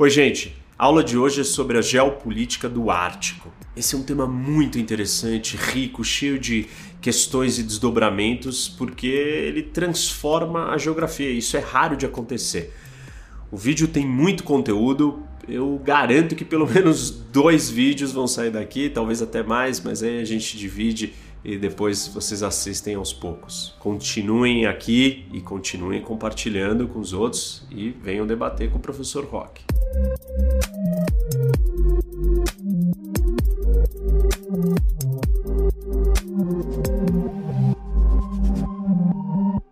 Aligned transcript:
Oi, 0.00 0.08
gente. 0.08 0.56
A 0.78 0.86
aula 0.86 1.04
de 1.04 1.18
hoje 1.18 1.42
é 1.42 1.44
sobre 1.44 1.76
a 1.76 1.82
geopolítica 1.82 2.70
do 2.70 2.90
Ártico. 2.90 3.52
Esse 3.76 3.94
é 3.94 3.98
um 3.98 4.02
tema 4.02 4.26
muito 4.26 4.78
interessante, 4.78 5.58
rico, 5.58 6.02
cheio 6.02 6.38
de 6.38 6.68
questões 7.02 7.58
e 7.58 7.62
desdobramentos, 7.62 8.66
porque 8.66 9.06
ele 9.06 9.62
transforma 9.62 10.70
a 10.70 10.78
geografia. 10.78 11.28
Isso 11.28 11.54
é 11.54 11.60
raro 11.60 11.98
de 11.98 12.06
acontecer. 12.06 12.74
O 13.52 13.58
vídeo 13.58 13.86
tem 13.88 14.06
muito 14.06 14.42
conteúdo, 14.42 15.22
eu 15.46 15.78
garanto 15.84 16.34
que 16.34 16.46
pelo 16.46 16.64
menos 16.72 17.10
dois 17.10 17.68
vídeos 17.68 18.10
vão 18.10 18.26
sair 18.26 18.50
daqui, 18.50 18.88
talvez 18.88 19.20
até 19.20 19.42
mais, 19.42 19.82
mas 19.82 20.02
aí 20.02 20.18
a 20.18 20.24
gente 20.24 20.56
divide 20.56 21.12
e 21.44 21.56
depois 21.56 22.08
vocês 22.08 22.42
assistem 22.42 22.94
aos 22.94 23.12
poucos. 23.12 23.74
Continuem 23.78 24.66
aqui 24.66 25.26
e 25.32 25.40
continuem 25.40 26.02
compartilhando 26.02 26.86
com 26.86 26.98
os 26.98 27.12
outros 27.12 27.66
e 27.70 27.90
venham 27.90 28.26
debater 28.26 28.70
com 28.70 28.78
o 28.78 28.80
professor 28.80 29.24
Rock. 29.24 29.62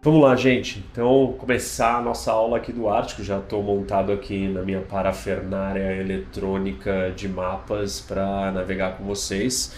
Vamos 0.00 0.22
lá, 0.22 0.34
gente. 0.36 0.82
Então, 0.90 1.34
começar 1.38 1.98
a 1.98 2.00
nossa 2.00 2.32
aula 2.32 2.56
aqui 2.56 2.72
do 2.72 2.88
Ártico. 2.88 3.22
Já 3.22 3.40
estou 3.40 3.62
montado 3.62 4.10
aqui 4.10 4.48
na 4.48 4.62
minha 4.62 4.80
parafernária 4.80 6.00
eletrônica 6.00 7.12
de 7.14 7.28
mapas 7.28 8.00
para 8.00 8.50
navegar 8.50 8.96
com 8.96 9.04
vocês. 9.04 9.74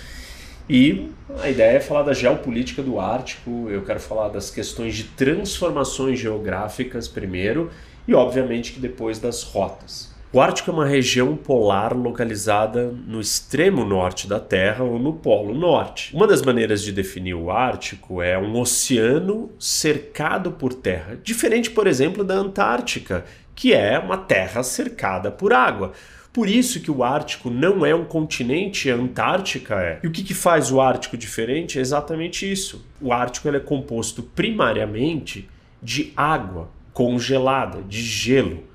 E 0.73 1.11
a 1.41 1.51
ideia 1.51 1.79
é 1.79 1.81
falar 1.81 2.05
da 2.05 2.13
geopolítica 2.13 2.81
do 2.81 3.01
Ártico. 3.01 3.69
Eu 3.69 3.83
quero 3.83 3.99
falar 3.99 4.29
das 4.29 4.53
questões 4.53 4.95
de 4.95 5.03
transformações 5.03 6.21
geográficas 6.21 7.09
primeiro 7.09 7.73
e, 8.07 8.15
obviamente, 8.15 8.71
que 8.71 8.79
depois 8.79 9.19
das 9.19 9.43
rotas. 9.43 10.15
O 10.33 10.41
Ártico 10.41 10.71
é 10.71 10.73
uma 10.73 10.87
região 10.87 11.37
polar 11.37 11.93
localizada 11.93 12.95
no 13.05 13.21
extremo 13.21 13.85
norte 13.85 14.29
da 14.29 14.39
Terra 14.39 14.85
ou 14.85 14.97
no 14.97 15.15
Polo 15.15 15.53
Norte. 15.53 16.15
Uma 16.15 16.29
das 16.29 16.41
maneiras 16.41 16.85
de 16.85 16.93
definir 16.93 17.35
o 17.35 17.51
Ártico 17.51 18.23
é 18.23 18.39
um 18.39 18.57
oceano 18.57 19.51
cercado 19.59 20.53
por 20.53 20.73
terra, 20.73 21.19
diferente, 21.21 21.69
por 21.69 21.89
exemplo, 21.89 22.23
da 22.23 22.35
Antártica, 22.35 23.25
que 23.57 23.75
é 23.75 23.99
uma 23.99 24.19
terra 24.19 24.63
cercada 24.63 25.33
por 25.33 25.53
água. 25.53 25.91
Por 26.33 26.49
isso 26.49 26.81
que 26.81 26.91
o 26.91 27.03
Ártico 27.03 27.51
não 27.51 27.85
é 27.85 27.95
um 27.95 28.05
continente, 28.05 28.91
a 28.91 28.95
Antártica 28.95 29.75
é. 29.81 30.01
E 30.03 30.07
o 30.07 30.13
que, 30.13 30.23
que 30.23 30.35
faz 30.35 30.71
o 30.71 30.81
Ártico 30.81 31.17
diferente 31.17 31.79
é 31.79 31.81
exatamente 31.81 32.51
isso. 32.51 32.85
O 33.01 33.13
Ártico 33.13 33.49
é 33.49 33.59
composto 33.59 34.23
primariamente 34.23 35.49
de 35.83 36.13
água 36.17 36.71
congelada, 36.93 37.83
de 37.83 38.01
gelo 38.01 38.71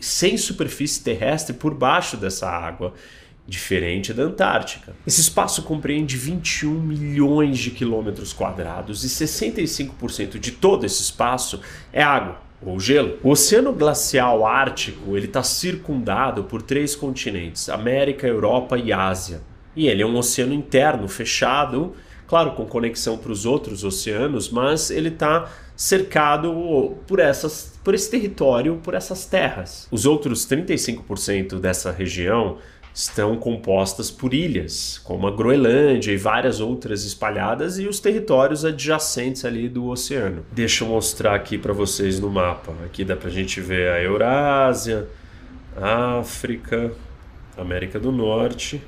sem 0.00 0.36
superfície 0.36 1.02
terrestre 1.02 1.54
por 1.54 1.72
baixo 1.72 2.16
dessa 2.16 2.48
água, 2.50 2.92
diferente 3.46 4.12
da 4.12 4.24
Antártica. 4.24 4.96
Esse 5.06 5.20
espaço 5.20 5.62
compreende 5.62 6.16
21 6.16 6.72
milhões 6.80 7.58
de 7.58 7.70
quilômetros 7.70 8.32
quadrados 8.32 9.04
e 9.04 9.08
65% 9.08 10.40
de 10.40 10.50
todo 10.50 10.84
esse 10.84 11.02
espaço 11.02 11.60
é 11.92 12.02
água 12.02 12.45
ou 12.62 12.78
gelo. 12.80 13.18
O 13.22 13.30
Oceano 13.30 13.72
Glacial 13.72 14.46
Ártico 14.46 15.16
ele 15.16 15.26
está 15.26 15.42
circundado 15.42 16.44
por 16.44 16.62
três 16.62 16.96
continentes: 16.96 17.68
América, 17.68 18.26
Europa 18.26 18.78
e 18.78 18.92
Ásia. 18.92 19.40
E 19.74 19.88
ele 19.88 20.02
é 20.02 20.06
um 20.06 20.16
oceano 20.16 20.54
interno 20.54 21.06
fechado, 21.06 21.94
claro, 22.26 22.52
com 22.52 22.64
conexão 22.64 23.18
para 23.18 23.30
os 23.30 23.44
outros 23.44 23.84
oceanos, 23.84 24.48
mas 24.48 24.90
ele 24.90 25.08
está 25.08 25.50
cercado 25.76 26.96
por, 27.06 27.18
essas, 27.18 27.78
por 27.84 27.94
esse 27.94 28.10
território, 28.10 28.80
por 28.82 28.94
essas 28.94 29.26
terras. 29.26 29.86
Os 29.90 30.06
outros 30.06 30.46
35% 30.46 31.60
dessa 31.60 31.90
região 31.92 32.56
estão 32.96 33.36
compostas 33.36 34.10
por 34.10 34.32
ilhas, 34.32 34.96
como 35.04 35.26
a 35.26 35.30
Groenlândia 35.30 36.12
e 36.12 36.16
várias 36.16 36.60
outras 36.60 37.04
espalhadas 37.04 37.78
e 37.78 37.86
os 37.86 38.00
territórios 38.00 38.64
adjacentes 38.64 39.44
ali 39.44 39.68
do 39.68 39.88
oceano. 39.88 40.46
Deixa 40.50 40.82
eu 40.82 40.88
mostrar 40.88 41.34
aqui 41.34 41.58
para 41.58 41.74
vocês 41.74 42.18
no 42.18 42.30
mapa. 42.30 42.72
Aqui 42.86 43.04
dá 43.04 43.14
para 43.14 43.28
a 43.28 43.30
gente 43.30 43.60
ver 43.60 43.90
a 43.90 44.02
Eurásia, 44.02 45.06
África, 45.76 46.90
América 47.54 48.00
do 48.00 48.10
Norte 48.10 48.82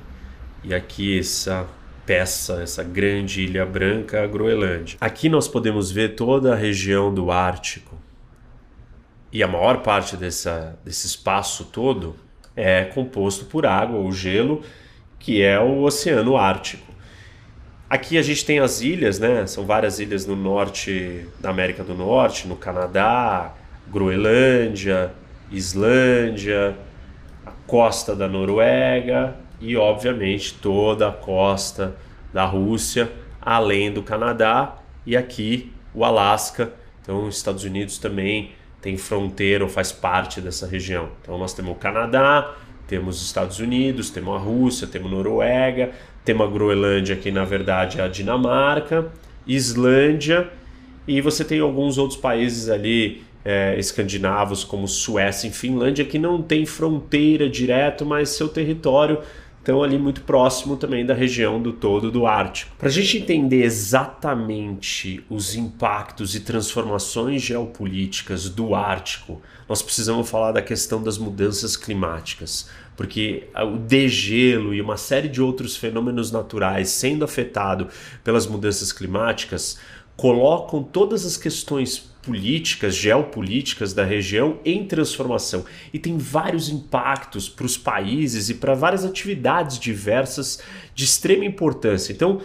e 0.64 0.72
aqui 0.72 1.18
essa 1.18 1.66
peça, 2.06 2.62
essa 2.62 2.82
grande 2.82 3.42
ilha 3.42 3.66
branca, 3.66 4.24
a 4.24 4.26
Groenlândia. 4.26 4.96
Aqui 5.02 5.28
nós 5.28 5.46
podemos 5.46 5.90
ver 5.90 6.14
toda 6.14 6.54
a 6.54 6.56
região 6.56 7.12
do 7.12 7.30
Ártico. 7.30 7.94
E 9.30 9.42
a 9.42 9.46
maior 9.46 9.82
parte 9.82 10.16
dessa, 10.16 10.78
desse 10.82 11.06
espaço 11.06 11.66
todo 11.66 12.16
é 12.58 12.84
composto 12.86 13.44
por 13.44 13.64
água 13.64 13.96
ou 13.96 14.10
gelo, 14.10 14.62
que 15.16 15.40
é 15.40 15.60
o 15.60 15.82
Oceano 15.82 16.36
Ártico. 16.36 16.92
Aqui 17.88 18.18
a 18.18 18.22
gente 18.22 18.44
tem 18.44 18.58
as 18.58 18.80
ilhas, 18.80 19.20
né? 19.20 19.46
São 19.46 19.64
várias 19.64 20.00
ilhas 20.00 20.26
no 20.26 20.34
norte 20.34 21.24
da 21.38 21.50
América 21.50 21.84
do 21.84 21.94
Norte, 21.94 22.48
no 22.48 22.56
Canadá, 22.56 23.54
Groenlândia, 23.86 25.12
Islândia, 25.52 26.76
a 27.46 27.52
costa 27.66 28.14
da 28.14 28.26
Noruega 28.26 29.36
e, 29.60 29.76
obviamente, 29.76 30.54
toda 30.54 31.08
a 31.08 31.12
costa 31.12 31.96
da 32.32 32.44
Rússia, 32.44 33.10
além 33.40 33.92
do 33.92 34.02
Canadá 34.02 34.78
e 35.06 35.16
aqui 35.16 35.72
o 35.94 36.04
Alasca. 36.04 36.72
Então, 37.00 37.28
os 37.28 37.36
Estados 37.36 37.62
Unidos 37.62 37.98
também 37.98 38.50
tem 38.80 38.96
fronteira 38.96 39.64
ou 39.64 39.70
faz 39.70 39.92
parte 39.92 40.40
dessa 40.40 40.66
região. 40.66 41.08
Então, 41.22 41.36
nós 41.38 41.52
temos 41.52 41.72
o 41.72 41.74
Canadá, 41.74 42.54
temos 42.86 43.20
os 43.20 43.26
Estados 43.26 43.58
Unidos, 43.58 44.10
temos 44.10 44.34
a 44.34 44.38
Rússia, 44.38 44.86
temos 44.86 45.12
a 45.12 45.14
Noruega, 45.14 45.90
temos 46.24 46.46
a 46.46 46.50
Groenlândia, 46.50 47.16
que 47.16 47.30
na 47.30 47.44
verdade 47.44 48.00
é 48.00 48.04
a 48.04 48.08
Dinamarca, 48.08 49.10
Islândia, 49.46 50.48
e 51.06 51.20
você 51.20 51.44
tem 51.44 51.60
alguns 51.60 51.98
outros 51.98 52.18
países 52.18 52.68
ali 52.68 53.22
é, 53.44 53.78
escandinavos, 53.78 54.62
como 54.62 54.86
Suécia 54.86 55.48
e 55.48 55.50
Finlândia, 55.50 56.04
que 56.04 56.18
não 56.18 56.42
tem 56.42 56.66
fronteira 56.66 57.48
direto, 57.48 58.04
mas 58.04 58.28
seu 58.30 58.48
território 58.48 59.18
estão 59.58 59.82
ali 59.82 59.98
muito 59.98 60.22
próximo 60.22 60.76
também 60.76 61.04
da 61.04 61.14
região 61.14 61.60
do 61.60 61.72
todo 61.72 62.10
do 62.10 62.26
Ártico. 62.26 62.74
Para 62.78 62.88
a 62.88 62.92
gente 62.92 63.18
entender 63.18 63.62
exatamente 63.62 65.24
os 65.28 65.54
impactos 65.54 66.34
e 66.34 66.40
transformações 66.40 67.42
geopolíticas 67.42 68.48
do 68.48 68.74
Ártico, 68.74 69.42
nós 69.68 69.82
precisamos 69.82 70.28
falar 70.28 70.52
da 70.52 70.62
questão 70.62 71.02
das 71.02 71.18
mudanças 71.18 71.76
climáticas, 71.76 72.68
porque 72.96 73.48
o 73.54 73.76
degelo 73.76 74.74
e 74.74 74.80
uma 74.80 74.96
série 74.96 75.28
de 75.28 75.42
outros 75.42 75.76
fenômenos 75.76 76.32
naturais 76.32 76.88
sendo 76.88 77.24
afetado 77.24 77.88
pelas 78.24 78.46
mudanças 78.46 78.92
climáticas 78.92 79.78
colocam 80.16 80.82
todas 80.82 81.24
as 81.24 81.36
questões 81.36 82.10
políticas, 82.28 82.94
geopolíticas 82.94 83.94
da 83.94 84.04
região 84.04 84.58
em 84.62 84.84
transformação 84.84 85.64
e 85.94 85.98
tem 85.98 86.18
vários 86.18 86.68
impactos 86.68 87.48
para 87.48 87.64
os 87.64 87.78
países 87.78 88.50
e 88.50 88.54
para 88.54 88.74
várias 88.74 89.02
atividades 89.02 89.78
diversas 89.78 90.60
de 90.94 91.06
extrema 91.06 91.46
importância. 91.46 92.12
Então, 92.12 92.42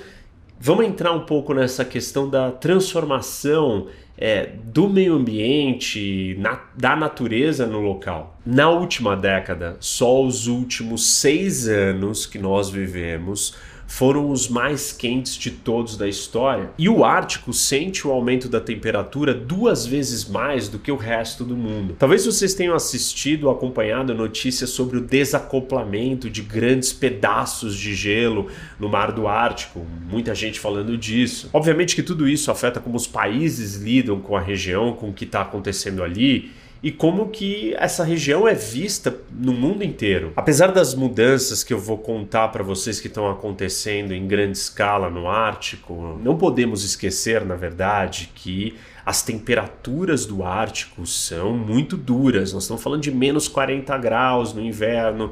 vamos 0.58 0.86
entrar 0.86 1.12
um 1.12 1.26
pouco 1.26 1.54
nessa 1.54 1.84
questão 1.84 2.30
da 2.30 2.50
transformação 2.50 3.88
é, 4.18 4.52
do 4.64 4.88
meio 4.88 5.16
ambiente, 5.16 6.38
na, 6.40 6.62
da 6.78 6.96
natureza 6.96 7.68
no 7.68 7.82
local. 7.82 8.40
Na 8.46 8.70
última 8.70 9.18
década, 9.18 9.76
só 9.82 10.24
os 10.24 10.48
últimos 10.48 11.06
seis 11.20 11.68
anos 11.68 12.26
que 12.26 12.40
nós 12.40 12.70
vivemos 12.70 13.54
foram 13.94 14.32
os 14.32 14.50
mais 14.50 14.92
quentes 14.92 15.38
de 15.38 15.52
todos 15.52 15.96
da 15.96 16.08
história. 16.08 16.72
E 16.80 16.90
o 16.90 17.06
Ártico 17.06 17.54
sente 17.54 18.08
o 18.08 18.12
aumento 18.12 18.50
da 18.50 18.60
temperatura 18.60 19.36
duas 19.36 19.86
vezes 19.86 20.28
mais 20.28 20.68
do 20.68 20.80
que 20.80 20.92
o 20.92 20.96
resto 20.96 21.44
do 21.44 21.56
mundo. 21.56 21.96
Talvez 22.00 22.26
vocês 22.26 22.56
tenham 22.56 22.74
assistido 22.74 23.44
ou 23.44 23.52
acompanhado 23.52 24.16
notícias 24.16 24.72
sobre 24.72 24.98
o 24.98 25.02
desacoplamento 25.02 26.28
de 26.28 26.42
grandes 26.42 26.92
pedaços 26.92 27.78
de 27.78 27.94
gelo 27.94 28.48
no 28.80 28.90
mar 28.90 29.12
do 29.12 29.28
Ártico. 29.28 29.86
Muita 30.10 30.34
gente 30.34 30.60
falando 30.60 30.98
disso. 30.98 31.52
Obviamente 31.54 31.96
que 31.96 32.02
tudo 32.02 32.28
isso 32.28 32.50
afeta 32.50 32.80
como 32.80 32.98
os 32.98 33.06
países 33.06 33.76
lidam 33.76 34.20
com 34.20 34.36
a 34.36 34.42
região, 34.42 34.94
com 34.94 35.10
o 35.10 35.14
que 35.14 35.24
está 35.24 35.42
acontecendo 35.42 36.02
ali 36.02 36.52
e 36.84 36.92
como 36.92 37.30
que 37.30 37.74
essa 37.78 38.04
região 38.04 38.46
é 38.46 38.54
vista 38.54 39.16
no 39.32 39.54
mundo 39.54 39.86
inteiro. 39.86 40.34
Apesar 40.36 40.68
das 40.68 40.94
mudanças 40.94 41.64
que 41.64 41.74
eu 41.74 41.80
vou 41.80 41.98
contar 41.98 42.50
para 42.50 42.62
vocês 42.62 43.00
que 43.00 43.08
estão 43.08 43.32
acontecendo 43.32 44.14
em 44.14 44.28
grande 44.28 44.58
escala 44.58 45.10
no 45.10 45.30
Ártico, 45.30 46.20
não 46.22 46.38
podemos 46.38 46.84
esquecer, 46.84 47.46
na 47.46 47.56
verdade, 47.56 48.32
que 48.36 48.76
as 49.06 49.22
temperaturas 49.22 50.26
do 50.26 50.44
Ártico 50.44 51.08
são 51.08 51.58
muito 51.58 51.96
duras. 51.96 52.52
Nós 52.52 52.64
estamos 52.64 52.84
falando 52.84 53.02
de 53.02 53.12
menos 53.12 53.48
40 53.48 53.98
graus 53.98 54.54
no 54.54 54.62
inverno 54.62 55.32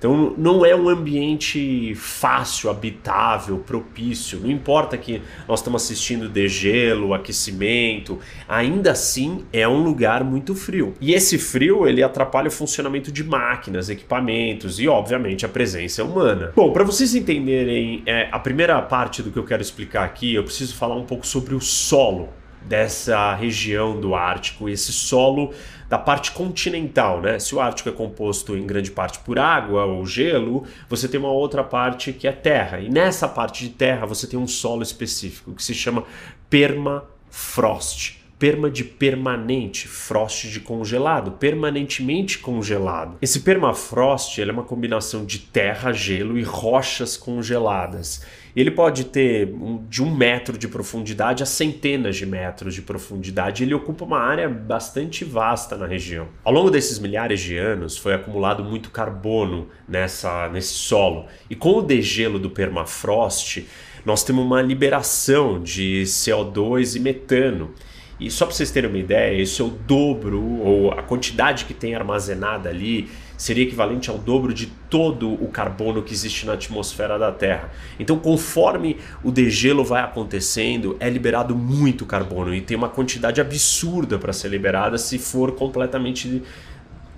Então 0.00 0.34
não 0.38 0.64
é 0.64 0.74
um 0.74 0.88
ambiente 0.88 1.94
fácil, 1.94 2.70
habitável, 2.70 3.58
propício. 3.58 4.40
Não 4.40 4.50
importa 4.50 4.96
que 4.96 5.20
nós 5.46 5.60
estamos 5.60 5.84
assistindo 5.84 6.26
degelo, 6.26 7.12
aquecimento, 7.12 8.18
ainda 8.48 8.92
assim 8.92 9.44
é 9.52 9.68
um 9.68 9.82
lugar 9.82 10.24
muito 10.24 10.54
frio. 10.54 10.94
E 11.02 11.12
esse 11.12 11.36
frio 11.36 11.86
ele 11.86 12.02
atrapalha 12.02 12.48
o 12.48 12.50
funcionamento 12.50 13.12
de 13.12 13.22
máquinas, 13.22 13.90
equipamentos 13.90 14.80
e 14.80 14.88
obviamente 14.88 15.44
a 15.44 15.48
presença 15.50 16.02
humana. 16.02 16.50
Bom, 16.56 16.72
para 16.72 16.82
vocês 16.82 17.14
entenderem 17.14 18.02
é, 18.06 18.26
a 18.32 18.38
primeira 18.38 18.80
parte 18.80 19.22
do 19.22 19.30
que 19.30 19.38
eu 19.38 19.44
quero 19.44 19.60
explicar 19.60 20.04
aqui, 20.04 20.34
eu 20.34 20.44
preciso 20.44 20.74
falar 20.76 20.96
um 20.96 21.04
pouco 21.04 21.26
sobre 21.26 21.54
o 21.54 21.60
solo 21.60 22.39
dessa 22.62 23.34
região 23.34 23.98
do 23.98 24.14
Ártico, 24.14 24.68
esse 24.68 24.92
solo 24.92 25.52
da 25.88 25.98
parte 25.98 26.30
continental, 26.30 27.20
né? 27.20 27.38
Se 27.38 27.54
o 27.54 27.60
Ártico 27.60 27.88
é 27.88 27.92
composto 27.92 28.56
em 28.56 28.66
grande 28.66 28.90
parte 28.90 29.18
por 29.20 29.38
água 29.38 29.84
ou 29.84 30.06
gelo, 30.06 30.64
você 30.88 31.08
tem 31.08 31.18
uma 31.18 31.32
outra 31.32 31.64
parte 31.64 32.12
que 32.12 32.28
é 32.28 32.32
terra. 32.32 32.78
E 32.78 32.88
nessa 32.88 33.26
parte 33.26 33.64
de 33.64 33.70
terra 33.70 34.06
você 34.06 34.26
tem 34.26 34.38
um 34.38 34.46
solo 34.46 34.82
específico 34.82 35.52
que 35.52 35.62
se 35.62 35.74
chama 35.74 36.04
permafrost 36.48 38.20
perma 38.40 38.70
de 38.70 38.82
permanente, 38.82 39.86
frost 39.86 40.48
de 40.48 40.60
congelado, 40.60 41.32
permanentemente 41.32 42.38
congelado. 42.38 43.18
Esse 43.20 43.40
permafrost 43.40 44.40
é 44.40 44.50
uma 44.50 44.62
combinação 44.62 45.26
de 45.26 45.40
terra, 45.40 45.92
gelo 45.92 46.38
e 46.38 46.42
rochas 46.42 47.18
congeladas. 47.18 48.24
Ele 48.54 48.70
pode 48.70 49.04
ter 49.04 49.52
de 49.88 50.02
um 50.02 50.14
metro 50.14 50.58
de 50.58 50.66
profundidade 50.68 51.42
a 51.42 51.46
centenas 51.46 52.16
de 52.16 52.26
metros 52.26 52.74
de 52.74 52.82
profundidade. 52.82 53.62
Ele 53.62 53.74
ocupa 53.74 54.04
uma 54.04 54.18
área 54.18 54.48
bastante 54.48 55.24
vasta 55.24 55.76
na 55.76 55.86
região. 55.86 56.28
Ao 56.44 56.52
longo 56.52 56.70
desses 56.70 56.98
milhares 56.98 57.40
de 57.40 57.56
anos, 57.56 57.96
foi 57.96 58.14
acumulado 58.14 58.64
muito 58.64 58.90
carbono 58.90 59.68
nessa, 59.88 60.48
nesse 60.48 60.74
solo. 60.74 61.26
E 61.48 61.54
com 61.54 61.78
o 61.78 61.82
degelo 61.82 62.38
do 62.38 62.50
permafrost, 62.50 63.66
nós 64.04 64.24
temos 64.24 64.44
uma 64.44 64.62
liberação 64.62 65.62
de 65.62 66.02
CO2 66.04 66.96
e 66.96 67.00
metano. 67.00 67.74
E 68.18 68.30
só 68.30 68.44
para 68.44 68.54
vocês 68.54 68.70
terem 68.70 68.90
uma 68.90 68.98
ideia, 68.98 69.40
isso 69.40 69.62
é 69.62 69.64
o 69.64 69.68
dobro, 69.70 70.42
ou 70.42 70.92
a 70.92 71.02
quantidade 71.02 71.64
que 71.64 71.72
tem 71.72 71.94
armazenada 71.94 72.68
ali 72.68 73.08
seria 73.40 73.64
equivalente 73.64 74.10
ao 74.10 74.18
dobro 74.18 74.52
de 74.52 74.66
todo 74.66 75.32
o 75.32 75.48
carbono 75.48 76.02
que 76.02 76.12
existe 76.12 76.44
na 76.44 76.52
atmosfera 76.52 77.18
da 77.18 77.32
Terra. 77.32 77.72
Então, 77.98 78.18
conforme 78.18 78.98
o 79.24 79.32
degelo 79.32 79.82
vai 79.82 80.02
acontecendo, 80.02 80.94
é 81.00 81.08
liberado 81.08 81.56
muito 81.56 82.04
carbono 82.04 82.54
e 82.54 82.60
tem 82.60 82.76
uma 82.76 82.90
quantidade 82.90 83.40
absurda 83.40 84.18
para 84.18 84.30
ser 84.34 84.48
liberada 84.48 84.98
se 84.98 85.18
for 85.18 85.52
completamente 85.52 86.42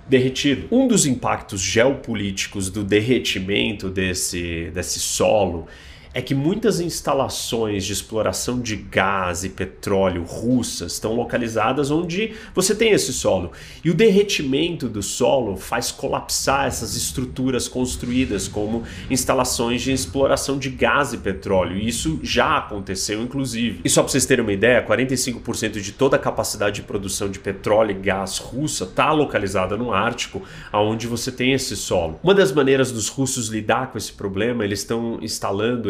derretido. 0.07 0.65
Um 0.71 0.87
dos 0.87 1.05
impactos 1.05 1.59
geopolíticos 1.59 2.69
do 2.69 2.85
derretimento 2.85 3.89
desse, 3.89 4.71
desse 4.73 5.01
solo 5.01 5.67
é 6.13 6.21
que 6.21 6.35
muitas 6.35 6.79
instalações 6.79 7.85
de 7.85 7.93
exploração 7.93 8.59
de 8.59 8.75
gás 8.75 9.43
e 9.43 9.49
petróleo 9.49 10.23
russas 10.23 10.93
estão 10.93 11.13
localizadas 11.15 11.89
onde 11.89 12.35
você 12.53 12.75
tem 12.75 12.91
esse 12.91 13.11
solo. 13.11 13.51
E 13.83 13.89
o 13.89 13.93
derretimento 13.93 14.87
do 14.87 15.01
solo 15.01 15.57
faz 15.57 15.91
colapsar 15.91 16.67
essas 16.67 16.95
estruturas 16.95 17.67
construídas 17.67 18.47
como 18.47 18.83
instalações 19.09 19.81
de 19.81 19.91
exploração 19.91 20.57
de 20.57 20.69
gás 20.69 21.13
e 21.13 21.17
petróleo. 21.17 21.77
E 21.77 21.87
isso 21.87 22.19
já 22.21 22.57
aconteceu, 22.57 23.21
inclusive. 23.21 23.81
E 23.83 23.89
só 23.89 24.03
para 24.03 24.11
vocês 24.11 24.25
terem 24.25 24.43
uma 24.43 24.53
ideia, 24.53 24.85
45% 24.85 25.81
de 25.81 25.91
toda 25.91 26.15
a 26.15 26.19
capacidade 26.19 26.75
de 26.75 26.83
produção 26.83 27.29
de 27.29 27.39
petróleo 27.39 27.91
e 27.91 27.95
gás 27.95 28.37
russa 28.37 28.83
está 28.83 29.11
localizada 29.11 29.75
no 29.75 29.91
Ártico, 29.91 30.43
aonde 30.71 31.07
você 31.07 31.31
tem 31.31 31.53
esse 31.53 31.75
solo. 31.75 32.19
Uma 32.23 32.35
das 32.35 32.51
maneiras 32.51 32.91
dos 32.91 33.09
russos 33.09 33.47
lidar 33.47 33.91
com 33.91 33.97
esse 33.97 34.11
problema, 34.11 34.63
eles 34.63 34.79
estão 34.79 35.17
instalando 35.21 35.89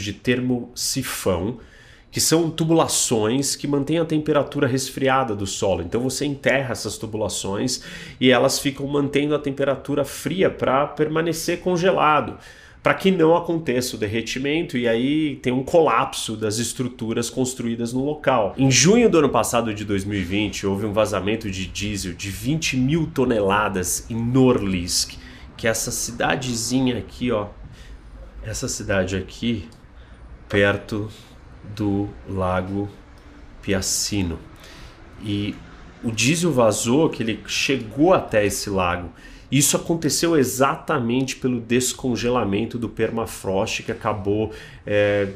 de 0.00 0.12
termosifão, 0.12 1.58
que 2.14 2.20
são 2.20 2.48
tubulações 2.48 3.56
que 3.56 3.66
mantêm 3.66 3.98
a 3.98 4.04
temperatura 4.04 4.68
resfriada 4.68 5.34
do 5.34 5.48
solo. 5.48 5.82
Então 5.82 6.00
você 6.00 6.24
enterra 6.24 6.70
essas 6.70 6.96
tubulações 6.96 7.82
e 8.20 8.30
elas 8.30 8.60
ficam 8.60 8.86
mantendo 8.86 9.34
a 9.34 9.38
temperatura 9.38 10.04
fria 10.04 10.48
para 10.48 10.86
permanecer 10.86 11.58
congelado, 11.58 12.38
para 12.84 12.94
que 12.94 13.10
não 13.10 13.34
aconteça 13.34 13.96
o 13.96 13.98
derretimento 13.98 14.78
e 14.78 14.86
aí 14.86 15.40
tem 15.42 15.52
um 15.52 15.64
colapso 15.64 16.36
das 16.36 16.58
estruturas 16.58 17.28
construídas 17.28 17.92
no 17.92 18.04
local. 18.04 18.54
Em 18.56 18.70
junho 18.70 19.10
do 19.10 19.18
ano 19.18 19.30
passado 19.30 19.74
de 19.74 19.84
2020 19.84 20.68
houve 20.68 20.86
um 20.86 20.92
vazamento 20.92 21.50
de 21.50 21.66
diesel 21.66 22.12
de 22.12 22.30
20 22.30 22.76
mil 22.76 23.08
toneladas 23.12 24.08
em 24.08 24.14
Norlisk, 24.14 25.16
que 25.56 25.66
é 25.66 25.70
essa 25.70 25.90
cidadezinha 25.90 26.98
aqui, 26.98 27.32
ó, 27.32 27.48
essa 28.44 28.68
cidade 28.68 29.16
aqui, 29.16 29.68
perto 30.48 31.10
do 31.74 32.08
Lago 32.28 32.88
Piacino. 33.62 34.38
E 35.22 35.54
o 36.02 36.10
diesel 36.10 36.52
vazou, 36.52 37.08
que 37.08 37.22
ele 37.22 37.40
chegou 37.46 38.12
até 38.12 38.44
esse 38.44 38.68
lago. 38.68 39.10
Isso 39.50 39.76
aconteceu 39.76 40.36
exatamente 40.36 41.36
pelo 41.36 41.60
descongelamento 41.60 42.78
do 42.78 42.88
permafrost 42.88 43.82
que 43.82 43.92
acabou 43.92 44.52
é, 44.86 45.28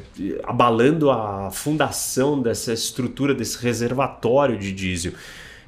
abalando 0.43 1.09
a 1.09 1.49
fundação 1.51 2.41
dessa 2.41 2.73
estrutura, 2.73 3.33
desse 3.33 3.63
reservatório 3.63 4.57
de 4.57 4.71
diesel. 4.71 5.13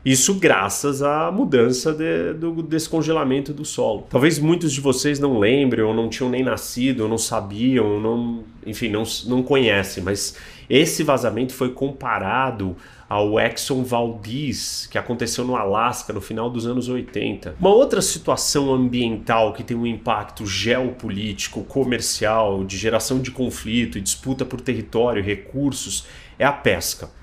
Isso 0.03 0.33
graças 0.35 1.03
à 1.03 1.31
mudança 1.31 1.93
de, 1.93 2.33
do 2.33 2.63
descongelamento 2.63 3.53
do 3.53 3.63
solo. 3.63 4.07
Talvez 4.09 4.39
muitos 4.39 4.73
de 4.73 4.81
vocês 4.81 5.19
não 5.19 5.37
lembrem, 5.37 5.83
ou 5.85 5.93
não 5.93 6.09
tinham 6.09 6.27
nem 6.27 6.43
nascido, 6.43 7.01
ou 7.01 7.09
não 7.09 7.19
sabiam, 7.19 7.85
ou 7.85 8.01
não, 8.01 8.43
enfim, 8.65 8.89
não, 8.89 9.03
não 9.27 9.43
conhecem, 9.43 10.03
mas 10.03 10.35
esse 10.67 11.03
vazamento 11.03 11.53
foi 11.53 11.69
comparado 11.69 12.75
ao 13.07 13.39
Exxon 13.39 13.83
Valdez, 13.83 14.87
que 14.89 14.97
aconteceu 14.97 15.45
no 15.45 15.55
Alasca 15.55 16.11
no 16.11 16.21
final 16.21 16.49
dos 16.49 16.65
anos 16.65 16.89
80. 16.89 17.57
Uma 17.59 17.69
outra 17.69 18.01
situação 18.01 18.73
ambiental 18.73 19.53
que 19.53 19.63
tem 19.63 19.77
um 19.77 19.85
impacto 19.85 20.47
geopolítico, 20.47 21.63
comercial, 21.65 22.63
de 22.63 22.75
geração 22.75 23.19
de 23.19 23.29
conflito 23.29 23.99
e 23.99 24.01
disputa 24.01 24.45
por 24.45 24.61
território 24.61 25.21
e 25.21 25.25
recursos 25.25 26.07
é 26.39 26.45
a 26.45 26.53
pesca 26.53 27.20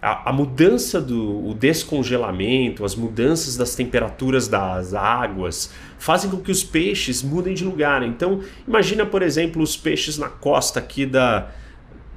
a, 0.00 0.30
a, 0.30 0.32
mudança 0.32 1.00
do 1.00 1.52
descongelamento, 1.54 2.84
as 2.84 2.94
mudanças 2.94 3.56
das 3.56 3.74
temperaturas 3.74 4.48
das 4.48 4.94
águas 4.94 5.72
fazem 5.98 6.30
com 6.30 6.38
que 6.38 6.50
os 6.50 6.64
peixes 6.64 7.22
mudem 7.22 7.54
de 7.54 7.64
lugar. 7.64 8.02
Então, 8.02 8.40
imagina, 8.66 9.04
por 9.04 9.22
exemplo, 9.22 9.62
os 9.62 9.76
peixes 9.76 10.16
na 10.16 10.28
costa 10.28 10.78
aqui 10.78 11.04
da, 11.04 11.50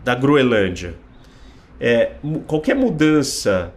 da 0.03 0.15
Groenlândia. 0.15 0.95
É, 1.79 2.13
qualquer 2.47 2.75
mudança 2.75 3.73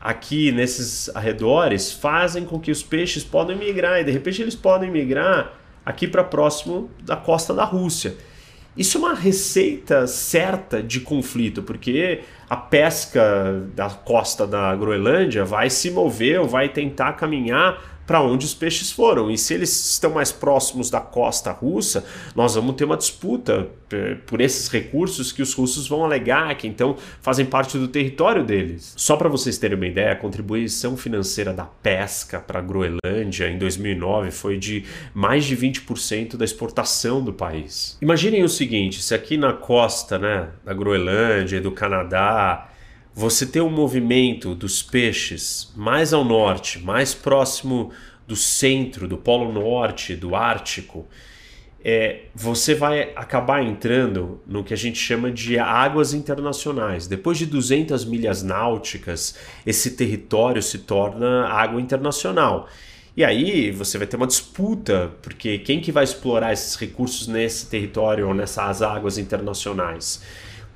aqui 0.00 0.52
nesses 0.52 1.14
arredores 1.14 1.92
fazem 1.92 2.44
com 2.44 2.58
que 2.58 2.70
os 2.70 2.82
peixes 2.82 3.22
podem 3.22 3.56
migrar 3.56 4.00
e 4.00 4.04
de 4.04 4.10
repente 4.10 4.40
eles 4.40 4.54
podem 4.54 4.90
migrar 4.90 5.54
aqui 5.84 6.06
para 6.06 6.24
próximo 6.24 6.90
da 7.02 7.16
costa 7.16 7.54
da 7.54 7.64
Rússia. 7.64 8.16
Isso 8.76 8.98
é 8.98 9.00
uma 9.00 9.14
receita 9.14 10.06
certa 10.06 10.82
de 10.82 11.00
conflito, 11.00 11.62
porque 11.62 12.20
a 12.48 12.56
pesca 12.56 13.62
da 13.74 13.90
costa 13.90 14.46
da 14.46 14.74
Groenlândia 14.76 15.44
vai 15.44 15.68
se 15.68 15.90
mover 15.90 16.40
ou 16.40 16.46
vai 16.46 16.68
tentar 16.68 17.14
caminhar 17.14 17.99
para 18.10 18.20
onde 18.20 18.44
os 18.44 18.52
peixes 18.52 18.90
foram. 18.90 19.30
E 19.30 19.38
se 19.38 19.54
eles 19.54 19.92
estão 19.92 20.10
mais 20.10 20.32
próximos 20.32 20.90
da 20.90 21.00
costa 21.00 21.52
russa, 21.52 22.04
nós 22.34 22.56
vamos 22.56 22.74
ter 22.74 22.82
uma 22.82 22.96
disputa 22.96 23.68
eh, 23.92 24.16
por 24.26 24.40
esses 24.40 24.66
recursos 24.66 25.30
que 25.30 25.40
os 25.40 25.54
russos 25.54 25.86
vão 25.86 26.04
alegar 26.04 26.52
que 26.56 26.66
então 26.66 26.96
fazem 27.22 27.46
parte 27.46 27.78
do 27.78 27.86
território 27.86 28.42
deles. 28.42 28.94
Só 28.96 29.16
para 29.16 29.28
vocês 29.28 29.58
terem 29.58 29.76
uma 29.76 29.86
ideia, 29.86 30.10
a 30.10 30.16
contribuição 30.16 30.96
financeira 30.96 31.52
da 31.52 31.64
pesca 31.64 32.40
para 32.40 32.58
a 32.58 32.62
Groenlândia 32.62 33.48
em 33.48 33.56
2009 33.56 34.32
foi 34.32 34.58
de 34.58 34.84
mais 35.14 35.44
de 35.44 35.56
20% 35.56 36.36
da 36.36 36.44
exportação 36.44 37.22
do 37.22 37.32
país. 37.32 37.96
Imaginem 38.02 38.42
o 38.42 38.48
seguinte, 38.48 39.00
se 39.00 39.14
aqui 39.14 39.36
na 39.36 39.52
costa, 39.52 40.18
né, 40.18 40.48
da 40.64 40.74
Groenlândia 40.74 41.58
e 41.58 41.60
do 41.60 41.70
Canadá, 41.70 42.69
você 43.14 43.44
tem 43.44 43.60
um 43.60 43.70
movimento 43.70 44.54
dos 44.54 44.82
peixes 44.82 45.72
mais 45.76 46.12
ao 46.12 46.24
norte, 46.24 46.78
mais 46.78 47.14
próximo 47.14 47.90
do 48.26 48.36
centro, 48.36 49.08
do 49.08 49.18
Polo 49.18 49.52
Norte, 49.52 50.14
do 50.14 50.36
Ártico, 50.36 51.06
é, 51.82 52.24
você 52.34 52.74
vai 52.74 53.12
acabar 53.16 53.62
entrando 53.62 54.40
no 54.46 54.62
que 54.62 54.74
a 54.74 54.76
gente 54.76 54.98
chama 54.98 55.30
de 55.30 55.58
águas 55.58 56.12
internacionais. 56.12 57.06
Depois 57.06 57.38
de 57.38 57.46
200 57.46 58.04
milhas 58.04 58.42
náuticas, 58.42 59.34
esse 59.64 59.92
território 59.92 60.62
se 60.62 60.80
torna 60.80 61.48
água 61.48 61.80
internacional. 61.80 62.68
E 63.16 63.24
aí 63.24 63.70
você 63.70 63.98
vai 63.98 64.06
ter 64.06 64.16
uma 64.16 64.26
disputa, 64.26 65.10
porque 65.22 65.58
quem 65.58 65.80
que 65.80 65.90
vai 65.90 66.04
explorar 66.04 66.52
esses 66.52 66.76
recursos 66.76 67.26
nesse 67.26 67.66
território 67.66 68.28
ou 68.28 68.34
nessas 68.34 68.82
águas 68.82 69.18
internacionais? 69.18 70.22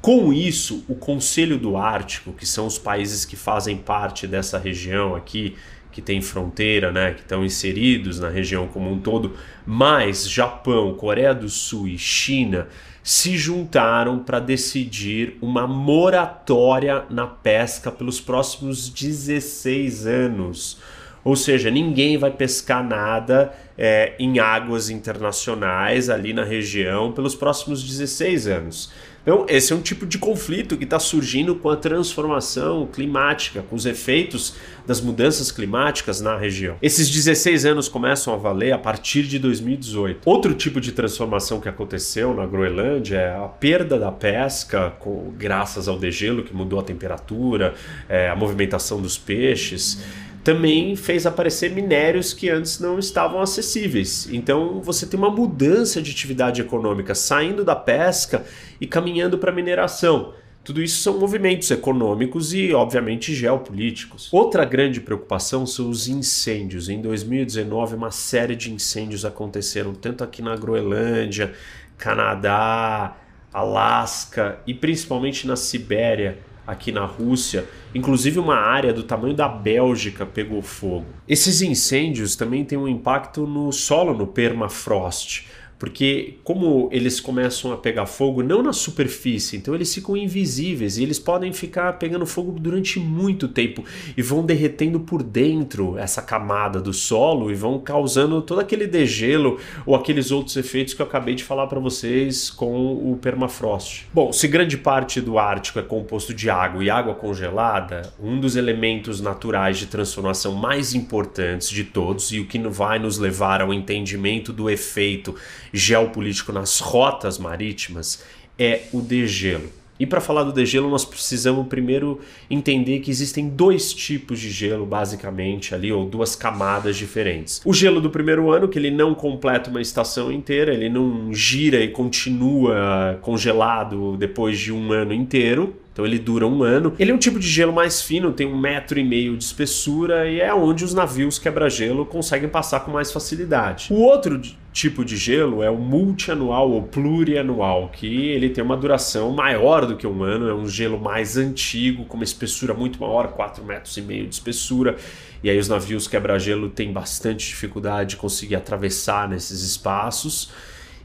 Com 0.04 0.34
isso, 0.34 0.84
o 0.86 0.94
Conselho 0.94 1.56
do 1.56 1.78
Ártico, 1.78 2.34
que 2.34 2.44
são 2.44 2.66
os 2.66 2.76
países 2.76 3.24
que 3.24 3.36
fazem 3.36 3.78
parte 3.78 4.26
dessa 4.26 4.58
região 4.58 5.16
aqui, 5.16 5.56
que 5.90 6.02
têm 6.02 6.20
fronteira, 6.20 6.92
né, 6.92 7.14
que 7.14 7.22
estão 7.22 7.42
inseridos 7.42 8.20
na 8.20 8.28
região 8.28 8.68
como 8.68 8.92
um 8.92 9.00
todo, 9.00 9.32
mas 9.64 10.28
Japão, 10.28 10.92
Coreia 10.92 11.34
do 11.34 11.48
Sul 11.48 11.88
e 11.88 11.96
China 11.96 12.68
se 13.02 13.38
juntaram 13.38 14.18
para 14.18 14.40
decidir 14.40 15.38
uma 15.40 15.66
moratória 15.66 17.06
na 17.08 17.26
pesca 17.26 17.90
pelos 17.90 18.20
próximos 18.20 18.90
16 18.90 20.06
anos. 20.06 20.82
Ou 21.24 21.34
seja, 21.34 21.70
ninguém 21.70 22.18
vai 22.18 22.30
pescar 22.30 22.86
nada 22.86 23.54
é, 23.78 24.12
em 24.18 24.38
águas 24.38 24.90
internacionais 24.90 26.10
ali 26.10 26.34
na 26.34 26.44
região 26.44 27.10
pelos 27.10 27.34
próximos 27.34 27.82
16 27.82 28.46
anos. 28.46 28.92
Então, 29.24 29.46
esse 29.48 29.72
é 29.72 29.76
um 29.76 29.80
tipo 29.80 30.04
de 30.04 30.18
conflito 30.18 30.76
que 30.76 30.84
está 30.84 30.98
surgindo 30.98 31.56
com 31.56 31.70
a 31.70 31.76
transformação 31.76 32.86
climática, 32.86 33.62
com 33.62 33.74
os 33.74 33.86
efeitos 33.86 34.54
das 34.86 35.00
mudanças 35.00 35.50
climáticas 35.50 36.20
na 36.20 36.36
região. 36.36 36.76
Esses 36.82 37.08
16 37.08 37.64
anos 37.64 37.88
começam 37.88 38.34
a 38.34 38.36
valer 38.36 38.72
a 38.72 38.78
partir 38.78 39.22
de 39.22 39.38
2018. 39.38 40.20
Outro 40.26 40.52
tipo 40.52 40.78
de 40.78 40.92
transformação 40.92 41.58
que 41.58 41.70
aconteceu 41.70 42.34
na 42.34 42.44
Groenlândia 42.44 43.16
é 43.16 43.34
a 43.34 43.48
perda 43.48 43.98
da 43.98 44.12
pesca, 44.12 44.90
com, 44.98 45.32
graças 45.38 45.88
ao 45.88 45.98
degelo 45.98 46.42
que 46.42 46.54
mudou 46.54 46.78
a 46.78 46.82
temperatura, 46.82 47.72
é, 48.06 48.28
a 48.28 48.36
movimentação 48.36 49.00
dos 49.00 49.16
peixes 49.16 50.04
também 50.44 50.94
fez 50.94 51.24
aparecer 51.24 51.70
minérios 51.70 52.34
que 52.34 52.50
antes 52.50 52.78
não 52.78 52.98
estavam 52.98 53.40
acessíveis. 53.40 54.28
Então 54.30 54.80
você 54.82 55.06
tem 55.06 55.18
uma 55.18 55.30
mudança 55.30 56.02
de 56.02 56.10
atividade 56.10 56.60
econômica 56.60 57.14
saindo 57.14 57.64
da 57.64 57.74
pesca 57.74 58.44
e 58.78 58.86
caminhando 58.86 59.38
para 59.38 59.50
a 59.50 59.54
mineração. 59.54 60.34
Tudo 60.62 60.82
isso 60.82 61.02
são 61.02 61.18
movimentos 61.18 61.70
econômicos 61.70 62.54
e, 62.54 62.72
obviamente, 62.72 63.34
geopolíticos. 63.34 64.32
Outra 64.32 64.64
grande 64.64 64.98
preocupação 64.98 65.66
são 65.66 65.90
os 65.90 66.08
incêndios. 66.08 66.88
Em 66.88 67.02
2019, 67.02 67.96
uma 67.96 68.10
série 68.10 68.56
de 68.56 68.72
incêndios 68.72 69.26
aconteceram, 69.26 69.92
tanto 69.94 70.24
aqui 70.24 70.40
na 70.40 70.56
Groenlândia, 70.56 71.52
Canadá, 71.98 73.14
Alasca 73.52 74.58
e 74.66 74.72
principalmente 74.72 75.46
na 75.46 75.54
Sibéria 75.54 76.38
aqui 76.66 76.90
na 76.90 77.04
Rússia, 77.04 77.66
inclusive 77.94 78.38
uma 78.38 78.56
área 78.56 78.92
do 78.92 79.02
tamanho 79.02 79.34
da 79.34 79.48
Bélgica 79.48 80.24
pegou 80.24 80.62
fogo. 80.62 81.06
Esses 81.28 81.62
incêndios 81.62 82.36
também 82.36 82.64
têm 82.64 82.78
um 82.78 82.88
impacto 82.88 83.46
no 83.46 83.70
solo, 83.72 84.14
no 84.14 84.26
permafrost 84.26 85.46
porque 85.78 86.38
como 86.42 86.88
eles 86.92 87.20
começam 87.20 87.72
a 87.72 87.76
pegar 87.76 88.06
fogo 88.06 88.42
não 88.42 88.62
na 88.62 88.72
superfície, 88.72 89.56
então 89.56 89.74
eles 89.74 89.94
ficam 89.94 90.16
invisíveis 90.16 90.98
e 90.98 91.02
eles 91.02 91.18
podem 91.18 91.52
ficar 91.52 91.94
pegando 91.94 92.26
fogo 92.26 92.52
durante 92.58 92.98
muito 92.98 93.48
tempo 93.48 93.84
e 94.16 94.22
vão 94.22 94.44
derretendo 94.44 95.00
por 95.00 95.22
dentro 95.22 95.96
essa 95.98 96.20
camada 96.20 96.80
do 96.80 96.92
solo 96.92 97.50
e 97.50 97.54
vão 97.54 97.78
causando 97.78 98.42
todo 98.42 98.60
aquele 98.60 98.86
degelo 98.86 99.58
ou 99.86 99.94
aqueles 99.94 100.30
outros 100.30 100.56
efeitos 100.56 100.94
que 100.94 101.02
eu 101.02 101.06
acabei 101.06 101.34
de 101.34 101.44
falar 101.44 101.66
para 101.66 101.80
vocês 101.80 102.50
com 102.50 103.12
o 103.12 103.16
permafrost. 103.20 104.06
Bom, 104.12 104.32
se 104.32 104.48
grande 104.48 104.76
parte 104.76 105.20
do 105.20 105.38
Ártico 105.38 105.78
é 105.78 105.82
composto 105.82 106.34
de 106.34 106.50
água 106.50 106.82
e 106.82 106.90
água 106.90 107.14
congelada, 107.14 108.12
um 108.20 108.40
dos 108.40 108.56
elementos 108.56 109.20
naturais 109.20 109.78
de 109.78 109.86
transformação 109.86 110.54
mais 110.54 110.94
importantes 110.94 111.68
de 111.68 111.84
todos 111.84 112.32
e 112.32 112.40
o 112.40 112.46
que 112.46 112.58
vai 112.68 112.98
nos 112.98 113.18
levar 113.18 113.60
ao 113.60 113.72
entendimento 113.72 114.52
do 114.52 114.70
efeito 114.70 115.34
geopolítico 115.74 116.52
nas 116.52 116.78
rotas 116.78 117.36
marítimas 117.36 118.22
é 118.58 118.82
o 118.92 119.00
degelo. 119.00 119.68
E 119.98 120.04
para 120.04 120.20
falar 120.20 120.42
do 120.42 120.52
degelo, 120.52 120.90
nós 120.90 121.04
precisamos 121.04 121.68
primeiro 121.68 122.20
entender 122.50 122.98
que 122.98 123.10
existem 123.10 123.48
dois 123.48 123.92
tipos 123.92 124.40
de 124.40 124.50
gelo, 124.50 124.84
basicamente, 124.84 125.72
ali, 125.72 125.92
ou 125.92 126.04
duas 126.04 126.34
camadas 126.34 126.96
diferentes. 126.96 127.60
O 127.64 127.72
gelo 127.72 128.00
do 128.00 128.10
primeiro 128.10 128.50
ano, 128.50 128.68
que 128.68 128.76
ele 128.76 128.90
não 128.90 129.14
completa 129.14 129.70
uma 129.70 129.80
estação 129.80 130.32
inteira, 130.32 130.74
ele 130.74 130.88
não 130.88 131.32
gira 131.32 131.78
e 131.80 131.88
continua 131.88 133.18
congelado 133.22 134.16
depois 134.16 134.58
de 134.58 134.72
um 134.72 134.92
ano 134.92 135.12
inteiro. 135.12 135.76
Então 135.94 136.04
ele 136.04 136.18
dura 136.18 136.44
um 136.44 136.64
ano. 136.64 136.92
Ele 136.98 137.12
é 137.12 137.14
um 137.14 137.18
tipo 137.18 137.38
de 137.38 137.48
gelo 137.48 137.72
mais 137.72 138.02
fino, 138.02 138.32
tem 138.32 138.48
um 138.48 138.58
metro 138.58 138.98
e 138.98 139.04
meio 139.04 139.36
de 139.36 139.44
espessura 139.44 140.28
e 140.28 140.40
é 140.40 140.52
onde 140.52 140.84
os 140.84 140.92
navios 140.92 141.38
quebra-gelo 141.38 142.04
conseguem 142.04 142.48
passar 142.48 142.80
com 142.80 142.90
mais 142.90 143.12
facilidade. 143.12 143.86
O 143.92 144.00
outro 144.00 144.40
tipo 144.72 145.04
de 145.04 145.16
gelo 145.16 145.62
é 145.62 145.70
o 145.70 145.76
multianual 145.76 146.68
ou 146.68 146.82
plurianual, 146.82 147.90
que 147.90 148.08
ele 148.08 148.50
tem 148.50 148.64
uma 148.64 148.76
duração 148.76 149.30
maior 149.30 149.86
do 149.86 149.96
que 149.96 150.04
um 150.04 150.24
ano, 150.24 150.48
é 150.48 150.54
um 150.54 150.66
gelo 150.66 150.98
mais 150.98 151.36
antigo, 151.36 152.04
com 152.06 152.16
uma 152.16 152.24
espessura 152.24 152.74
muito 152.74 153.00
maior, 153.00 153.28
4 153.28 153.64
metros 153.64 153.96
e 153.96 154.02
meio 154.02 154.26
de 154.26 154.34
espessura. 154.34 154.96
E 155.44 155.48
aí 155.48 155.56
os 155.56 155.68
navios 155.68 156.08
quebra-gelo 156.08 156.70
têm 156.70 156.92
bastante 156.92 157.46
dificuldade 157.46 158.10
de 158.10 158.16
conseguir 158.16 158.56
atravessar 158.56 159.28
nesses 159.28 159.62
espaços 159.62 160.50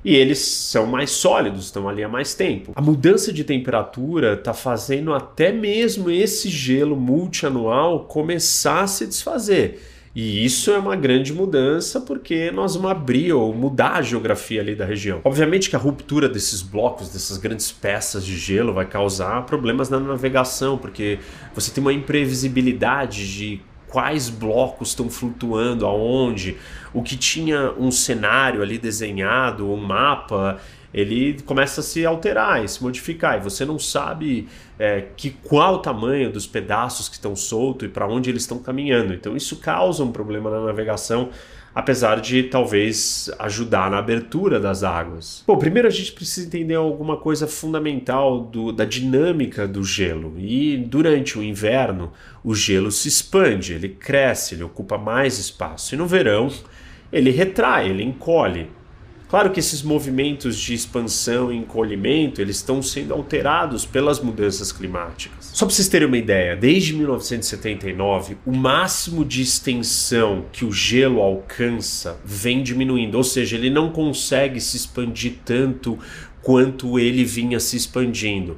e 0.04 0.16
eles 0.16 0.40
são 0.40 0.86
mais 0.86 1.12
sólidos, 1.12 1.66
estão 1.66 1.88
ali 1.90 2.04
há 2.04 2.10
mais 2.10 2.34
tempo. 2.34 2.72
A 2.76 2.82
mudança 2.82 3.34
de 3.34 3.44
temperatura 3.44 4.34
está 4.34 4.54
fazendo 4.54 5.14
até 5.14 5.52
mesmo 5.52 6.10
esse 6.10 6.50
gelo 6.50 6.96
multianual 6.96 8.06
começar 8.06 8.82
a 8.82 8.88
se 8.88 9.06
desfazer. 9.06 9.82
E 10.16 10.44
isso 10.44 10.72
é 10.72 10.78
uma 10.78 10.96
grande 10.96 11.32
mudança 11.32 12.02
porque 12.02 12.50
nós 12.52 12.76
vamos 12.76 12.92
abrir 12.92 13.32
ou 13.32 13.54
mudar 13.54 13.94
a 13.94 14.02
geografia 14.02 14.60
ali 14.60 14.76
da 14.76 14.84
região. 14.84 15.22
Obviamente 15.24 15.70
que 15.70 15.76
a 15.76 15.80
ruptura 15.80 16.28
desses 16.28 16.62
blocos, 16.62 17.10
dessas 17.10 17.38
grandes 17.38 17.72
peças 17.72 18.26
de 18.26 18.36
gelo, 18.36 18.74
vai 18.74 18.86
causar 18.86 19.46
problemas 19.46 19.90
na 19.90 20.00
navegação, 20.00 20.78
porque 20.78 21.20
você 21.54 21.72
tem 21.72 21.82
uma 21.82 21.94
imprevisibilidade 21.94 23.32
de 23.32 23.62
quais 23.90 24.30
blocos 24.30 24.90
estão 24.90 25.10
flutuando, 25.10 25.86
aonde, 25.86 26.58
o 26.94 27.04
que 27.04 27.18
tinha 27.18 27.72
um 27.78 27.92
cenário 27.92 28.62
ali 28.62 28.78
desenhado, 28.78 29.70
um 29.70 29.78
mapa, 29.78 30.60
ele 30.94 31.40
começa 31.46 31.82
a 31.82 31.84
se 31.84 32.06
alterar 32.06 32.64
e 32.64 32.68
se 32.68 32.82
modificar 32.82 33.38
e 33.38 33.42
você 33.42 33.64
não 33.64 33.78
sabe 33.78 34.48
é, 34.78 35.06
que 35.16 35.30
qual 35.30 35.76
o 35.76 35.80
tamanho 35.80 36.32
dos 36.32 36.48
pedaços 36.48 37.08
que 37.08 37.16
estão 37.16 37.36
soltos 37.36 37.88
e 37.88 37.92
para 37.92 38.08
onde 38.08 38.30
eles 38.30 38.44
estão 38.44 38.58
caminhando. 38.58 39.14
Então 39.14 39.36
isso 39.36 39.58
causa 39.58 40.04
um 40.04 40.12
problema 40.12 40.50
na 40.50 40.62
navegação 40.62 41.30
apesar 41.74 42.20
de 42.20 42.44
talvez 42.44 43.30
ajudar 43.40 43.90
na 43.92 43.98
abertura 43.98 44.60
das 44.60 44.84
águas. 44.84 45.44
Bom, 45.46 45.58
primeiro 45.58 45.88
a 45.88 45.92
gente 45.92 46.12
precisa 46.12 46.48
entender 46.48 46.76
alguma 46.76 47.18
coisa 47.18 47.48
fundamental 47.48 48.40
do, 48.42 48.72
da 48.72 48.86
dinâmica 48.86 49.68
do 49.68 49.84
gelo. 49.84 50.34
E 50.38 50.78
durante 50.78 51.38
o 51.38 51.44
inverno, 51.44 52.12
o 52.44 52.56
gelo 52.56 52.92
se 52.92 53.08
expande, 53.08 53.74
ele 53.74 53.90
cresce, 53.90 54.56
ele 54.56 54.64
ocupa 54.64 54.98
mais 54.98 55.38
espaço. 55.38 55.94
E 55.94 55.98
no 55.98 56.08
verão, 56.08 56.50
ele 57.12 57.32
retrai, 57.32 57.90
ele 57.90 58.04
encolhe. 58.04 58.70
Claro 59.30 59.52
que 59.52 59.60
esses 59.60 59.84
movimentos 59.84 60.58
de 60.58 60.74
expansão 60.74 61.54
e 61.54 61.56
encolhimento 61.56 62.42
eles 62.42 62.56
estão 62.56 62.82
sendo 62.82 63.14
alterados 63.14 63.86
pelas 63.86 64.20
mudanças 64.20 64.72
climáticas. 64.72 65.52
Só 65.54 65.68
para 65.68 65.76
vocês 65.76 65.88
terem 65.88 66.08
uma 66.08 66.18
ideia, 66.18 66.56
desde 66.56 66.96
1979 66.96 68.38
o 68.44 68.52
máximo 68.52 69.24
de 69.24 69.44
extensão 69.44 70.46
que 70.52 70.66
o 70.66 70.72
gelo 70.72 71.22
alcança 71.22 72.20
vem 72.26 72.64
diminuindo, 72.64 73.16
ou 73.20 73.24
seja, 73.24 73.56
ele 73.56 73.70
não 73.70 73.92
consegue 73.92 74.60
se 74.60 74.76
expandir 74.76 75.36
tanto 75.46 76.00
quanto 76.42 76.98
ele 76.98 77.24
vinha 77.24 77.60
se 77.60 77.78
expandindo. 77.78 78.58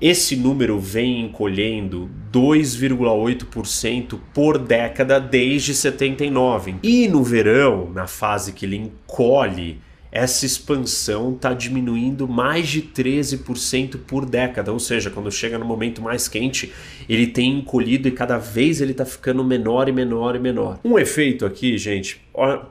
Esse 0.00 0.34
número 0.34 0.80
vem 0.80 1.20
encolhendo 1.20 2.08
2,8% 2.32 4.18
por 4.32 4.56
década 4.56 5.20
desde 5.20 5.74
79. 5.74 6.76
E 6.82 7.06
no 7.06 7.22
verão, 7.22 7.90
na 7.92 8.06
fase 8.06 8.54
que 8.54 8.64
ele 8.64 8.76
encolhe, 8.76 9.78
essa 10.10 10.46
expansão 10.46 11.34
está 11.34 11.52
diminuindo 11.52 12.26
mais 12.26 12.66
de 12.68 12.80
13% 12.80 13.98
por 14.06 14.24
década, 14.24 14.72
ou 14.72 14.80
seja, 14.80 15.10
quando 15.10 15.30
chega 15.30 15.58
no 15.58 15.66
momento 15.66 16.00
mais 16.00 16.26
quente, 16.26 16.72
ele 17.06 17.26
tem 17.26 17.58
encolhido 17.58 18.08
e 18.08 18.10
cada 18.10 18.38
vez 18.38 18.80
ele 18.80 18.92
está 18.92 19.04
ficando 19.04 19.44
menor 19.44 19.86
e 19.86 19.92
menor 19.92 20.34
e 20.34 20.38
menor. 20.38 20.80
Um 20.82 20.98
efeito 20.98 21.44
aqui, 21.44 21.76
gente, 21.76 22.20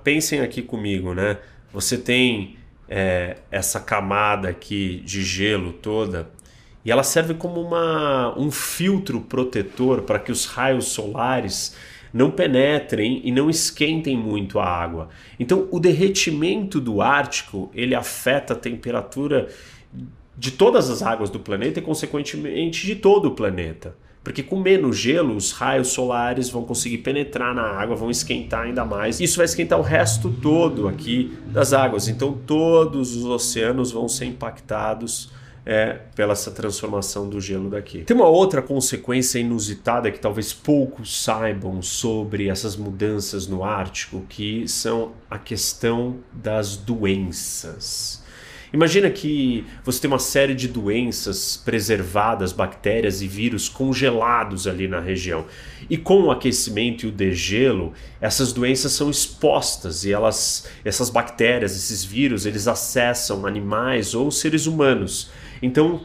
pensem 0.03 0.41
aqui 0.41 0.63
comigo, 0.63 1.13
né? 1.13 1.37
Você 1.71 1.95
tem 1.95 2.55
é, 2.89 3.37
essa 3.51 3.79
camada 3.79 4.49
aqui 4.49 5.01
de 5.05 5.21
gelo 5.21 5.71
toda 5.73 6.27
e 6.83 6.91
ela 6.91 7.03
serve 7.03 7.33
como 7.33 7.61
uma, 7.61 8.37
um 8.37 8.49
filtro 8.49 9.21
protetor 9.21 10.03
para 10.03 10.19
que 10.19 10.31
os 10.31 10.45
raios 10.45 10.85
solares 10.85 11.75
não 12.13 12.31
penetrem 12.31 13.21
e 13.23 13.31
não 13.31 13.49
esquentem 13.49 14.17
muito 14.17 14.59
a 14.59 14.65
água. 14.65 15.09
Então, 15.39 15.67
o 15.71 15.79
derretimento 15.79 16.79
do 16.79 17.01
Ártico 17.01 17.69
ele 17.73 17.93
afeta 17.93 18.53
a 18.53 18.55
temperatura 18.55 19.47
de 20.37 20.51
todas 20.51 20.89
as 20.89 21.01
águas 21.01 21.29
do 21.29 21.39
planeta 21.39 21.79
e, 21.79 21.81
consequentemente, 21.81 22.85
de 22.85 22.95
todo 22.95 23.27
o 23.27 23.31
planeta. 23.31 23.95
Porque 24.23 24.43
com 24.43 24.59
menos 24.59 24.97
gelo, 24.97 25.35
os 25.35 25.51
raios 25.51 25.89
solares 25.89 26.49
vão 26.49 26.63
conseguir 26.63 26.99
penetrar 26.99 27.53
na 27.53 27.63
água, 27.63 27.95
vão 27.95 28.09
esquentar 28.09 28.63
ainda 28.63 28.83
mais. 28.85 29.19
Isso 29.19 29.37
vai 29.37 29.45
esquentar 29.45 29.79
o 29.79 29.83
resto 29.83 30.29
todo 30.41 30.87
aqui 30.87 31.37
das 31.47 31.73
águas. 31.73 32.07
Então, 32.07 32.33
todos 32.33 33.15
os 33.15 33.25
oceanos 33.25 33.91
vão 33.91 34.07
ser 34.07 34.25
impactados 34.25 35.31
é 35.69 35.99
pela 36.15 36.33
essa 36.33 36.49
transformação 36.49 37.29
do 37.29 37.39
gelo 37.39 37.69
daqui. 37.69 37.99
Tem 37.99 38.17
uma 38.17 38.27
outra 38.27 38.59
consequência 38.59 39.37
inusitada 39.37 40.09
que 40.09 40.19
talvez 40.19 40.51
poucos 40.51 41.21
saibam 41.21 41.79
sobre 41.79 42.49
essas 42.49 42.75
mudanças 42.75 43.45
no 43.45 43.63
Ártico, 43.63 44.25
que 44.27 44.67
são 44.67 45.11
a 45.29 45.37
questão 45.37 46.17
das 46.33 46.75
doenças. 46.75 48.23
Imagina 48.73 49.11
que 49.11 49.63
você 49.83 50.01
tem 50.01 50.07
uma 50.07 50.19
série 50.19 50.55
de 50.55 50.67
doenças 50.67 51.57
preservadas, 51.57 52.51
bactérias 52.51 53.21
e 53.21 53.27
vírus 53.27 53.69
congelados 53.69 54.67
ali 54.67 54.87
na 54.87 54.99
região. 54.99 55.45
E 55.87 55.97
com 55.97 56.23
o 56.23 56.31
aquecimento 56.31 57.05
e 57.05 57.09
o 57.09 57.11
degelo, 57.11 57.93
essas 58.19 58.51
doenças 58.53 58.91
são 58.91 59.09
expostas 59.09 60.03
e 60.03 60.11
elas, 60.11 60.67
essas 60.83 61.11
bactérias, 61.11 61.75
esses 61.75 62.03
vírus, 62.03 62.47
eles 62.47 62.67
acessam 62.67 63.45
animais 63.45 64.15
ou 64.15 64.31
seres 64.31 64.65
humanos. 64.65 65.31
Então, 65.61 66.01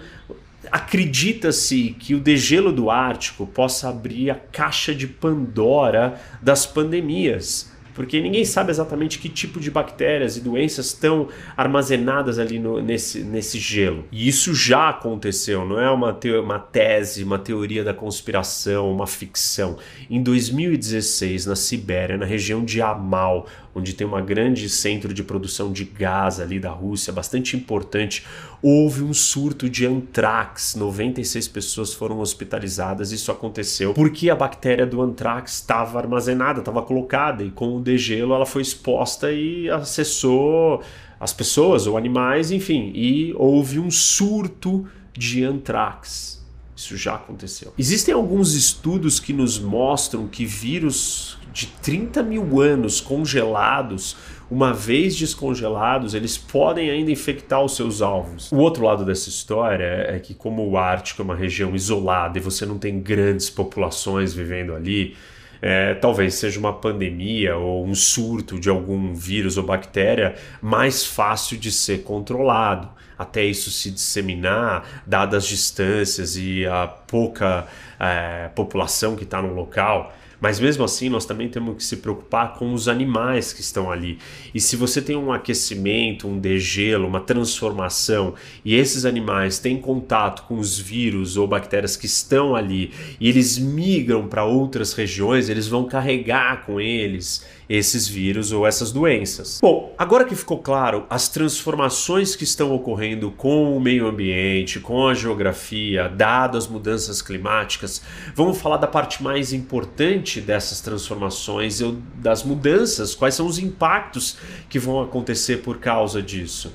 acredita-se 0.70 1.94
que 1.98 2.14
o 2.14 2.20
degelo 2.20 2.72
do 2.72 2.90
Ártico 2.90 3.46
possa 3.46 3.88
abrir 3.88 4.30
a 4.30 4.34
caixa 4.34 4.94
de 4.94 5.06
Pandora 5.06 6.20
das 6.42 6.66
pandemias 6.66 7.72
porque 7.94 8.20
ninguém 8.20 8.44
sabe 8.44 8.70
exatamente 8.70 9.18
que 9.18 9.28
tipo 9.28 9.60
de 9.60 9.70
bactérias 9.70 10.36
e 10.36 10.40
doenças 10.40 10.86
estão 10.86 11.28
armazenadas 11.56 12.38
ali 12.38 12.58
no, 12.58 12.82
nesse, 12.82 13.20
nesse 13.20 13.58
gelo. 13.58 14.04
E 14.10 14.28
isso 14.28 14.52
já 14.52 14.88
aconteceu, 14.88 15.64
não 15.64 15.80
é 15.80 15.88
uma, 15.88 16.12
te 16.12 16.30
uma 16.32 16.58
tese, 16.58 17.22
uma 17.22 17.38
teoria 17.38 17.84
da 17.84 17.94
conspiração, 17.94 18.90
uma 18.90 19.06
ficção. 19.06 19.78
Em 20.10 20.20
2016, 20.22 21.46
na 21.46 21.54
Sibéria, 21.54 22.18
na 22.18 22.26
região 22.26 22.64
de 22.64 22.82
Amal, 22.82 23.46
onde 23.74 23.92
tem 23.92 24.06
um 24.06 24.24
grande 24.24 24.68
centro 24.68 25.12
de 25.12 25.22
produção 25.22 25.72
de 25.72 25.84
gás 25.84 26.38
ali 26.38 26.60
da 26.60 26.70
Rússia, 26.70 27.12
bastante 27.12 27.56
importante, 27.56 28.24
houve 28.62 29.02
um 29.02 29.12
surto 29.12 29.68
de 29.68 29.86
antrax. 29.86 30.74
96 30.76 31.48
pessoas 31.48 31.92
foram 31.92 32.20
hospitalizadas. 32.20 33.10
Isso 33.10 33.32
aconteceu 33.32 33.94
porque 33.94 34.30
a 34.30 34.36
bactéria 34.36 34.86
do 34.86 35.02
antrax 35.02 35.54
estava 35.54 35.98
armazenada, 35.98 36.60
estava 36.60 36.82
colocada 36.82 37.42
e 37.42 37.50
com 37.50 37.76
o 37.76 37.80
degelo 37.80 38.34
ela 38.34 38.46
foi 38.46 38.62
exposta 38.62 39.32
e 39.32 39.68
acessou 39.68 40.82
as 41.18 41.32
pessoas 41.32 41.86
ou 41.86 41.96
animais, 41.96 42.50
enfim, 42.50 42.92
e 42.94 43.32
houve 43.36 43.78
um 43.78 43.90
surto 43.90 44.86
de 45.12 45.42
antrax. 45.42 46.43
Isso 46.76 46.96
já 46.96 47.14
aconteceu. 47.14 47.72
Existem 47.78 48.12
alguns 48.12 48.54
estudos 48.54 49.20
que 49.20 49.32
nos 49.32 49.58
mostram 49.58 50.26
que 50.26 50.44
vírus 50.44 51.38
de 51.52 51.66
30 51.66 52.22
mil 52.22 52.60
anos 52.60 53.00
congelados, 53.00 54.16
uma 54.50 54.72
vez 54.72 55.16
descongelados, 55.16 56.12
eles 56.12 56.36
podem 56.36 56.90
ainda 56.90 57.12
infectar 57.12 57.62
os 57.62 57.76
seus 57.76 58.02
alvos. 58.02 58.50
O 58.50 58.56
outro 58.56 58.84
lado 58.84 59.04
dessa 59.04 59.28
história 59.28 59.84
é 60.08 60.18
que, 60.18 60.34
como 60.34 60.68
o 60.68 60.76
Ártico 60.76 61.22
é 61.22 61.24
uma 61.24 61.36
região 61.36 61.74
isolada 61.74 62.38
e 62.38 62.40
você 62.40 62.66
não 62.66 62.76
tem 62.76 63.00
grandes 63.00 63.48
populações 63.48 64.34
vivendo 64.34 64.74
ali, 64.74 65.16
é, 65.62 65.94
talvez 65.94 66.34
seja 66.34 66.58
uma 66.58 66.72
pandemia 66.72 67.56
ou 67.56 67.86
um 67.86 67.94
surto 67.94 68.58
de 68.58 68.68
algum 68.68 69.14
vírus 69.14 69.56
ou 69.56 69.64
bactéria 69.64 70.34
mais 70.60 71.06
fácil 71.06 71.56
de 71.56 71.70
ser 71.70 72.02
controlado. 72.02 72.88
Até 73.18 73.44
isso 73.44 73.70
se 73.70 73.90
disseminar, 73.90 75.02
dadas 75.06 75.44
as 75.44 75.48
distâncias 75.48 76.36
e 76.36 76.66
a 76.66 76.86
pouca 76.86 77.66
é, 77.98 78.48
população 78.54 79.16
que 79.16 79.24
está 79.24 79.40
no 79.40 79.54
local. 79.54 80.12
Mas 80.44 80.60
mesmo 80.60 80.84
assim, 80.84 81.08
nós 81.08 81.24
também 81.24 81.48
temos 81.48 81.76
que 81.76 81.82
se 81.82 81.96
preocupar 81.96 82.52
com 82.52 82.74
os 82.74 82.86
animais 82.86 83.50
que 83.50 83.62
estão 83.62 83.90
ali. 83.90 84.18
E 84.54 84.60
se 84.60 84.76
você 84.76 85.00
tem 85.00 85.16
um 85.16 85.32
aquecimento, 85.32 86.28
um 86.28 86.38
degelo, 86.38 87.06
uma 87.08 87.20
transformação, 87.20 88.34
e 88.62 88.74
esses 88.74 89.06
animais 89.06 89.58
têm 89.58 89.80
contato 89.80 90.42
com 90.42 90.58
os 90.58 90.78
vírus 90.78 91.38
ou 91.38 91.46
bactérias 91.46 91.96
que 91.96 92.04
estão 92.04 92.54
ali, 92.54 92.92
e 93.18 93.26
eles 93.26 93.56
migram 93.56 94.28
para 94.28 94.44
outras 94.44 94.92
regiões, 94.92 95.48
eles 95.48 95.66
vão 95.66 95.86
carregar 95.86 96.66
com 96.66 96.78
eles 96.78 97.42
esses 97.68 98.06
vírus 98.06 98.52
ou 98.52 98.66
essas 98.66 98.92
doenças. 98.92 99.58
Bom, 99.62 99.94
agora 99.96 100.24
que 100.24 100.34
ficou 100.34 100.58
claro 100.58 101.06
as 101.08 101.28
transformações 101.28 102.36
que 102.36 102.44
estão 102.44 102.74
ocorrendo 102.74 103.30
com 103.30 103.76
o 103.76 103.80
meio 103.80 104.06
ambiente, 104.06 104.80
com 104.80 105.08
a 105.08 105.14
geografia, 105.14 106.08
dadas 106.08 106.64
as 106.64 106.70
mudanças 106.70 107.20
climáticas, 107.20 108.02
vamos 108.34 108.60
falar 108.60 108.76
da 108.76 108.86
parte 108.86 109.22
mais 109.22 109.52
importante 109.52 110.40
dessas 110.40 110.80
transformações, 110.80 111.80
das 112.16 112.42
mudanças, 112.42 113.14
quais 113.14 113.34
são 113.34 113.46
os 113.46 113.58
impactos 113.58 114.36
que 114.68 114.78
vão 114.78 115.02
acontecer 115.02 115.58
por 115.58 115.78
causa 115.78 116.22
disso. 116.22 116.72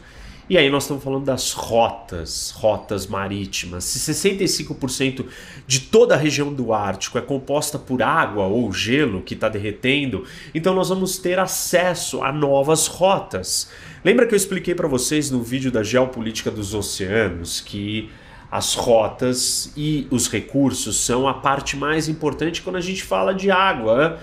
E 0.49 0.57
aí 0.57 0.67
nós 0.67 0.85
estamos 0.85 1.03
falando 1.03 1.25
das 1.25 1.51
rotas, 1.51 2.49
rotas 2.57 3.05
marítimas. 3.05 3.83
Se 3.83 4.11
65% 4.11 5.25
de 5.67 5.81
toda 5.81 6.15
a 6.15 6.17
região 6.17 6.51
do 6.51 6.73
Ártico 6.73 7.19
é 7.19 7.21
composta 7.21 7.77
por 7.77 8.01
água 8.01 8.45
ou 8.45 8.73
gelo 8.73 9.21
que 9.21 9.35
está 9.35 9.47
derretendo, 9.47 10.23
então 10.55 10.73
nós 10.73 10.89
vamos 10.89 11.19
ter 11.19 11.37
acesso 11.37 12.23
a 12.23 12.31
novas 12.31 12.87
rotas. 12.87 13.69
Lembra 14.03 14.25
que 14.25 14.33
eu 14.33 14.37
expliquei 14.37 14.73
para 14.73 14.87
vocês 14.87 15.29
no 15.29 15.43
vídeo 15.43 15.71
da 15.71 15.83
geopolítica 15.83 16.49
dos 16.49 16.73
oceanos 16.73 17.61
que 17.61 18.09
as 18.49 18.73
rotas 18.73 19.71
e 19.77 20.07
os 20.09 20.27
recursos 20.27 20.97
são 20.97 21.27
a 21.27 21.33
parte 21.35 21.77
mais 21.77 22.09
importante 22.09 22.63
quando 22.63 22.77
a 22.77 22.81
gente 22.81 23.03
fala 23.03 23.35
de 23.35 23.51
água, 23.51 24.17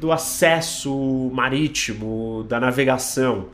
do 0.00 0.10
acesso 0.10 1.30
marítimo, 1.34 2.46
da 2.48 2.58
navegação. 2.58 3.48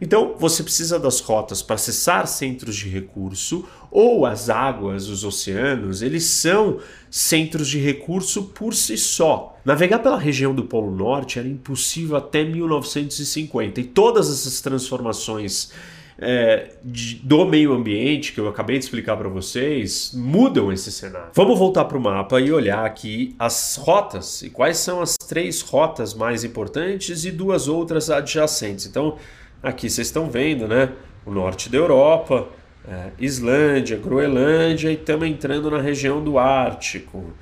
Então, 0.00 0.34
você 0.38 0.62
precisa 0.62 0.98
das 0.98 1.20
rotas 1.20 1.62
para 1.62 1.76
acessar 1.76 2.26
centros 2.26 2.76
de 2.76 2.88
recurso 2.88 3.68
ou 3.90 4.26
as 4.26 4.50
águas, 4.50 5.08
os 5.08 5.22
oceanos, 5.22 6.02
eles 6.02 6.24
são 6.24 6.78
centros 7.10 7.68
de 7.68 7.78
recurso 7.78 8.44
por 8.44 8.74
si 8.74 8.96
só. 8.96 9.56
Navegar 9.64 10.00
pela 10.00 10.18
região 10.18 10.54
do 10.54 10.64
Polo 10.64 10.90
Norte 10.90 11.38
era 11.38 11.46
impossível 11.46 12.16
até 12.16 12.42
1950 12.42 13.80
e 13.80 13.84
todas 13.84 14.28
essas 14.30 14.60
transformações 14.60 15.70
é, 16.18 16.70
de, 16.84 17.16
do 17.16 17.44
meio 17.44 17.72
ambiente 17.72 18.32
que 18.32 18.40
eu 18.40 18.48
acabei 18.48 18.78
de 18.78 18.84
explicar 18.84 19.16
para 19.16 19.28
vocês 19.28 20.12
mudam 20.14 20.72
esse 20.72 20.92
cenário. 20.92 21.30
Vamos 21.34 21.58
voltar 21.58 21.84
para 21.84 21.98
o 21.98 22.00
mapa 22.00 22.40
e 22.40 22.52
olhar 22.52 22.84
aqui 22.84 23.34
as 23.38 23.76
rotas 23.76 24.42
e 24.42 24.50
quais 24.50 24.78
são 24.78 25.00
as 25.00 25.16
três 25.16 25.60
rotas 25.60 26.14
mais 26.14 26.44
importantes 26.44 27.24
e 27.24 27.30
duas 27.30 27.68
outras 27.68 28.08
adjacentes. 28.10 28.86
Então, 28.86 29.16
Aqui 29.62 29.88
vocês 29.88 30.08
estão 30.08 30.28
vendo, 30.28 30.66
né? 30.66 30.90
O 31.24 31.30
norte 31.30 31.70
da 31.70 31.78
Europa, 31.78 32.48
é, 32.86 33.10
Islândia, 33.16 33.96
Groenlândia 33.96 34.90
e 34.90 34.94
estamos 34.94 35.28
entrando 35.28 35.70
na 35.70 35.80
região 35.80 36.22
do 36.22 36.36
Ártico. 36.36 37.32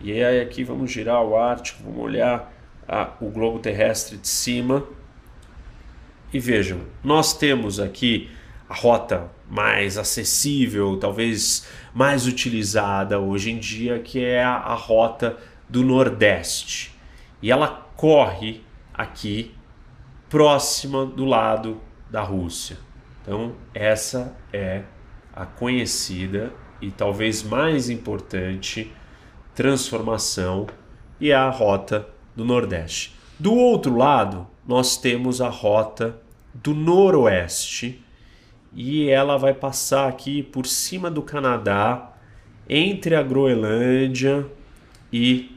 E 0.00 0.12
aí 0.12 0.40
aqui 0.40 0.62
vamos 0.62 0.92
girar 0.92 1.20
o 1.24 1.36
Ártico, 1.36 1.82
vamos 1.82 2.00
olhar 2.00 2.52
a, 2.86 3.10
o 3.20 3.28
globo 3.28 3.58
terrestre 3.58 4.16
de 4.16 4.28
cima. 4.28 4.84
E 6.32 6.38
vejam, 6.38 6.80
nós 7.02 7.36
temos 7.36 7.80
aqui 7.80 8.30
a 8.68 8.74
rota 8.74 9.30
mais 9.50 9.98
acessível, 9.98 10.96
talvez 10.96 11.66
mais 11.92 12.26
utilizada 12.26 13.18
hoje 13.18 13.50
em 13.50 13.58
dia, 13.58 13.98
que 13.98 14.24
é 14.24 14.44
a, 14.44 14.54
a 14.54 14.74
rota 14.74 15.36
do 15.68 15.82
Nordeste. 15.82 16.94
E 17.42 17.50
ela 17.50 17.88
corre 17.96 18.62
aqui 18.92 19.53
próxima 20.34 21.06
do 21.06 21.24
lado 21.24 21.80
da 22.10 22.20
Rússia. 22.20 22.76
Então, 23.22 23.52
essa 23.72 24.36
é 24.52 24.82
a 25.32 25.46
conhecida 25.46 26.52
e 26.82 26.90
talvez 26.90 27.40
mais 27.44 27.88
importante 27.88 28.90
transformação 29.54 30.66
e 31.20 31.30
é 31.30 31.36
a 31.36 31.48
rota 31.50 32.08
do 32.34 32.44
Nordeste. 32.44 33.14
Do 33.38 33.54
outro 33.54 33.96
lado, 33.96 34.44
nós 34.66 34.96
temos 34.96 35.40
a 35.40 35.48
rota 35.48 36.20
do 36.52 36.74
Noroeste 36.74 38.04
e 38.72 39.08
ela 39.08 39.36
vai 39.36 39.54
passar 39.54 40.08
aqui 40.08 40.42
por 40.42 40.66
cima 40.66 41.08
do 41.08 41.22
Canadá, 41.22 42.12
entre 42.68 43.14
a 43.14 43.22
Groenlândia 43.22 44.44
e 45.12 45.56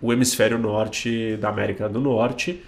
o 0.00 0.12
hemisfério 0.12 0.58
norte 0.58 1.36
da 1.36 1.50
América 1.50 1.88
do 1.88 2.00
Norte 2.00 2.64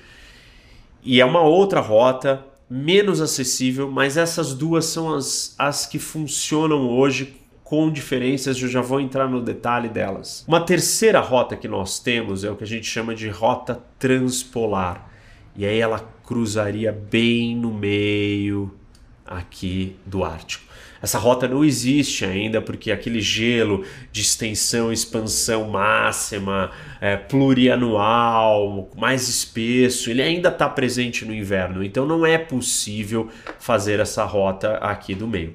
e 1.04 1.20
é 1.20 1.24
uma 1.24 1.42
outra 1.42 1.80
rota, 1.80 2.44
menos 2.68 3.20
acessível, 3.20 3.90
mas 3.90 4.16
essas 4.16 4.54
duas 4.54 4.86
são 4.86 5.14
as, 5.14 5.54
as 5.58 5.86
que 5.86 5.98
funcionam 5.98 6.88
hoje 6.88 7.40
com 7.62 7.90
diferenças, 7.90 8.60
eu 8.60 8.68
já 8.68 8.80
vou 8.80 9.00
entrar 9.00 9.28
no 9.28 9.40
detalhe 9.40 9.88
delas. 9.88 10.44
Uma 10.46 10.60
terceira 10.60 11.20
rota 11.20 11.56
que 11.56 11.66
nós 11.66 11.98
temos 11.98 12.44
é 12.44 12.50
o 12.50 12.56
que 12.56 12.64
a 12.64 12.66
gente 12.66 12.86
chama 12.86 13.14
de 13.14 13.28
rota 13.28 13.80
transpolar. 13.98 15.08
E 15.56 15.64
aí 15.64 15.78
ela 15.78 16.00
cruzaria 16.24 16.92
bem 16.92 17.56
no 17.56 17.72
meio 17.72 18.74
aqui 19.26 19.96
do 20.04 20.24
Ártico. 20.24 20.64
Essa 21.04 21.18
rota 21.18 21.46
não 21.46 21.62
existe 21.62 22.24
ainda 22.24 22.62
porque 22.62 22.90
aquele 22.90 23.20
gelo 23.20 23.84
de 24.10 24.22
extensão 24.22 24.90
expansão 24.90 25.68
máxima, 25.68 26.70
é, 26.98 27.14
plurianual, 27.14 28.88
mais 28.96 29.28
espesso, 29.28 30.08
ele 30.08 30.22
ainda 30.22 30.48
está 30.48 30.66
presente 30.66 31.26
no 31.26 31.34
inverno, 31.34 31.84
então 31.84 32.06
não 32.06 32.24
é 32.24 32.38
possível 32.38 33.28
fazer 33.58 34.00
essa 34.00 34.24
rota 34.24 34.78
aqui 34.78 35.14
do 35.14 35.28
meio. 35.28 35.54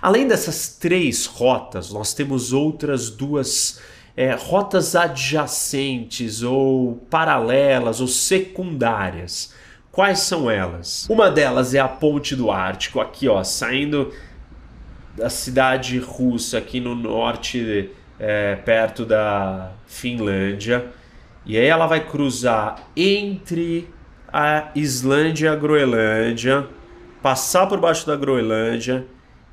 Além 0.00 0.28
dessas 0.28 0.68
três 0.68 1.26
rotas, 1.26 1.90
nós 1.90 2.14
temos 2.14 2.52
outras 2.52 3.10
duas 3.10 3.80
é, 4.16 4.32
rotas 4.36 4.94
adjacentes 4.94 6.40
ou 6.44 7.04
paralelas 7.10 8.00
ou 8.00 8.06
secundárias. 8.06 9.52
Quais 9.90 10.20
são 10.20 10.48
elas? 10.48 11.04
Uma 11.10 11.32
delas 11.32 11.74
é 11.74 11.80
a 11.80 11.88
Ponte 11.88 12.36
do 12.36 12.48
Ártico, 12.52 13.00
aqui 13.00 13.26
ó, 13.26 13.42
saindo 13.42 14.12
da 15.16 15.30
cidade 15.30 15.98
russa 15.98 16.58
aqui 16.58 16.80
no 16.80 16.94
norte, 16.94 17.90
é, 18.18 18.56
perto 18.56 19.04
da 19.04 19.72
Finlândia. 19.86 20.86
E 21.46 21.56
aí 21.56 21.66
ela 21.66 21.86
vai 21.86 22.06
cruzar 22.06 22.88
entre 22.96 23.88
a 24.32 24.70
Islândia 24.74 25.46
e 25.46 25.48
a 25.48 25.54
Groenlândia, 25.56 26.66
passar 27.22 27.66
por 27.66 27.78
baixo 27.78 28.06
da 28.06 28.16
Groenlândia 28.16 29.06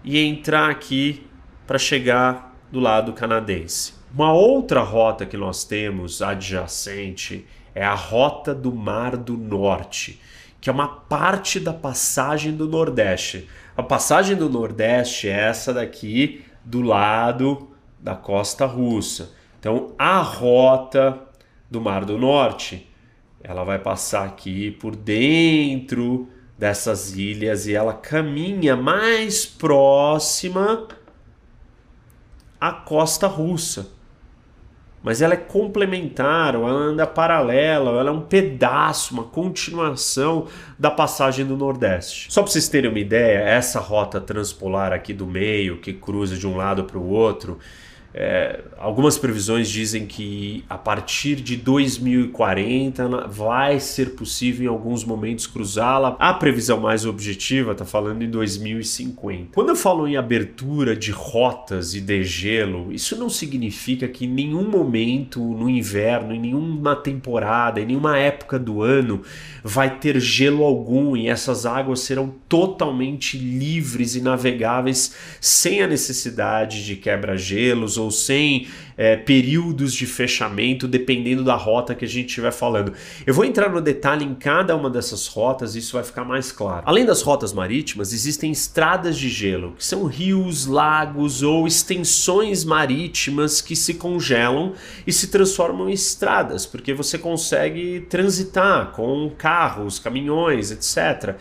e 0.03 0.17
entrar 0.19 0.69
aqui 0.69 1.27
para 1.67 1.77
chegar 1.77 2.55
do 2.71 2.79
lado 2.79 3.13
canadense. 3.13 3.93
Uma 4.13 4.33
outra 4.33 4.81
rota 4.81 5.25
que 5.25 5.37
nós 5.37 5.63
temos 5.63 6.21
adjacente 6.21 7.45
é 7.73 7.83
a 7.83 7.93
Rota 7.93 8.53
do 8.53 8.73
Mar 8.73 9.15
do 9.15 9.37
Norte, 9.37 10.19
que 10.61 10.69
é 10.69 10.73
uma 10.73 10.87
parte 10.87 11.59
da 11.59 11.73
passagem 11.73 12.55
do 12.55 12.67
Nordeste. 12.67 13.49
A 13.75 13.81
passagem 13.81 14.35
do 14.35 14.47
Nordeste 14.47 15.27
é 15.27 15.31
essa 15.31 15.73
daqui 15.73 16.45
do 16.63 16.83
lado 16.83 17.71
da 17.99 18.13
costa 18.13 18.67
russa. 18.67 19.31
Então, 19.59 19.93
a 19.97 20.19
rota 20.19 21.19
do 21.69 21.81
Mar 21.81 22.05
do 22.05 22.15
Norte, 22.15 22.87
ela 23.43 23.63
vai 23.63 23.79
passar 23.79 24.25
aqui 24.25 24.69
por 24.69 24.95
dentro 24.95 26.29
dessas 26.57 27.15
ilhas 27.17 27.65
e 27.65 27.73
ela 27.73 27.93
caminha 27.93 28.75
mais 28.75 29.47
próxima 29.47 30.87
à 32.59 32.71
costa 32.71 33.25
russa 33.25 34.00
mas 35.03 35.21
ela 35.21 35.33
é 35.33 35.37
complementar, 35.37 36.55
ou 36.55 36.67
ela 36.67 36.77
anda 36.77 37.07
paralela, 37.07 37.91
ou 37.91 37.99
ela 37.99 38.09
é 38.09 38.13
um 38.13 38.21
pedaço, 38.21 39.13
uma 39.13 39.23
continuação 39.23 40.47
da 40.77 40.91
passagem 40.91 41.45
do 41.45 41.57
Nordeste. 41.57 42.31
Só 42.31 42.41
para 42.41 42.51
vocês 42.51 42.69
terem 42.69 42.89
uma 42.89 42.99
ideia, 42.99 43.39
essa 43.39 43.79
rota 43.79 44.21
transpolar 44.21 44.93
aqui 44.93 45.13
do 45.13 45.25
meio, 45.25 45.77
que 45.77 45.93
cruza 45.93 46.37
de 46.37 46.47
um 46.47 46.55
lado 46.55 46.83
para 46.83 46.99
o 46.99 47.09
outro, 47.09 47.57
é, 48.13 48.59
algumas 48.77 49.17
previsões 49.17 49.69
dizem 49.69 50.05
que 50.05 50.65
a 50.69 50.77
partir 50.77 51.35
de 51.35 51.55
2040 51.55 53.27
vai 53.27 53.79
ser 53.79 54.11
possível 54.15 54.65
em 54.65 54.67
alguns 54.67 55.05
momentos 55.05 55.47
cruzá-la. 55.47 56.17
A 56.19 56.33
previsão 56.33 56.79
mais 56.79 57.05
objetiva 57.05 57.71
está 57.71 57.85
falando 57.85 58.21
em 58.21 58.29
2050. 58.29 59.51
Quando 59.53 59.69
eu 59.69 59.75
falo 59.75 60.07
em 60.07 60.17
abertura 60.17 60.95
de 60.95 61.11
rotas 61.11 61.93
e 61.93 62.01
degelo, 62.01 62.91
isso 62.91 63.15
não 63.15 63.29
significa 63.29 64.07
que 64.07 64.25
em 64.25 64.29
nenhum 64.29 64.69
momento 64.69 65.39
no 65.39 65.69
inverno, 65.69 66.33
em 66.33 66.39
nenhuma 66.39 66.95
temporada, 66.95 67.79
em 67.79 67.85
nenhuma 67.85 68.17
época 68.17 68.59
do 68.59 68.81
ano 68.81 69.21
vai 69.63 69.99
ter 69.99 70.19
gelo 70.19 70.63
algum 70.63 71.15
e 71.15 71.29
essas 71.29 71.65
águas 71.65 72.01
serão 72.01 72.33
totalmente 72.49 73.37
livres 73.37 74.15
e 74.15 74.21
navegáveis 74.21 75.15
sem 75.39 75.81
a 75.81 75.87
necessidade 75.87 76.85
de 76.85 76.95
quebra-gelos 76.95 77.97
ou 78.01 78.11
sem 78.11 78.67
é, 78.97 79.15
períodos 79.15 79.93
de 79.93 80.05
fechamento, 80.05 80.87
dependendo 80.87 81.43
da 81.43 81.55
rota 81.55 81.95
que 81.95 82.05
a 82.05 82.07
gente 82.07 82.27
estiver 82.27 82.51
falando. 82.51 82.93
Eu 83.25 83.33
vou 83.33 83.43
entrar 83.43 83.69
no 83.69 83.81
detalhe 83.81 84.23
em 84.23 84.35
cada 84.35 84.75
uma 84.75 84.89
dessas 84.89 85.27
rotas 85.27 85.75
isso 85.75 85.93
vai 85.93 86.03
ficar 86.03 86.23
mais 86.23 86.51
claro. 86.51 86.83
Além 86.85 87.05
das 87.05 87.21
rotas 87.21 87.53
marítimas, 87.53 88.13
existem 88.13 88.51
estradas 88.51 89.17
de 89.17 89.29
gelo, 89.29 89.73
que 89.77 89.83
são 89.83 90.05
rios, 90.05 90.65
lagos 90.65 91.41
ou 91.41 91.65
extensões 91.65 92.63
marítimas 92.63 93.61
que 93.61 93.75
se 93.75 93.95
congelam 93.95 94.73
e 95.05 95.11
se 95.11 95.27
transformam 95.27 95.89
em 95.89 95.93
estradas, 95.93 96.65
porque 96.65 96.93
você 96.93 97.17
consegue 97.17 98.01
transitar 98.01 98.91
com 98.91 99.31
carros, 99.37 99.99
caminhões, 99.99 100.71
etc. 100.71 101.37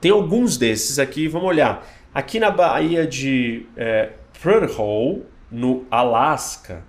Tem 0.00 0.10
alguns 0.10 0.56
desses 0.56 0.98
aqui, 0.98 1.28
vamos 1.28 1.48
olhar. 1.48 1.86
Aqui 2.12 2.38
na 2.38 2.50
Baía 2.50 3.06
de 3.06 3.66
é, 3.76 4.10
no 5.54 5.86
Alasca, 5.88 6.82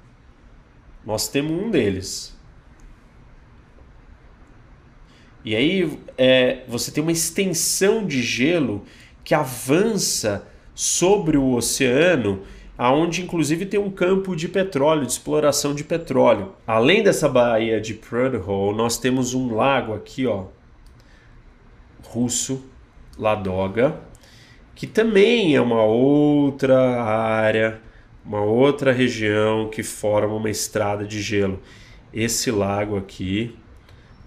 nós 1.05 1.27
temos 1.27 1.51
um 1.51 1.69
deles. 1.69 2.35
E 5.43 5.55
aí 5.55 5.99
é, 6.17 6.63
você 6.67 6.91
tem 6.91 7.03
uma 7.03 7.11
extensão 7.11 8.03
de 8.03 8.23
gelo 8.23 8.83
que 9.23 9.35
avança 9.35 10.47
sobre 10.73 11.37
o 11.37 11.53
oceano, 11.53 12.41
aonde 12.75 13.21
inclusive 13.21 13.67
tem 13.67 13.79
um 13.79 13.91
campo 13.91 14.35
de 14.35 14.47
petróleo, 14.47 15.05
de 15.05 15.11
exploração 15.11 15.75
de 15.75 15.83
petróleo. 15.83 16.53
Além 16.65 17.03
dessa 17.03 17.29
baía 17.29 17.79
de 17.79 17.93
Prudhoe, 17.93 18.75
nós 18.75 18.97
temos 18.97 19.35
um 19.35 19.53
lago 19.53 19.93
aqui, 19.93 20.25
ó, 20.25 20.45
russo, 22.03 22.65
Ladoga, 23.15 23.99
que 24.73 24.87
também 24.87 25.55
é 25.55 25.61
uma 25.61 25.83
outra 25.83 27.03
área 27.03 27.84
uma 28.25 28.41
outra 28.41 28.91
região 28.91 29.69
que 29.69 29.83
forma 29.83 30.33
uma 30.33 30.49
estrada 30.49 31.05
de 31.05 31.21
gelo. 31.21 31.59
Esse 32.13 32.49
lago 32.49 32.97
aqui, 32.97 33.55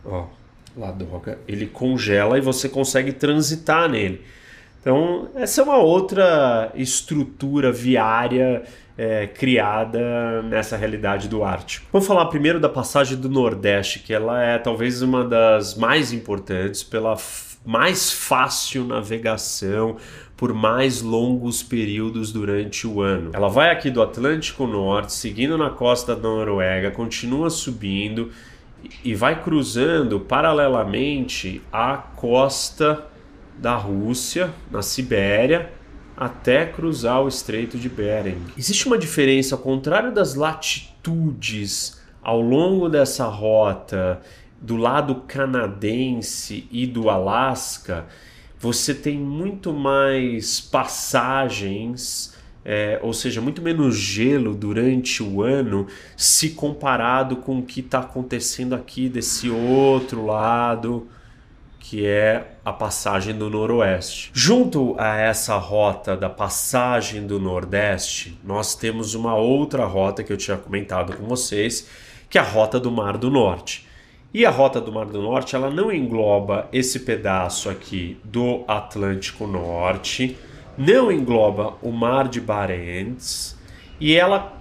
ó, 0.04 0.26
Ladoga, 0.76 1.38
ele 1.48 1.66
congela 1.66 2.38
e 2.38 2.40
você 2.40 2.68
consegue 2.68 3.12
transitar 3.12 3.88
nele. 3.88 4.22
Então, 4.80 5.28
essa 5.34 5.60
é 5.60 5.64
uma 5.64 5.78
outra 5.78 6.70
estrutura 6.74 7.72
viária 7.72 8.62
é, 8.96 9.26
criada 9.26 10.42
nessa 10.42 10.76
realidade 10.76 11.28
do 11.28 11.42
Ártico. 11.42 11.86
Vamos 11.92 12.06
falar 12.06 12.26
primeiro 12.26 12.60
da 12.60 12.68
passagem 12.68 13.16
do 13.16 13.28
Nordeste, 13.28 13.98
que 13.98 14.14
ela 14.14 14.42
é 14.42 14.58
talvez 14.58 15.02
uma 15.02 15.24
das 15.24 15.76
mais 15.76 16.12
importantes 16.12 16.82
pela 16.82 17.16
mais 17.64 18.10
fácil 18.12 18.84
navegação, 18.84 19.96
por 20.36 20.54
mais 20.54 21.02
longos 21.02 21.62
períodos 21.62 22.32
durante 22.32 22.86
o 22.86 23.00
ano. 23.00 23.30
Ela 23.34 23.48
vai 23.48 23.70
aqui 23.70 23.90
do 23.90 24.00
Atlântico 24.00 24.66
Norte, 24.66 25.12
seguindo 25.12 25.58
na 25.58 25.70
costa 25.70 26.14
da 26.14 26.22
Noruega, 26.22 26.90
continua 26.90 27.50
subindo 27.50 28.30
e 29.04 29.14
vai 29.14 29.42
cruzando 29.42 30.20
paralelamente 30.20 31.60
à 31.72 31.96
costa 31.96 33.04
da 33.58 33.74
Rússia, 33.74 34.54
na 34.70 34.82
Sibéria, 34.82 35.72
até 36.16 36.66
cruzar 36.66 37.22
o 37.22 37.28
Estreito 37.28 37.76
de 37.76 37.88
Bering. 37.88 38.42
Existe 38.56 38.86
uma 38.86 38.96
diferença, 38.96 39.56
ao 39.56 39.60
contrário 39.60 40.12
das 40.12 40.34
latitudes 40.34 41.98
ao 42.28 42.40
longo 42.40 42.88
dessa 42.88 43.24
rota 43.24 44.20
do 44.60 44.76
lado 44.76 45.22
canadense 45.26 46.66
e 46.70 46.86
do 46.86 47.08
Alasca, 47.08 48.06
você 48.58 48.92
tem 48.92 49.16
muito 49.16 49.72
mais 49.72 50.60
passagens, 50.60 52.36
é, 52.64 52.98
ou 53.02 53.12
seja, 53.12 53.40
muito 53.40 53.62
menos 53.62 53.96
gelo 53.96 54.54
durante 54.54 55.22
o 55.22 55.42
ano, 55.42 55.86
se 56.16 56.50
comparado 56.50 57.36
com 57.36 57.60
o 57.60 57.62
que 57.62 57.80
está 57.80 58.00
acontecendo 58.00 58.74
aqui 58.74 59.08
desse 59.08 59.48
outro 59.48 60.26
lado, 60.26 61.06
que 61.78 62.04
é 62.04 62.56
a 62.64 62.72
passagem 62.72 63.34
do 63.34 63.48
Noroeste. 63.48 64.30
Junto 64.34 64.94
a 64.98 65.16
essa 65.16 65.56
rota 65.56 66.16
da 66.16 66.28
passagem 66.28 67.26
do 67.26 67.38
Nordeste, 67.38 68.38
nós 68.44 68.74
temos 68.74 69.14
uma 69.14 69.34
outra 69.36 69.86
rota 69.86 70.22
que 70.22 70.32
eu 70.32 70.36
tinha 70.36 70.58
comentado 70.58 71.16
com 71.16 71.24
vocês, 71.26 71.88
que 72.28 72.36
é 72.36 72.40
a 72.40 72.44
rota 72.44 72.78
do 72.78 72.90
Mar 72.90 73.16
do 73.16 73.30
Norte. 73.30 73.87
E 74.32 74.44
a 74.44 74.50
Rota 74.50 74.78
do 74.78 74.92
Mar 74.92 75.06
do 75.06 75.22
Norte, 75.22 75.56
ela 75.56 75.70
não 75.70 75.90
engloba 75.90 76.68
esse 76.70 77.00
pedaço 77.00 77.70
aqui 77.70 78.20
do 78.22 78.62
Atlântico 78.68 79.46
Norte, 79.46 80.36
não 80.76 81.10
engloba 81.10 81.76
o 81.80 81.90
Mar 81.90 82.28
de 82.28 82.38
Barents, 82.38 83.58
e 83.98 84.14
ela 84.14 84.58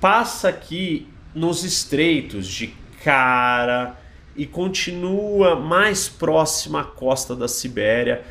passa 0.00 0.48
aqui 0.48 1.08
nos 1.34 1.64
estreitos 1.64 2.46
de 2.46 2.68
Cara 3.02 3.98
e 4.36 4.46
continua 4.46 5.56
mais 5.56 6.08
próxima 6.08 6.82
à 6.82 6.84
costa 6.84 7.34
da 7.34 7.48
Sibéria, 7.48 8.22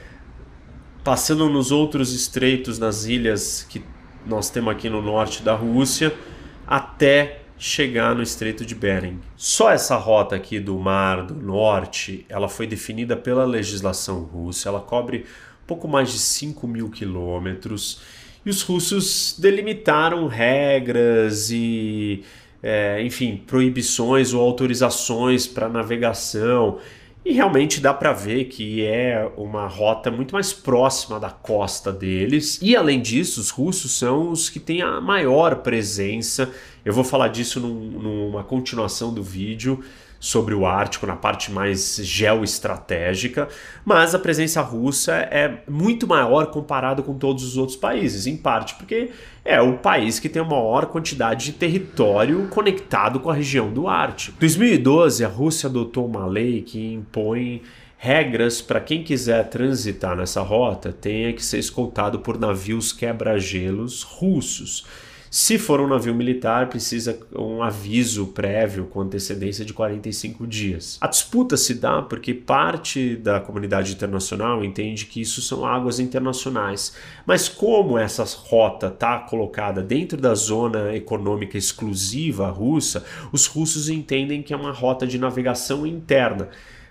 passando 1.03 1.49
nos 1.49 1.71
outros 1.71 2.13
estreitos, 2.13 2.77
nas 2.79 3.05
ilhas 3.05 3.65
que 3.67 3.83
nós 4.25 4.49
temos 4.49 4.71
aqui 4.71 4.89
no 4.89 5.01
norte 5.01 5.41
da 5.41 5.55
Rússia, 5.55 6.15
até 6.67 7.38
chegar 7.59 8.15
no 8.15 8.23
Estreito 8.23 8.65
de 8.65 8.73
Bering. 8.73 9.19
Só 9.35 9.69
essa 9.69 9.97
rota 9.97 10.35
aqui 10.35 10.59
do 10.59 10.79
Mar 10.79 11.23
do 11.23 11.35
Norte, 11.35 12.25
ela 12.29 12.47
foi 12.47 12.65
definida 12.65 13.17
pela 13.17 13.43
legislação 13.43 14.21
russa, 14.23 14.69
ela 14.69 14.79
cobre 14.79 15.25
pouco 15.67 15.87
mais 15.87 16.11
de 16.11 16.17
5 16.17 16.65
mil 16.67 16.89
quilômetros. 16.89 18.01
E 18.45 18.49
os 18.49 18.61
russos 18.61 19.35
delimitaram 19.37 20.25
regras 20.27 21.51
e, 21.51 22.23
é, 22.63 23.03
enfim, 23.03 23.43
proibições 23.45 24.33
ou 24.33 24.41
autorizações 24.41 25.45
para 25.45 25.67
navegação. 25.67 26.79
E 27.25 27.33
realmente 27.33 27.81
dá 27.81 27.93
para 27.93 28.13
ver 28.13 28.45
que 28.45 28.83
é 28.83 29.29
uma 29.35 29.67
rota 29.67 30.09
muito 30.09 30.33
mais 30.33 30.53
próxima 30.53 31.19
da 31.19 31.29
costa 31.29 31.91
deles. 31.91 32.57
E 32.61 32.75
além 32.75 33.01
disso, 33.01 33.41
os 33.41 33.49
russos 33.49 33.91
são 33.91 34.31
os 34.31 34.49
que 34.49 34.59
têm 34.59 34.81
a 34.81 35.01
maior 35.01 35.57
presença. 35.57 36.49
Eu 36.83 36.93
vou 36.93 37.03
falar 37.03 37.27
disso 37.27 37.59
num, 37.59 37.99
numa 37.99 38.43
continuação 38.43 39.13
do 39.13 39.21
vídeo 39.21 39.83
sobre 40.19 40.53
o 40.53 40.65
Ártico 40.65 41.07
na 41.07 41.15
parte 41.15 41.51
mais 41.51 41.95
geoestratégica, 42.03 43.47
mas 43.85 44.13
a 44.13 44.19
presença 44.19 44.61
russa 44.61 45.13
é 45.13 45.61
muito 45.67 46.05
maior 46.05 46.47
comparado 46.47 47.01
com 47.01 47.13
todos 47.17 47.43
os 47.43 47.57
outros 47.57 47.77
países, 47.77 48.27
em 48.27 48.35
parte 48.35 48.75
porque 48.75 49.11
é 49.45 49.61
o 49.61 49.77
país 49.77 50.19
que 50.19 50.27
tem 50.27 50.41
a 50.41 50.45
maior 50.45 50.87
quantidade 50.87 51.45
de 51.45 51.53
território 51.53 52.47
conectado 52.49 53.19
com 53.19 53.29
a 53.29 53.33
região 53.33 53.71
do 53.71 53.87
Ártico. 53.87 54.35
Em 54.37 54.39
2012, 54.41 55.23
a 55.23 55.29
Rússia 55.29 55.69
adotou 55.69 56.05
uma 56.05 56.25
lei 56.25 56.61
que 56.61 56.93
impõe 56.93 57.61
regras 57.97 58.61
para 58.61 58.79
quem 58.79 59.03
quiser 59.03 59.49
transitar 59.49 60.15
nessa 60.15 60.41
rota 60.41 60.93
tenha 60.93 61.33
que 61.33 61.43
ser 61.43 61.59
escoltado 61.59 62.19
por 62.19 62.39
navios 62.39 62.93
quebra-gelos 62.93 64.03
russos. 64.03 64.85
Se 65.31 65.59
for 65.59 65.79
um 65.79 65.87
navio 65.87 66.15
militar, 66.15 66.69
precisa 66.69 67.19
um 67.35 67.61
aviso 67.61 68.27
prévio 68.27 68.85
com 68.85 69.01
antecedência 69.01 69.63
de 69.63 69.73
45 69.73 70.47
dias. 70.47 70.97
A 70.99 71.07
disputa 71.07 71.55
se 71.55 71.75
dá 71.75 72.01
porque 72.01 72.33
parte 72.33 73.15
da 73.15 73.39
comunidade 73.39 73.93
internacional 73.93 74.63
entende 74.65 75.05
que 75.05 75.21
isso 75.21 75.39
são 75.39 75.67
águas 75.67 75.99
internacionais. 75.99 76.95
Mas 77.27 77.47
como 77.47 77.95
essa 77.95 78.23
rota 78.23 78.87
está 78.87 79.19
colocada 79.19 79.83
dentro 79.83 80.19
da 80.19 80.33
zona 80.33 80.95
econômica 80.95 81.59
exclusiva 81.59 82.49
russa, 82.49 83.05
os 83.31 83.45
russos 83.45 83.87
entendem 83.87 84.41
que 84.41 84.51
é 84.51 84.57
uma 84.57 84.71
rota 84.71 85.05
de 85.05 85.19
navegação 85.19 85.85
interna. 85.85 86.49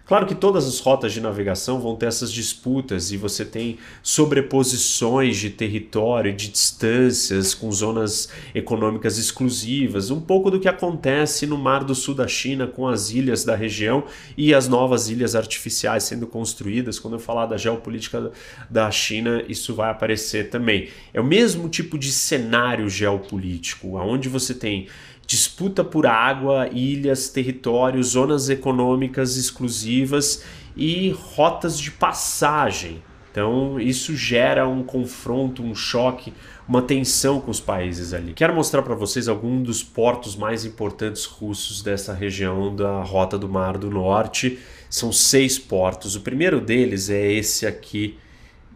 Claro 0.09 0.25
que 0.25 0.35
todas 0.35 0.67
as 0.67 0.81
rotas 0.81 1.13
de 1.13 1.21
navegação 1.21 1.83
vão 1.83 1.95
ter 1.95 2.07
essas 2.07 2.33
disputas 2.33 3.13
e 3.13 3.19
você 3.19 3.45
tem 3.45 3.77
sobreposições 4.03 5.37
de 5.37 5.51
território, 5.51 6.35
de 6.35 6.49
distâncias 6.49 7.53
com 7.53 7.71
zonas 7.71 8.31
econômicas 8.55 9.19
exclusivas, 9.19 10.11
um 10.11 10.19
pouco 10.19 10.51
do 10.51 10.59
que 10.59 10.67
acontece 10.67 11.47
no 11.47 11.59
Mar 11.59 11.85
do 11.85 11.95
Sul 11.95 12.15
da 12.15 12.27
China 12.27 12.67
com 12.67 12.89
as 12.89 13.11
ilhas 13.11 13.45
da 13.45 13.55
região 13.55 14.03
e 14.35 14.55
as 14.55 14.67
novas 14.67 15.11
ilhas 15.11 15.35
artificiais 15.35 16.05
sendo 16.05 16.27
construídas. 16.27 16.99
Quando 16.99 17.15
eu 17.15 17.21
falar 17.21 17.45
da 17.45 17.59
geopolítica 17.59 18.33
da 18.71 18.91
China, 18.91 19.45
isso 19.47 19.75
vai 19.75 19.91
aparecer 19.91 20.49
também. 20.49 20.89
É 21.13 21.21
o 21.21 21.25
mesmo 21.25 21.69
tipo 21.69 21.99
de 21.99 22.11
cenário 22.13 22.89
geopolítico, 22.89 23.99
onde 23.99 24.27
você 24.31 24.55
tem 24.55 24.89
disputa 25.29 25.85
por 25.85 26.07
água, 26.07 26.69
ilhas, 26.73 27.29
territórios, 27.29 28.09
zonas 28.09 28.49
econômicas 28.49 29.37
exclusivas 29.37 30.43
e 30.75 31.11
rotas 31.11 31.79
de 31.79 31.91
passagem. 31.91 33.03
Então, 33.31 33.79
isso 33.79 34.17
gera 34.17 34.67
um 34.67 34.83
confronto, 34.83 35.63
um 35.63 35.75
choque, 35.75 36.33
uma 36.67 36.81
tensão 36.81 37.43
com 37.43 37.51
os 37.51 37.61
países 37.61 38.15
ali. 38.15 38.33
Quero 38.33 38.55
mostrar 38.55 38.81
para 38.81 38.95
vocês 38.95 39.29
alguns 39.29 39.65
dos 39.65 39.83
portos 39.83 40.35
mais 40.35 40.65
importantes 40.65 41.27
russos 41.27 41.83
dessa 41.83 42.15
região 42.15 42.75
da 42.75 43.03
Rota 43.03 43.39
do 43.39 43.51
Mar 43.51 43.77
do 43.77 43.91
Norte. 43.91 44.59
São 44.89 45.13
seis 45.13 45.59
portos. 45.59 46.17
O 46.17 46.23
primeiro 46.23 46.59
deles 46.59 47.11
é 47.11 47.31
esse 47.31 47.67
aqui 47.67 48.17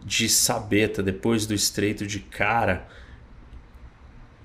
de 0.05 0.29
Sabeta, 0.29 1.01
depois 1.01 1.47
do 1.47 1.55
Estreito 1.55 2.05
de 2.05 2.19
Cara 2.19 2.87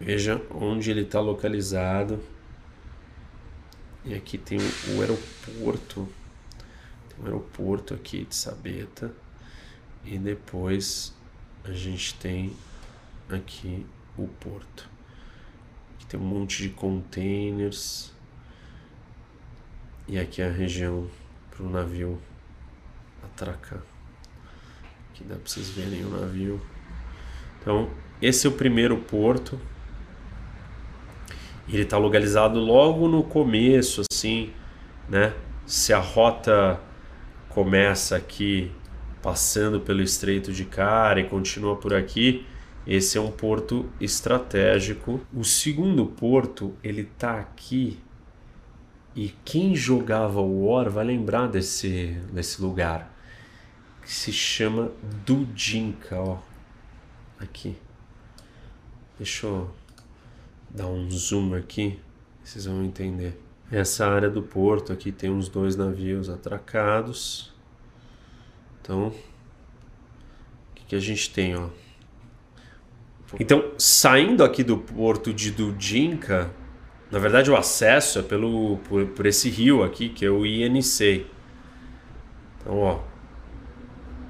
Veja 0.01 0.41
onde 0.53 0.91
ele 0.91 1.03
está 1.03 1.21
localizado. 1.21 2.23
E 4.05 4.15
aqui 4.15 4.39
tem 4.39 4.59
o 4.59 5.01
aeroporto. 5.01 6.09
Tem 7.09 7.21
um 7.21 7.25
aeroporto 7.25 7.95
aqui 7.95 8.25
de 8.25 8.35
Sabeta. 8.35 9.13
E 10.05 10.17
depois 10.17 11.13
a 11.65 11.73
gente 11.73 12.15
tem 12.15 12.57
aqui 13.29 13.85
o 14.17 14.29
porto. 14.29 14.89
Aqui 15.95 16.07
tem 16.07 16.21
um 16.21 16.25
monte 16.25 16.63
de 16.63 16.69
containers. 16.71 18.13
E 20.07 20.17
aqui 20.17 20.41
é 20.41 20.49
a 20.49 20.53
região 20.53 21.11
para 21.51 21.65
o 21.65 21.69
navio 21.69 22.23
atracar. 23.25 23.83
Aqui 25.11 25.25
dá 25.25 25.35
para 25.35 25.45
vocês 25.45 25.71
verem 25.71 26.05
o 26.05 26.11
navio. 26.11 26.61
Então, 27.61 27.91
esse 28.23 28.47
é 28.47 28.51
o 28.51 28.53
primeiro 28.53 28.97
porto 28.99 29.61
ele 31.75 31.83
está 31.83 31.99
localizado 31.99 32.59
logo 32.59 33.09
no 33.09 33.23
começo, 33.23 34.03
assim, 34.11 34.51
né? 35.09 35.35
Se 35.67 35.93
a 35.93 35.99
rota 35.99 36.81
começa 37.49 38.17
aqui 38.17 38.71
passando 39.23 39.81
pelo 39.81 40.01
Estreito 40.01 40.53
de 40.53 40.65
Cara 40.65 41.21
e 41.21 41.29
continua 41.29 41.77
por 41.77 41.93
aqui, 41.93 42.47
esse 42.87 43.19
é 43.19 43.21
um 43.21 43.31
porto 43.31 43.91
estratégico. 44.01 45.21
O 45.35 45.45
segundo 45.45 46.07
porto, 46.07 46.75
ele 46.83 47.05
tá 47.05 47.39
aqui 47.39 47.99
e 49.15 49.35
quem 49.45 49.75
jogava 49.75 50.41
o 50.41 50.67
War 50.67 50.89
vai 50.89 51.05
lembrar 51.05 51.49
desse, 51.49 52.17
desse 52.33 52.63
lugar 52.63 53.13
que 54.01 54.15
se 54.15 54.33
chama 54.33 54.91
Dudinka, 55.27 56.19
ó. 56.19 56.39
Aqui. 57.39 57.77
Deixa 59.19 59.47
eu 59.47 59.71
dar 60.71 60.87
um 60.87 61.11
zoom 61.11 61.55
aqui, 61.55 61.99
vocês 62.43 62.67
vão 62.67 62.85
entender. 62.85 63.41
Essa 63.71 64.07
área 64.07 64.31
do 64.31 64.43
porto 64.43 64.93
aqui 64.93 65.13
tem 65.13 65.31
uns 65.31 65.49
dois 65.49 65.77
navios 65.77 66.31
atracados. 66.31 67.53
Então, 68.81 69.09
o 69.09 70.75
que, 70.75 70.85
que 70.87 70.97
a 70.97 71.01
gente 71.01 71.31
tem, 71.31 71.55
ó? 71.55 71.69
Então, 73.39 73.73
saindo 73.77 74.43
aqui 74.43 74.65
do 74.65 74.79
porto 74.79 75.35
de 75.35 75.51
Dudinka, 75.51 76.51
na 77.11 77.19
verdade 77.19 77.51
o 77.51 77.57
acesso 77.57 78.19
é 78.19 78.23
pelo 78.23 78.79
por, 78.89 79.07
por 79.09 79.27
esse 79.27 79.51
rio 79.51 79.83
aqui, 79.83 80.09
que 80.09 80.25
é 80.25 80.31
o 80.31 80.47
INC. 80.47 81.27
Então, 82.59 82.79
ó, 82.79 83.01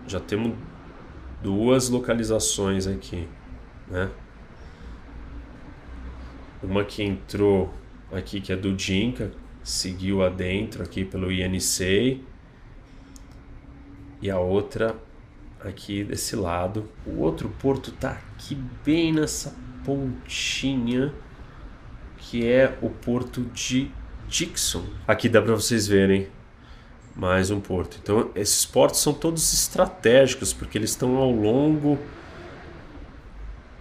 já 0.06 0.18
temos 0.18 0.52
duas 1.40 1.88
localizações 1.88 2.88
aqui, 2.88 3.28
né? 3.86 4.10
Uma 6.62 6.84
que 6.84 7.02
entrou 7.02 7.72
aqui, 8.12 8.40
que 8.40 8.52
é 8.52 8.56
do 8.56 8.72
Dinka, 8.72 9.30
seguiu 9.62 10.22
adentro 10.22 10.82
aqui 10.82 11.04
pelo 11.04 11.30
INC. 11.30 12.22
E 14.20 14.30
a 14.30 14.38
outra 14.38 14.96
aqui 15.60 16.04
desse 16.04 16.36
lado. 16.36 16.88
O 17.06 17.20
outro 17.20 17.48
porto 17.60 17.90
tá 17.92 18.10
aqui 18.10 18.56
bem 18.84 19.12
nessa 19.12 19.54
pontinha, 19.84 21.12
que 22.16 22.46
é 22.46 22.76
o 22.82 22.90
porto 22.90 23.42
de 23.54 23.90
Dixon. 24.28 24.84
Aqui 25.06 25.28
dá 25.28 25.40
para 25.40 25.54
vocês 25.54 25.86
verem 25.86 26.28
mais 27.14 27.50
um 27.50 27.60
porto. 27.60 27.98
Então, 28.00 28.30
esses 28.34 28.64
portos 28.64 29.00
são 29.00 29.12
todos 29.12 29.52
estratégicos, 29.52 30.52
porque 30.52 30.78
eles 30.78 30.90
estão 30.90 31.16
ao 31.16 31.30
longo 31.30 31.98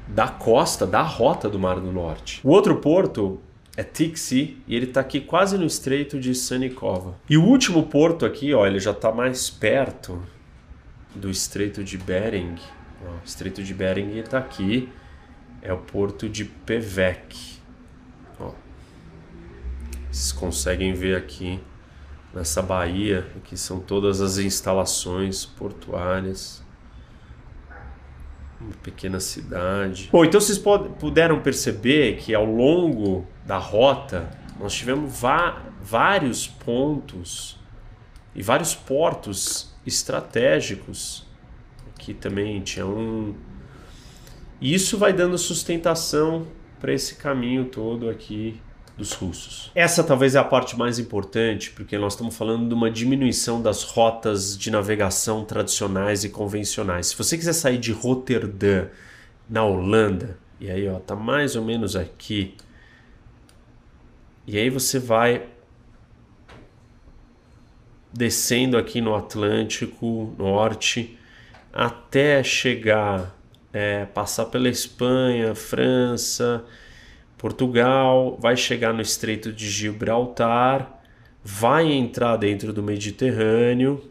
da 0.07 0.27
costa, 0.27 0.85
da 0.85 1.01
rota 1.01 1.49
do 1.49 1.59
Mar 1.59 1.79
do 1.79 1.91
Norte. 1.91 2.39
O 2.43 2.49
outro 2.49 2.77
porto 2.77 3.39
é 3.75 3.83
Tixi 3.83 4.57
e 4.67 4.75
ele 4.75 4.85
está 4.85 5.01
aqui 5.01 5.21
quase 5.21 5.57
no 5.57 5.65
estreito 5.65 6.19
de 6.19 6.33
Sanikova. 6.33 7.15
E 7.29 7.37
o 7.37 7.43
último 7.43 7.83
porto 7.83 8.25
aqui, 8.25 8.53
ó, 8.53 8.65
ele 8.65 8.79
já 8.79 8.91
está 8.91 9.11
mais 9.11 9.49
perto 9.49 10.21
do 11.13 11.29
estreito 11.29 11.83
de 11.83 11.97
Bering. 11.97 12.55
Ó, 13.05 13.11
o 13.11 13.21
estreito 13.25 13.61
de 13.61 13.73
Bering 13.73 14.17
está 14.17 14.37
aqui, 14.37 14.89
é 15.61 15.71
o 15.73 15.77
porto 15.77 16.27
de 16.29 16.45
Pevek. 16.45 17.57
Vocês 20.09 20.31
conseguem 20.31 20.93
ver 20.93 21.15
aqui 21.15 21.59
nessa 22.33 22.61
baía, 22.61 23.27
aqui 23.35 23.55
são 23.55 23.79
todas 23.79 24.21
as 24.21 24.39
instalações 24.39 25.45
portuárias 25.45 26.63
uma 28.59 28.73
pequena 28.81 29.19
cidade. 29.19 30.09
Bom, 30.11 30.25
então 30.25 30.39
vocês 30.39 30.61
puderam 30.99 31.41
perceber 31.41 32.17
que 32.17 32.33
ao 32.33 32.45
longo 32.45 33.25
da 33.45 33.57
rota 33.57 34.29
nós 34.59 34.73
tivemos 34.73 35.11
vários 35.81 36.47
pontos 36.47 37.59
e 38.35 38.41
vários 38.41 38.75
portos 38.75 39.75
estratégicos. 39.85 41.25
Aqui 41.95 42.13
também 42.13 42.61
tinha 42.61 42.85
um. 42.85 43.35
E 44.59 44.73
isso 44.73 44.97
vai 44.97 45.13
dando 45.13 45.37
sustentação 45.37 46.47
para 46.79 46.93
esse 46.93 47.15
caminho 47.15 47.65
todo 47.65 48.09
aqui 48.09 48.59
dos 48.97 49.13
russos. 49.13 49.71
Essa 49.75 50.03
talvez 50.03 50.33
é 50.33 50.39
a 50.39 50.43
parte 50.43 50.77
mais 50.77 50.97
importante, 50.97 51.69
porque 51.69 51.97
nós 51.97 52.13
estamos 52.13 52.35
falando 52.35 52.67
de 52.67 52.73
uma 52.73 52.89
diminuição 52.89 53.61
das 53.61 53.83
rotas 53.83 54.57
de 54.57 54.71
navegação 54.71 55.45
tradicionais 55.45 56.23
e 56.23 56.29
convencionais. 56.29 57.07
Se 57.07 57.17
você 57.17 57.37
quiser 57.37 57.53
sair 57.53 57.77
de 57.77 57.91
Roterdã, 57.91 58.87
na 59.47 59.63
Holanda, 59.63 60.37
e 60.59 60.69
aí 60.69 60.87
ó, 60.89 60.99
tá 60.99 61.15
mais 61.15 61.55
ou 61.55 61.63
menos 61.63 61.95
aqui. 61.95 62.55
E 64.45 64.57
aí 64.57 64.69
você 64.69 64.97
vai 64.97 65.47
descendo 68.11 68.77
aqui 68.77 68.99
no 68.99 69.15
Atlântico 69.15 70.33
Norte 70.37 71.17
até 71.71 72.43
chegar, 72.43 73.35
é, 73.71 74.05
passar 74.05 74.45
pela 74.45 74.67
Espanha, 74.67 75.53
França, 75.53 76.65
Portugal, 77.37 78.37
vai 78.41 78.57
chegar 78.57 78.93
no 78.93 79.01
Estreito 79.01 79.53
de 79.53 79.69
Gibraltar, 79.69 81.01
vai 81.43 81.91
entrar 81.91 82.35
dentro 82.35 82.73
do 82.73 82.81
Mediterrâneo. 82.81 84.03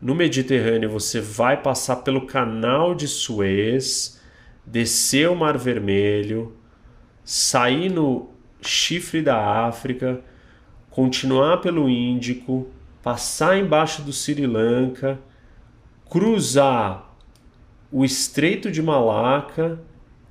No 0.00 0.14
Mediterrâneo 0.14 0.90
você 0.90 1.20
vai 1.20 1.60
passar 1.60 1.96
pelo 1.96 2.26
Canal 2.26 2.94
de 2.94 3.08
Suez, 3.08 4.20
descer 4.64 5.28
o 5.30 5.34
Mar 5.34 5.56
Vermelho, 5.56 6.54
sair 7.24 7.90
no 7.90 8.28
Chifre 8.60 9.22
da 9.22 9.66
África, 9.66 10.20
continuar 10.90 11.62
pelo 11.62 11.88
Índico, 11.88 12.68
passar 13.02 13.56
embaixo 13.56 14.02
do 14.02 14.12
Sri 14.12 14.46
Lanka, 14.46 15.18
cruzar 16.10 17.16
o 17.90 18.04
Estreito 18.04 18.70
de 18.70 18.82
Malaca 18.82 19.80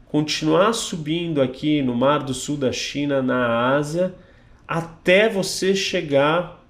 continuar 0.10 0.74
subindo 0.74 1.40
aqui 1.40 1.84
no 1.84 1.94
Mar 1.94 2.24
do 2.24 2.34
Sul 2.34 2.58
da 2.58 2.72
China, 2.72 3.22
na 3.22 3.76
Ásia, 3.76 4.16
até 4.68 5.30
você 5.30 5.76
chegar 5.76 6.66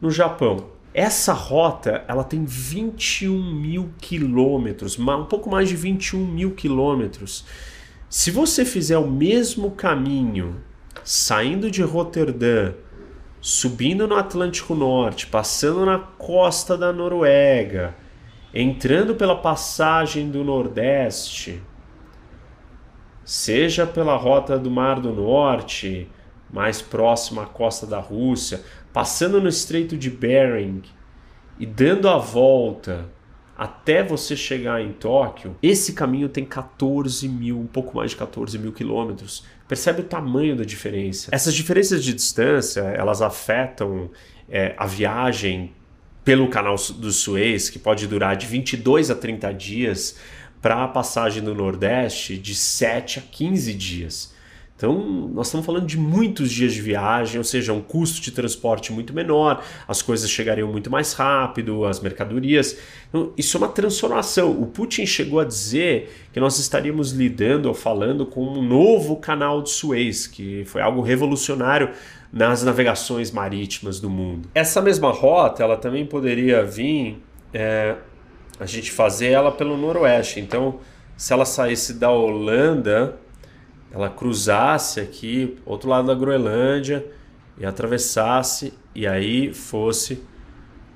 no 0.00 0.10
Japão. 0.10 0.70
Essa 0.94 1.34
rota 1.34 2.02
ela 2.08 2.24
tem 2.24 2.44
21 2.44 3.54
mil 3.54 3.92
quilômetros, 4.00 4.98
um 4.98 5.24
pouco 5.26 5.50
mais 5.50 5.68
de 5.68 5.76
21 5.76 6.26
mil 6.26 6.54
quilômetros. 6.54 7.44
Se 8.08 8.30
você 8.30 8.64
fizer 8.64 8.98
o 8.98 9.10
mesmo 9.10 9.72
caminho, 9.72 10.62
saindo 11.04 11.70
de 11.70 11.82
Roterdã, 11.82 12.72
subindo 13.38 14.08
no 14.08 14.16
Atlântico 14.16 14.74
Norte, 14.74 15.26
passando 15.26 15.84
na 15.84 15.98
costa 15.98 16.76
da 16.76 16.90
Noruega, 16.90 17.94
entrando 18.54 19.14
pela 19.14 19.36
passagem 19.36 20.30
do 20.30 20.42
Nordeste, 20.42 21.60
seja 23.24 23.86
pela 23.86 24.16
rota 24.16 24.58
do 24.58 24.70
Mar 24.70 25.00
do 25.00 25.12
Norte, 25.12 26.08
mais 26.52 26.82
próxima 26.82 27.44
à 27.44 27.46
costa 27.46 27.86
da 27.86 27.98
Rússia, 27.98 28.62
passando 28.92 29.40
no 29.40 29.48
Estreito 29.48 29.96
de 29.96 30.10
Bering 30.10 30.82
e 31.58 31.66
dando 31.66 32.08
a 32.08 32.18
volta 32.18 33.08
até 33.56 34.02
você 34.02 34.34
chegar 34.34 34.80
em 34.80 34.92
Tóquio, 34.92 35.56
esse 35.62 35.92
caminho 35.92 36.28
tem 36.28 36.44
14 36.44 37.28
mil, 37.28 37.58
um 37.60 37.66
pouco 37.66 37.96
mais 37.96 38.10
de 38.10 38.16
14 38.16 38.58
mil 38.58 38.72
quilômetros. 38.72 39.44
Percebe 39.68 40.00
o 40.00 40.04
tamanho 40.04 40.56
da 40.56 40.64
diferença? 40.64 41.30
Essas 41.32 41.54
diferenças 41.54 42.02
de 42.02 42.12
distância, 42.12 42.80
elas 42.80 43.22
afetam 43.22 44.10
é, 44.48 44.74
a 44.76 44.86
viagem 44.86 45.72
pelo 46.24 46.48
canal 46.48 46.76
do 46.76 47.12
Suez, 47.12 47.68
que 47.68 47.78
pode 47.78 48.06
durar 48.06 48.36
de 48.36 48.46
22 48.46 49.10
a 49.10 49.14
30 49.14 49.52
dias, 49.54 50.18
para 50.62 50.84
a 50.84 50.88
passagem 50.88 51.42
do 51.42 51.54
Nordeste 51.54 52.38
de 52.38 52.54
7 52.54 53.18
a 53.18 53.22
15 53.22 53.74
dias. 53.74 54.32
Então, 54.82 55.30
nós 55.32 55.46
estamos 55.46 55.64
falando 55.64 55.86
de 55.86 55.96
muitos 55.96 56.50
dias 56.50 56.72
de 56.72 56.80
viagem, 56.80 57.38
ou 57.38 57.44
seja, 57.44 57.72
um 57.72 57.80
custo 57.80 58.20
de 58.20 58.32
transporte 58.32 58.92
muito 58.92 59.14
menor, 59.14 59.62
as 59.86 60.02
coisas 60.02 60.28
chegariam 60.28 60.72
muito 60.72 60.90
mais 60.90 61.12
rápido, 61.12 61.84
as 61.84 62.00
mercadorias. 62.00 62.76
Então, 63.08 63.32
isso 63.36 63.56
é 63.56 63.58
uma 63.58 63.68
transformação. 63.68 64.50
O 64.50 64.66
Putin 64.66 65.06
chegou 65.06 65.38
a 65.38 65.44
dizer 65.44 66.28
que 66.32 66.40
nós 66.40 66.58
estaríamos 66.58 67.12
lidando 67.12 67.68
ou 67.68 67.74
falando 67.74 68.26
com 68.26 68.44
um 68.44 68.60
novo 68.60 69.16
canal 69.16 69.62
de 69.62 69.70
Suez, 69.70 70.26
que 70.26 70.64
foi 70.64 70.82
algo 70.82 71.00
revolucionário 71.00 71.90
nas 72.32 72.64
navegações 72.64 73.30
marítimas 73.30 74.00
do 74.00 74.10
mundo. 74.10 74.48
Essa 74.52 74.80
mesma 74.82 75.12
rota, 75.12 75.62
ela 75.62 75.76
também 75.76 76.04
poderia 76.04 76.64
vir 76.64 77.22
é, 77.54 77.94
a 78.62 78.66
gente 78.66 78.92
fazer 78.92 79.30
ela 79.30 79.50
pelo 79.50 79.76
noroeste. 79.76 80.38
Então, 80.38 80.78
se 81.16 81.32
ela 81.32 81.44
saísse 81.44 81.94
da 81.94 82.10
Holanda, 82.10 83.16
ela 83.90 84.08
cruzasse 84.08 85.00
aqui, 85.00 85.58
outro 85.66 85.90
lado 85.90 86.06
da 86.06 86.14
Groenlândia, 86.14 87.04
e 87.58 87.66
atravessasse, 87.66 88.72
e 88.94 89.04
aí 89.04 89.52
fosse 89.52 90.22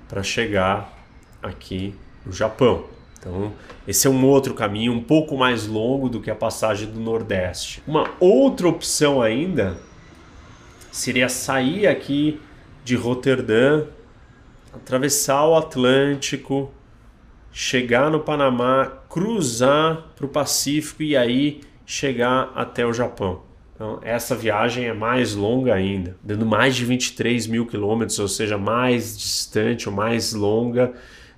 para 0.08 0.22
chegar 0.22 0.96
aqui 1.42 1.92
no 2.24 2.32
Japão. 2.32 2.84
Então, 3.18 3.52
esse 3.86 4.06
é 4.06 4.10
um 4.10 4.24
outro 4.24 4.54
caminho, 4.54 4.92
um 4.92 5.02
pouco 5.02 5.36
mais 5.36 5.66
longo 5.66 6.08
do 6.08 6.20
que 6.20 6.30
a 6.30 6.36
passagem 6.36 6.88
do 6.88 7.00
Nordeste. 7.00 7.82
Uma 7.84 8.08
outra 8.20 8.68
opção 8.68 9.20
ainda 9.20 9.76
seria 10.92 11.28
sair 11.28 11.88
aqui 11.88 12.40
de 12.84 12.94
Roterdã, 12.94 13.86
atravessar 14.72 15.44
o 15.46 15.56
Atlântico, 15.56 16.70
chegar 17.58 18.10
no 18.10 18.20
Panamá, 18.20 18.84
cruzar 19.08 20.08
para 20.14 20.26
o 20.26 20.28
Pacífico 20.28 21.02
e 21.02 21.16
aí 21.16 21.62
chegar 21.86 22.52
até 22.54 22.84
o 22.84 22.92
Japão. 22.92 23.44
Então, 23.74 23.98
essa 24.02 24.36
viagem 24.36 24.84
é 24.84 24.92
mais 24.92 25.34
longa 25.34 25.72
ainda, 25.72 26.18
dando 26.22 26.44
mais 26.44 26.76
de 26.76 26.84
23 26.84 27.46
mil 27.46 27.64
quilômetros, 27.64 28.18
ou 28.18 28.28
seja, 28.28 28.58
mais 28.58 29.16
distante 29.16 29.88
ou 29.88 29.94
mais 29.94 30.34
longa 30.34 30.92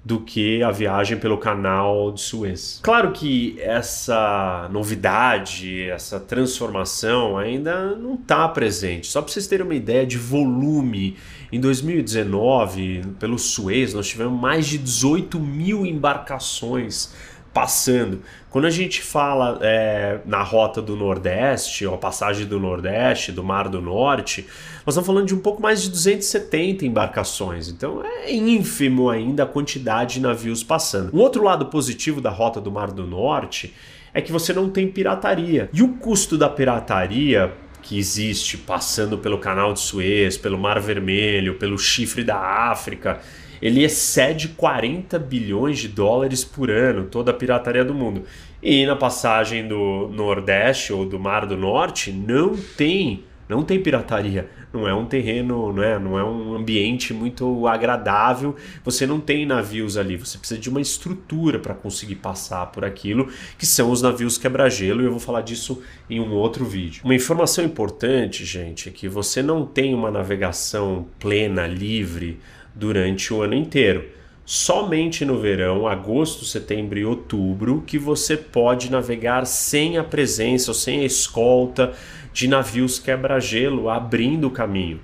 do 0.05 0.19
que 0.19 0.61
a 0.61 0.73
viagem 0.73 1.19
pelo 1.19 1.39
canal 1.39 2.11
de 2.11 2.21
Suez. 2.21 2.81
Claro 2.83 3.13
que 3.13 3.57
essa 3.61 4.69
novidade, 4.73 5.89
essa 5.89 6.19
transformação 6.19 7.39
ainda 7.39 7.95
não 7.95 8.15
está 8.15 8.49
presente. 8.49 9.07
Só 9.07 9.23
para 9.23 9.31
vocês 9.31 9.47
terem 9.47 9.65
uma 9.65 9.75
ideia 9.75 10.05
de 10.05 10.19
volume, 10.19 11.17
em 11.51 11.61
2019, 11.61 13.03
pelo 13.19 13.39
Suez, 13.39 13.95
nós 13.95 14.07
tivemos 14.09 14.39
mais 14.39 14.67
de 14.67 14.77
18 14.77 15.41
mil 15.41 15.87
embarcações 15.87 17.13
passando. 17.53 18.23
Quando 18.51 18.67
a 18.67 18.71
gente 18.71 19.03
fala 19.03 19.59
é, 19.63 20.21
na 20.25 20.43
rota 20.43 20.81
do 20.81 20.95
Nordeste, 20.95 21.87
ou 21.87 21.95
a 21.95 21.99
passagem 21.99 22.47
do 22.47 22.61
Nordeste, 22.61 23.33
do 23.33 23.43
Mar 23.43 23.69
do 23.69 23.81
Norte, 23.81 24.47
nós 24.87 24.95
estamos 24.95 25.07
falando 25.07 25.27
de 25.27 25.35
um 25.35 25.41
pouco 25.41 25.61
mais 25.61 25.83
de 25.83 25.91
270 25.91 26.85
embarcações. 26.85 27.69
Então 27.69 28.03
é 28.05 28.33
ínfimo 28.33 29.11
ainda 29.11 29.43
a 29.43 29.47
quantidade 29.47 30.15
de 30.15 30.21
navios 30.21 30.63
passando. 30.63 31.15
Um 31.15 31.21
outro 31.21 31.43
lado 31.43 31.67
positivo 31.67 32.21
da 32.21 32.31
rota 32.31 32.61
do 32.61 32.71
Mar 32.71 32.91
do 32.93 33.07
Norte 33.07 33.75
é 34.15 34.21
que 34.21 34.33
você 34.33 34.53
não 34.53 34.71
tem 34.71 34.87
pirataria. 34.87 35.69
E 35.73 35.83
o 35.83 35.95
custo 35.95 36.37
da 36.37 36.49
pirataria 36.49 37.53
que 37.89 37.99
existe 37.99 38.59
passando 38.59 39.17
pelo 39.17 39.39
canal 39.39 39.73
de 39.73 39.81
Suez, 39.81 40.37
pelo 40.37 40.59
Mar 40.59 40.79
Vermelho, 40.79 41.55
pelo 41.55 41.79
chifre 41.79 42.23
da 42.23 42.37
África, 42.37 43.19
ele 43.63 43.83
excede 43.83 44.49
40 44.49 45.19
bilhões 45.19 45.79
de 45.79 45.89
dólares 45.89 46.45
por 46.45 46.71
ano, 46.71 47.07
toda 47.07 47.31
a 47.31 47.35
pirataria 47.35 47.83
do 47.83 47.95
mundo. 47.95 48.25
E 48.63 48.85
na 48.85 48.95
passagem 48.95 49.67
do 49.67 50.11
Nordeste 50.13 50.93
ou 50.93 51.07
do 51.07 51.19
Mar 51.19 51.47
do 51.47 51.57
Norte 51.57 52.13
não 52.13 52.55
tem, 52.77 53.25
não 53.49 53.63
tem 53.63 53.81
pirataria. 53.81 54.49
Não 54.73 54.87
é 54.87 54.93
um 54.93 55.07
terreno, 55.07 55.73
não 55.73 55.83
é, 55.83 55.99
não 55.99 56.19
é 56.19 56.25
um 56.25 56.55
ambiente 56.55 57.15
muito 57.15 57.67
agradável. 57.67 58.55
Você 58.85 59.07
não 59.07 59.19
tem 59.19 59.47
navios 59.47 59.97
ali, 59.97 60.17
você 60.17 60.37
precisa 60.37 60.61
de 60.61 60.69
uma 60.69 60.81
estrutura 60.81 61.59
para 61.59 61.75
conseguir 61.75 62.17
passar 62.17 62.67
por 62.67 62.85
aquilo, 62.85 63.29
que 63.57 63.65
são 63.65 63.91
os 63.91 64.03
navios 64.03 64.37
quebra-gelo, 64.37 65.01
e 65.01 65.07
eu 65.07 65.11
vou 65.11 65.21
falar 65.21 65.41
disso 65.41 65.83
em 66.11 66.21
um 66.21 66.33
outro 66.33 66.65
vídeo. 66.65 67.03
Uma 67.05 67.15
informação 67.15 67.65
importante, 67.65 68.45
gente, 68.45 68.89
é 68.89 68.93
que 68.93 69.09
você 69.09 69.43
não 69.43 69.65
tem 69.65 69.95
uma 69.95 70.11
navegação 70.11 71.07
plena, 71.19 71.67
livre 71.67 72.39
durante 72.75 73.33
o 73.33 73.43
ano 73.43 73.55
inteiro. 73.55 74.19
Somente 74.45 75.27
no 75.27 75.39
verão, 75.39 75.87
agosto, 75.87 76.45
setembro 76.47 76.99
e 76.99 77.05
outubro, 77.05 77.83
que 77.87 77.99
você 77.99 78.35
pode 78.35 78.91
navegar 78.91 79.47
sem 79.47 79.99
a 79.99 80.05
presença 80.05 80.71
ou 80.71 80.75
sem 80.75 81.01
a 81.01 81.05
escolta 81.05 81.93
de 82.39 82.47
navios 82.47 83.01
quebra-gelo 83.01 83.91
abrindo 83.91 84.47
o 84.47 84.51
caminho. 84.53 85.01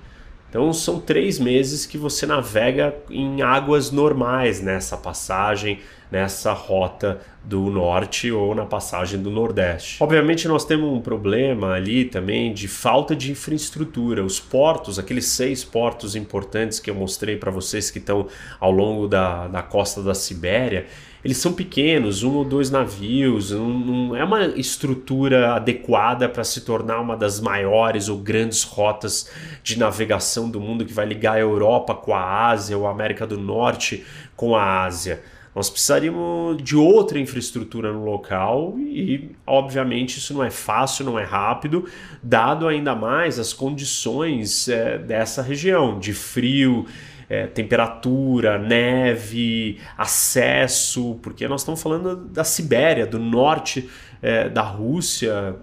Então 0.49 0.73
são 0.73 1.01
três 1.01 1.37
meses 1.37 1.85
que 1.85 1.99
você 1.99 2.27
navega 2.27 2.95
em 3.11 3.43
águas 3.43 3.91
normais 3.91 4.61
nessa 4.61 4.97
passagem, 4.97 5.81
nessa 6.15 6.53
rota 6.53 7.21
do 7.43 7.63
norte 7.63 8.31
ou 8.31 8.55
na 8.55 8.65
passagem 8.65 9.21
do 9.21 9.33
nordeste. 9.33 10.01
Obviamente 10.01 10.47
nós 10.47 10.65
temos 10.65 10.89
um 10.89 11.01
problema 11.01 11.73
ali 11.73 12.05
também 12.05 12.55
de 12.55 12.69
falta 12.69 13.17
de 13.17 13.33
infraestrutura. 13.33 14.25
Os 14.25 14.39
portos, 14.39 14.97
aqueles 14.97 15.27
seis 15.27 15.65
portos 15.65 16.15
importantes 16.15 16.79
que 16.79 16.89
eu 16.89 16.95
mostrei 16.95 17.37
para 17.37 17.51
vocês 17.51 17.91
que 17.91 17.99
estão 17.99 18.29
ao 18.61 18.71
longo 18.71 19.09
da, 19.09 19.49
da 19.49 19.61
costa 19.61 20.05
da 20.05 20.15
Sibéria, 20.15 20.87
eles 21.25 21.39
são 21.39 21.53
pequenos, 21.53 22.23
um 22.23 22.35
ou 22.35 22.45
dois 22.45 22.71
navios, 22.71 23.51
não, 23.51 24.15
é 24.15 24.23
uma 24.23 24.45
estrutura 24.45 25.55
adequada 25.55 26.29
para 26.29 26.45
se 26.45 26.61
tornar 26.61 27.01
uma 27.01 27.17
das 27.17 27.41
maiores 27.41 28.09
ou 28.09 28.19
grandes 28.19 28.63
rotas 28.63 29.29
de 29.65 29.79
navegação 29.79 30.49
do 30.49 30.61
mundo 30.61 30.85
que 30.85 30.93
vai 30.93 31.07
ligar 31.07 31.37
a 31.37 31.41
Europa 31.41 31.95
com 31.95 32.15
a 32.15 32.49
Ásia 32.51 32.79
ou 32.79 32.87
a 32.87 32.91
América 32.91 33.27
do 33.27 33.39
Norte 33.39 34.05
com 34.37 34.55
a 34.55 34.85
Ásia. 34.85 35.34
Nós 35.55 35.71
precisaríamos 35.71 36.61
de 36.63 36.77
outra 36.77 37.19
infraestrutura 37.19 37.93
no 37.93 38.05
local 38.05 38.75
e, 38.79 39.31
obviamente, 39.47 40.19
isso 40.19 40.35
não 40.35 40.43
é 40.43 40.51
fácil, 40.51 41.05
não 41.05 41.19
é 41.19 41.23
rápido, 41.23 41.87
dado 42.23 42.67
ainda 42.67 42.95
mais 42.95 43.39
as 43.39 43.53
condições 43.53 44.69
é, 44.69 44.99
dessa 44.99 45.43
região 45.43 45.99
de 45.99 46.13
frio, 46.13 46.87
é, 47.29 47.47
temperatura, 47.47 48.59
neve, 48.59 49.79
acesso, 49.97 51.19
porque 51.23 51.47
nós 51.47 51.61
estamos 51.61 51.81
falando 51.81 52.17
da 52.17 52.43
Sibéria, 52.43 53.07
do 53.07 53.21
norte 53.21 53.89
é, 54.21 54.49
da 54.49 54.63
Rússia, 54.63 55.55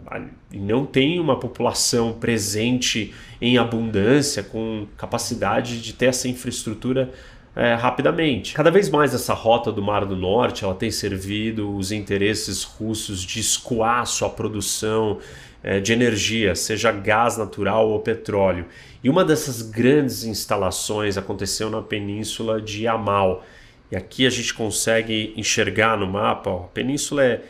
e 0.52 0.58
não 0.58 0.86
tem 0.86 1.20
uma 1.20 1.38
população 1.38 2.14
presente 2.14 3.14
em 3.42 3.58
abundância, 3.58 4.42
com 4.42 4.88
capacidade 4.96 5.82
de 5.82 5.94
ter 5.94 6.06
essa 6.06 6.28
infraestrutura 6.28 7.12
é, 7.56 7.74
rapidamente. 7.74 8.54
Cada 8.54 8.72
vez 8.72 8.90
mais 8.90 9.14
essa 9.14 9.34
rota 9.34 9.72
do 9.72 9.82
Mar 9.82 10.06
do 10.06 10.16
Norte 10.16 10.64
ela 10.64 10.74
tem 10.74 10.90
servido 10.90 11.76
os 11.76 11.92
interesses 11.92 12.64
russos 12.64 13.22
de 13.22 13.40
escoar 13.40 14.06
sua 14.06 14.30
produção 14.30 15.20
é, 15.64 15.80
de 15.80 15.94
energia, 15.94 16.56
seja 16.56 16.92
gás 16.92 17.38
natural 17.38 17.90
ou 17.90 18.00
petróleo. 18.00 18.66
E 19.04 19.10
uma 19.10 19.26
dessas 19.26 19.62
grandes 19.62 20.24
instalações 20.24 21.18
aconteceu 21.18 21.70
na 21.70 21.82
península 21.82 22.62
de 22.62 22.84
Yamal. 22.84 23.44
E 23.92 23.96
aqui 23.96 24.26
a 24.26 24.30
gente 24.30 24.54
consegue 24.54 25.34
enxergar 25.36 25.98
no 25.98 26.08
mapa, 26.08 26.50
ó, 26.50 26.64
a 26.64 26.68
península 26.68 27.24
é 27.24 27.42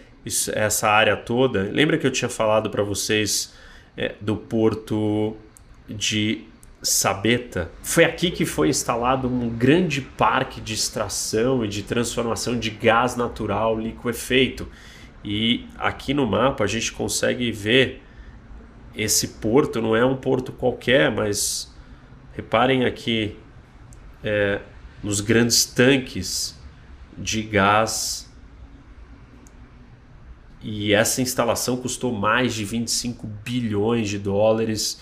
essa 0.53 0.89
área 0.89 1.15
toda. 1.15 1.63
Lembra 1.71 1.97
que 1.97 2.05
eu 2.05 2.11
tinha 2.11 2.29
falado 2.29 2.69
para 2.69 2.83
vocês 2.83 3.53
é, 3.95 4.15
do 4.19 4.35
porto 4.35 5.35
de 5.87 6.45
Sabeta, 6.83 7.71
foi 7.83 8.03
aqui 8.03 8.31
que 8.31 8.43
foi 8.43 8.69
instalado 8.69 9.27
um 9.27 9.47
grande 9.49 10.01
parque 10.01 10.59
de 10.59 10.73
extração 10.73 11.63
e 11.63 11.67
de 11.67 11.83
transformação 11.83 12.57
de 12.57 12.71
gás 12.71 13.15
natural 13.15 13.79
liquefeito. 13.79 14.67
E 15.23 15.67
aqui 15.77 16.11
no 16.11 16.25
mapa 16.25 16.63
a 16.63 16.67
gente 16.67 16.91
consegue 16.91 17.51
ver 17.51 18.01
esse 18.95 19.27
porto, 19.27 19.79
não 19.79 19.95
é 19.95 20.03
um 20.03 20.17
porto 20.17 20.51
qualquer, 20.51 21.11
mas 21.11 21.71
reparem 22.33 22.83
aqui 22.83 23.37
é, 24.23 24.59
nos 25.03 25.21
grandes 25.21 25.65
tanques 25.65 26.59
de 27.15 27.43
gás. 27.43 28.27
E 30.63 30.93
essa 30.93 31.21
instalação 31.21 31.77
custou 31.77 32.11
mais 32.11 32.55
de 32.55 32.65
25 32.65 33.27
bilhões 33.27 34.09
de 34.09 34.17
dólares 34.17 34.99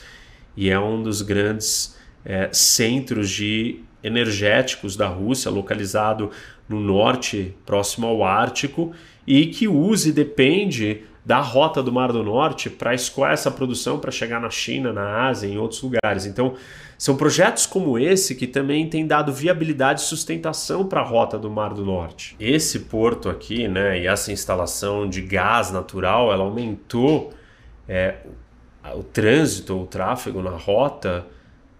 e 0.60 0.70
é 0.70 0.78
um 0.78 1.01
dos 1.01 1.22
grandes 1.22 1.97
é, 2.26 2.49
centros 2.51 3.30
de 3.30 3.80
energéticos 4.03 4.97
da 4.97 5.07
Rússia, 5.07 5.49
localizado 5.49 6.32
no 6.68 6.82
norte, 6.82 7.55
próximo 7.66 8.07
ao 8.07 8.26
Ártico, 8.26 8.91
e 9.26 9.45
que 9.45 9.70
usa 9.70 10.10
e 10.10 10.12
depende 10.12 11.03
da 11.26 11.39
rota 11.39 11.82
do 11.82 11.93
Mar 11.93 12.12
do 12.12 12.22
Norte 12.22 12.70
para 12.70 12.93
escoar 12.93 13.32
essa 13.32 13.49
produção 13.49 13.99
para 13.99 14.12
chegar 14.12 14.41
na 14.41 14.49
China, 14.49 14.91
na 14.91 15.30
Ásia, 15.30 15.47
em 15.47 15.57
outros 15.57 15.82
lugares. 15.82 16.26
Então, 16.26 16.55
são 16.97 17.16
projetos 17.16 17.66
como 17.66 17.97
esse 17.97 18.36
que 18.36 18.45
também 18.45 18.89
têm 18.89 19.07
dado 19.07 19.32
viabilidade 19.32 20.01
e 20.01 20.03
sustentação 20.03 20.86
para 20.86 20.99
a 20.99 21.05
rota 21.05 21.39
do 21.39 21.49
Mar 21.49 21.74
do 21.74 21.86
Norte. 21.86 22.36
Esse 22.38 22.80
porto 22.80 23.30
aqui, 23.30 23.66
né, 23.66 23.97
e 24.01 24.07
essa 24.07 24.30
instalação 24.34 25.07
de 25.07 25.22
gás 25.22 25.72
natural, 25.72 26.34
ela 26.34 26.43
aumentou 26.43 27.34
é, 27.88 28.16
o 28.96 29.04
trânsito, 29.04 29.78
o 29.80 29.86
tráfego 29.86 30.42
na 30.42 30.52
rota 30.52 31.26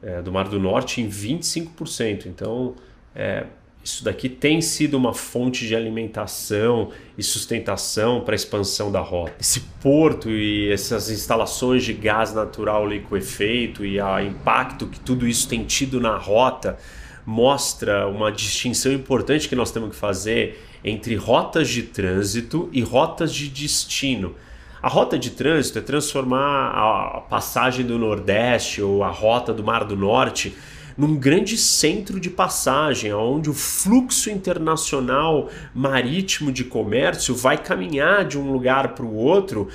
é, 0.02 0.22
do 0.22 0.32
Mar 0.32 0.48
do 0.48 0.60
Norte 0.60 1.02
em 1.02 1.10
25%. 1.10 2.26
Então, 2.26 2.76
é, 3.16 3.46
isso 3.84 4.04
daqui 4.04 4.28
tem 4.28 4.62
sido 4.62 4.96
uma 4.96 5.14
fonte 5.14 5.66
de 5.66 5.76
alimentação 5.76 6.92
e 7.18 7.24
sustentação 7.24 8.22
para 8.22 8.34
a 8.34 8.36
expansão 8.36 8.92
da 8.92 9.00
rota. 9.00 9.34
Esse 9.40 9.62
porto 9.82 10.30
e 10.30 10.72
essas 10.72 11.10
instalações 11.10 11.84
de 11.84 11.94
gás 11.94 12.34
natural 12.34 12.88
liquefeito 12.88 13.86
e 13.86 14.00
o 14.00 14.20
impacto 14.20 14.88
que 14.88 15.00
tudo 15.00 15.28
isso 15.28 15.48
tem 15.48 15.64
tido 15.64 16.00
na 16.00 16.18
rota 16.18 16.78
mostra 17.26 18.08
uma 18.08 18.32
distinção 18.32 18.92
importante 18.92 19.48
que 19.48 19.56
nós 19.56 19.72
temos 19.72 19.90
que 19.92 19.96
fazer 19.96 20.66
entre 20.84 21.16
rotas 21.16 21.70
de 21.70 21.84
trânsito 21.84 22.70
e 22.72 22.82
rotas 22.82 23.34
de 23.34 23.50
destino. 23.50 24.36
A 24.82 24.88
rota 24.88 25.20
de 25.20 25.32
trânsito 25.32 25.80
é 25.80 25.82
transformar 25.82 26.70
a 26.70 27.22
passagem 27.22 27.86
do 27.86 27.98
Nordeste 27.98 28.82
ou 28.82 29.04
a 29.04 29.10
rota 29.10 29.54
do 29.54 29.62
Mar 29.62 29.84
do 29.84 29.98
Norte 29.98 30.56
num 30.98 31.18
grande 31.18 31.58
centro 31.58 32.20
de 32.20 32.30
passagem, 32.30 33.14
onde 33.14 33.50
o 33.50 33.54
fluxo 33.54 34.30
internacional 34.30 35.50
marítimo 35.74 36.52
de 36.52 36.64
comércio 36.64 37.36
vai 37.36 37.58
caminhar 37.58 38.26
de 38.26 38.38
um 38.38 38.52
lugar 38.52 38.96
para 38.96 39.06
o 39.06 39.16
outro, 39.16 39.68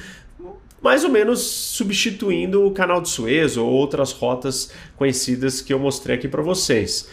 mais 0.82 1.04
ou 1.04 1.10
menos 1.10 1.40
substituindo 1.40 2.66
o 2.66 2.70
Canal 2.70 3.00
de 3.00 3.10
Suez 3.10 3.58
ou 3.58 3.66
outras 3.66 4.12
rotas 4.12 4.70
conhecidas 4.96 5.60
que 5.60 5.72
eu 5.72 5.78
mostrei 5.78 6.16
aqui 6.16 6.28
para 6.28 6.42
vocês. 6.42 7.08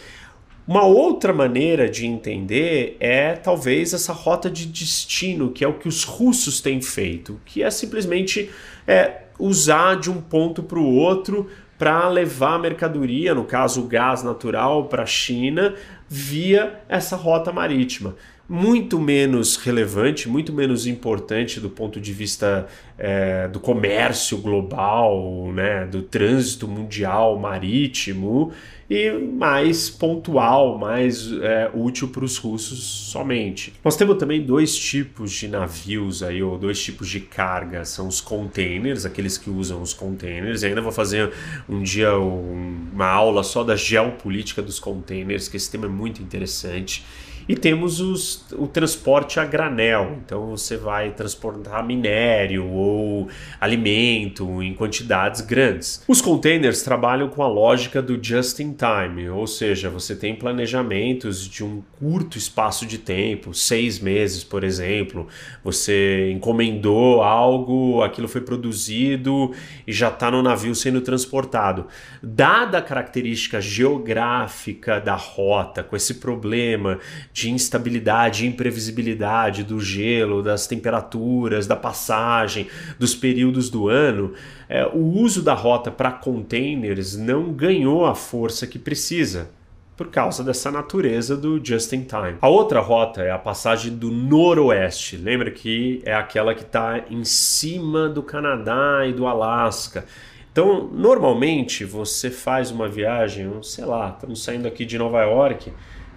Uma 0.66 0.84
outra 0.84 1.32
maneira 1.32 1.88
de 1.88 2.06
entender 2.06 2.96
é 3.00 3.34
talvez 3.34 3.92
essa 3.92 4.12
rota 4.12 4.48
de 4.48 4.66
destino, 4.66 5.50
que 5.50 5.64
é 5.64 5.68
o 5.68 5.74
que 5.74 5.88
os 5.88 6.04
russos 6.04 6.60
têm 6.60 6.80
feito, 6.80 7.40
que 7.44 7.62
é 7.62 7.70
simplesmente 7.70 8.48
é, 8.86 9.22
usar 9.38 9.96
de 9.96 10.08
um 10.08 10.20
ponto 10.20 10.62
para 10.62 10.78
o 10.78 10.94
outro 10.94 11.48
para 11.76 12.08
levar 12.08 12.60
mercadoria, 12.60 13.34
no 13.34 13.44
caso 13.44 13.82
o 13.82 13.88
gás 13.88 14.22
natural, 14.22 14.84
para 14.84 15.02
a 15.02 15.06
China 15.06 15.74
via 16.08 16.80
essa 16.88 17.16
rota 17.16 17.50
marítima 17.50 18.14
muito 18.48 18.98
menos 18.98 19.56
relevante, 19.56 20.28
muito 20.28 20.52
menos 20.52 20.86
importante 20.86 21.60
do 21.60 21.70
ponto 21.70 22.00
de 22.00 22.12
vista 22.12 22.66
é, 22.98 23.48
do 23.48 23.58
comércio 23.58 24.38
global, 24.38 25.50
né, 25.52 25.86
do 25.86 26.02
trânsito 26.02 26.68
mundial 26.68 27.38
marítimo 27.38 28.52
e 28.90 29.10
mais 29.10 29.88
pontual, 29.88 30.76
mais 30.76 31.32
é, 31.40 31.70
útil 31.72 32.08
para 32.08 32.24
os 32.24 32.36
russos 32.36 32.84
somente. 33.10 33.72
Nós 33.82 33.96
temos 33.96 34.18
também 34.18 34.42
dois 34.42 34.76
tipos 34.76 35.32
de 35.32 35.48
navios 35.48 36.22
aí, 36.22 36.42
ou 36.42 36.58
dois 36.58 36.82
tipos 36.82 37.08
de 37.08 37.20
carga, 37.20 37.86
são 37.86 38.06
os 38.06 38.20
containers, 38.20 39.06
aqueles 39.06 39.38
que 39.38 39.48
usam 39.48 39.80
os 39.80 39.94
containers, 39.94 40.62
ainda 40.62 40.82
vou 40.82 40.92
fazer 40.92 41.32
um 41.66 41.82
dia 41.82 42.14
uma 42.14 43.06
aula 43.06 43.42
só 43.42 43.64
da 43.64 43.76
geopolítica 43.76 44.60
dos 44.60 44.78
containers, 44.78 45.48
que 45.48 45.56
esse 45.56 45.70
tema 45.70 45.86
é 45.86 45.88
muito 45.88 46.22
interessante. 46.22 47.02
E 47.48 47.56
temos 47.56 48.00
os, 48.00 48.44
o 48.52 48.66
transporte 48.66 49.40
a 49.40 49.44
granel, 49.44 50.18
então 50.24 50.46
você 50.50 50.76
vai 50.76 51.10
transportar 51.10 51.84
minério 51.84 52.66
ou 52.66 53.28
alimento 53.60 54.62
em 54.62 54.74
quantidades 54.74 55.40
grandes. 55.40 56.04
Os 56.06 56.20
containers 56.20 56.82
trabalham 56.82 57.28
com 57.28 57.42
a 57.42 57.48
lógica 57.48 58.00
do 58.00 58.22
just 58.22 58.60
in 58.60 58.74
time, 58.74 59.28
ou 59.28 59.46
seja, 59.46 59.90
você 59.90 60.14
tem 60.14 60.34
planejamentos 60.34 61.46
de 61.48 61.64
um 61.64 61.82
curto 61.98 62.38
espaço 62.38 62.86
de 62.86 62.98
tempo, 62.98 63.52
seis 63.54 63.98
meses, 63.98 64.44
por 64.44 64.64
exemplo. 64.64 65.26
Você 65.64 66.30
encomendou 66.30 67.22
algo, 67.22 68.02
aquilo 68.02 68.28
foi 68.28 68.40
produzido 68.40 69.52
e 69.86 69.92
já 69.92 70.08
está 70.08 70.30
no 70.30 70.42
navio 70.42 70.74
sendo 70.74 71.00
transportado. 71.00 71.86
Dada 72.22 72.78
a 72.78 72.82
característica 72.82 73.60
geográfica 73.60 75.00
da 75.00 75.14
rota, 75.14 75.82
com 75.82 75.96
esse 75.96 76.14
problema 76.14 76.98
de 77.32 77.50
instabilidade, 77.50 78.46
imprevisibilidade 78.46 79.64
do 79.64 79.80
gelo, 79.80 80.42
das 80.42 80.66
temperaturas, 80.66 81.66
da 81.66 81.76
passagem, 81.76 82.66
dos 82.98 83.14
períodos 83.14 83.70
do 83.70 83.88
ano, 83.88 84.34
é, 84.68 84.86
o 84.86 84.98
uso 84.98 85.42
da 85.42 85.54
rota 85.54 85.90
para 85.90 86.10
containers 86.10 87.16
não 87.16 87.52
ganhou 87.52 88.04
a 88.04 88.14
força 88.14 88.66
que 88.66 88.78
precisa 88.78 89.48
por 89.96 90.08
causa 90.08 90.42
dessa 90.42 90.70
natureza 90.70 91.36
do 91.36 91.64
just 91.64 91.92
in 91.92 92.04
time. 92.04 92.36
A 92.40 92.48
outra 92.48 92.80
rota 92.80 93.22
é 93.22 93.30
a 93.30 93.38
passagem 93.38 93.94
do 93.94 94.10
noroeste. 94.10 95.16
Lembra 95.16 95.50
que 95.50 96.02
é 96.04 96.14
aquela 96.14 96.54
que 96.54 96.62
está 96.62 97.04
em 97.10 97.24
cima 97.24 98.08
do 98.08 98.22
Canadá 98.22 99.06
e 99.06 99.12
do 99.12 99.26
Alasca. 99.26 100.04
Então, 100.50 100.88
normalmente 100.92 101.84
você 101.84 102.30
faz 102.30 102.70
uma 102.70 102.88
viagem, 102.88 103.50
sei 103.62 103.84
lá, 103.84 104.10
estamos 104.10 104.42
saindo 104.42 104.66
aqui 104.66 104.84
de 104.84 104.98
Nova 104.98 105.22
York, 105.22 105.72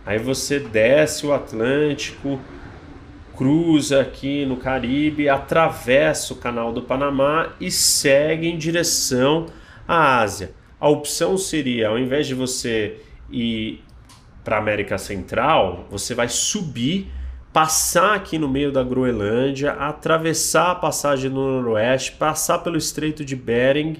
Aí 0.06 0.20
você 0.20 0.60
desce 0.60 1.26
o 1.26 1.34
Atlântico 1.34 2.40
cruza 3.36 4.02
aqui 4.02 4.46
no 4.46 4.58
Caribe, 4.58 5.30
atravessa 5.30 6.34
o 6.34 6.38
Canal 6.38 6.72
do 6.72 6.82
Panamá 6.82 7.54
e 7.60 7.70
segue 7.70 8.48
em 8.48 8.58
direção 8.58 9.48
à 9.88 10.20
Ásia. 10.20 10.52
A 10.80 10.90
opção 10.90 11.38
seria, 11.38 11.90
ao 11.90 12.00
invés 12.00 12.28
de 12.28 12.34
você 12.34 12.98
ir 13.30 13.84
para 14.44 14.56
a 14.56 14.60
América 14.60 14.98
Central, 14.98 15.86
você 15.90 16.14
vai 16.14 16.30
subir, 16.30 17.12
passar 17.52 18.16
aqui 18.16 18.38
no 18.38 18.48
meio 18.48 18.72
da 18.72 18.84
Groenlândia, 18.84 19.72
atravessar 19.74 20.72
a 20.72 20.76
passagem 20.76 21.30
no 21.30 21.62
Noroeste, 21.62 22.14
passar 22.14 22.60
pelo 22.60 22.78
Estreito 22.78 23.24
de 23.24 23.36
Bering 23.36 23.98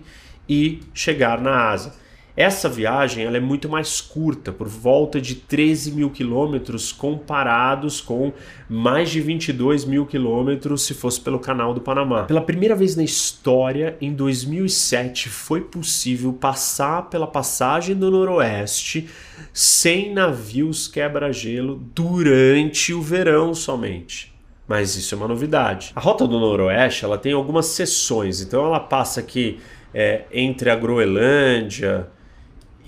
e 0.48 0.82
chegar 0.94 1.42
na 1.42 1.70
Ásia. 1.72 1.94
Essa 2.38 2.68
viagem 2.68 3.24
ela 3.24 3.38
é 3.38 3.40
muito 3.40 3.70
mais 3.70 4.02
curta, 4.02 4.52
por 4.52 4.68
volta 4.68 5.22
de 5.22 5.36
13 5.36 5.92
mil 5.94 6.10
quilômetros, 6.10 6.92
comparados 6.92 8.02
com 8.02 8.34
mais 8.70 9.10
de 9.10 9.22
22 9.22 9.86
mil 9.86 10.06
quilômetros 10.06 10.82
se 10.82 10.94
fosse 10.94 11.22
pelo 11.22 11.40
Canal 11.40 11.74
do 11.74 11.80
Panamá. 11.80 12.24
Pela 12.24 12.42
primeira 12.42 12.76
vez 12.76 12.96
na 12.96 13.04
história, 13.04 13.96
em 14.02 14.12
2007, 14.14 15.30
foi 15.30 15.62
possível 15.62 16.34
passar 16.34 17.10
pela 17.10 17.26
passagem 17.26 17.96
do 17.96 18.12
Noroeste 18.12 19.10
sem 19.54 20.14
navios 20.14 20.90
quebra-gelo 20.90 21.82
durante 21.94 22.94
o 22.94 23.02
verão 23.02 23.54
somente 23.54 24.36
mas 24.68 24.96
isso 24.96 25.14
é 25.14 25.18
uma 25.20 25.28
novidade. 25.28 25.92
A 25.96 26.00
rota 26.00 26.28
do 26.28 26.40
Noroeste 26.40 27.06
ela 27.06 27.20
tem 27.20 27.34
algumas 27.34 27.68
seções, 27.68 28.42
então 28.42 28.66
ela 28.66 28.80
passa 28.80 29.20
aqui 29.20 29.60
é, 29.94 30.24
entre 30.32 30.72
a 30.72 30.76
Groenlândia, 30.76 32.08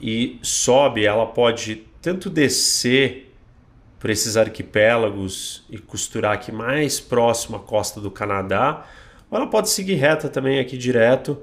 e 0.02 0.40
sobe, 0.42 1.06
ela 1.06 1.26
pode 1.26 1.88
tanto 2.02 2.30
descer 2.30 3.34
por 4.00 4.10
esses 4.10 4.38
arquipélagos 4.38 5.66
e 5.70 5.78
costurar 5.78 6.34
aqui 6.34 6.52
mais 6.52 7.00
próximo 7.00 7.58
à 7.58 7.60
costa 7.60 8.00
do 8.00 8.12
Canadá, 8.12 8.86
ou 9.30 9.38
ela 9.38 9.48
pode 9.48 9.70
seguir 9.70 9.96
reta 9.96 10.30
também 10.30 10.60
aqui 10.60 10.78
direto 10.78 11.38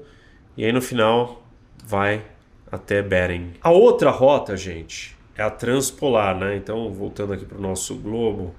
e 0.57 0.63
aí 0.63 0.71
no 0.71 0.81
final 0.81 1.43
vai 1.85 2.23
até 2.71 3.01
Bering. 3.01 3.53
A 3.61 3.71
outra 3.71 4.09
rota, 4.09 4.55
gente, 4.55 5.15
é 5.37 5.43
a 5.43 5.49
transpolar, 5.49 6.37
né? 6.37 6.55
Então, 6.55 6.91
voltando 6.91 7.33
aqui 7.33 7.45
para 7.45 7.57
o 7.57 7.61
nosso 7.61 7.95
globo, 7.95 8.55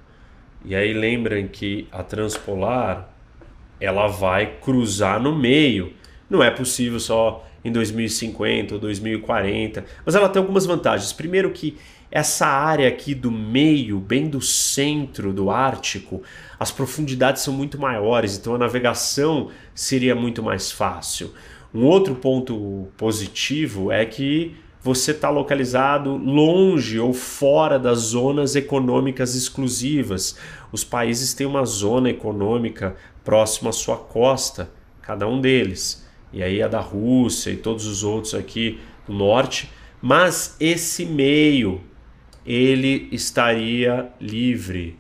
e 0.65 0.75
aí 0.75 0.93
lembrem 0.93 1.49
que 1.49 1.89
a 1.91 2.03
transpolar 2.03 3.09
ela 3.81 4.07
vai 4.07 4.59
cruzar 4.61 5.21
no 5.21 5.35
meio. 5.35 5.93
Não 6.29 6.43
é 6.43 6.51
possível 6.51 6.99
só 6.99 7.47
em 7.67 7.73
2050 7.73 8.75
ou 8.75 8.81
2040. 8.81 9.85
Mas 10.05 10.15
ela 10.15 10.29
tem 10.29 10.41
algumas 10.41 10.65
vantagens. 10.65 11.13
Primeiro 11.13 11.51
que 11.51 11.77
essa 12.11 12.47
área 12.47 12.87
aqui 12.87 13.13
do 13.13 13.31
meio, 13.31 13.99
bem 13.99 14.29
do 14.29 14.41
centro 14.41 15.33
do 15.33 15.51
Ártico, 15.51 16.23
as 16.61 16.71
profundidades 16.71 17.43
são 17.43 17.53
muito 17.53 17.79
maiores, 17.79 18.39
então 18.39 18.55
a 18.55 18.59
navegação 18.59 19.51
seria 19.75 20.15
muito 20.15 20.43
mais 20.43 20.71
fácil. 20.71 21.35
Um 21.75 21.85
outro 21.85 22.15
ponto 22.15 22.87
positivo 22.97 23.91
é 23.91 24.07
que 24.07 24.55
você 24.81 25.11
está 25.11 25.29
localizado 25.29 26.17
longe 26.17 27.01
ou 27.01 27.13
fora 27.13 27.81
das 27.81 27.99
zonas 27.99 28.55
econômicas 28.55 29.35
exclusivas. 29.35 30.39
Os 30.71 30.85
países 30.85 31.35
têm 31.35 31.45
uma 31.45 31.65
zona 31.65 32.09
econômica 32.09 32.95
próxima 33.25 33.71
à 33.71 33.73
sua 33.73 33.97
costa, 33.97 34.71
cada 35.03 35.27
um 35.27 35.41
deles 35.41 36.06
e 36.33 36.43
aí 36.43 36.63
a 36.63 36.69
da 36.69 36.81
Rússia 36.81 37.51
e 37.51 37.57
todos 37.57 37.87
os 37.87 38.03
outros 38.03 38.35
aqui 38.35 38.79
do 39.07 39.13
norte, 39.15 39.71
mas 40.01 40.57
esse 40.61 41.05
meio 41.05 41.81
ele 42.45 43.09
estaria 43.11 44.09
livre, 44.21 44.97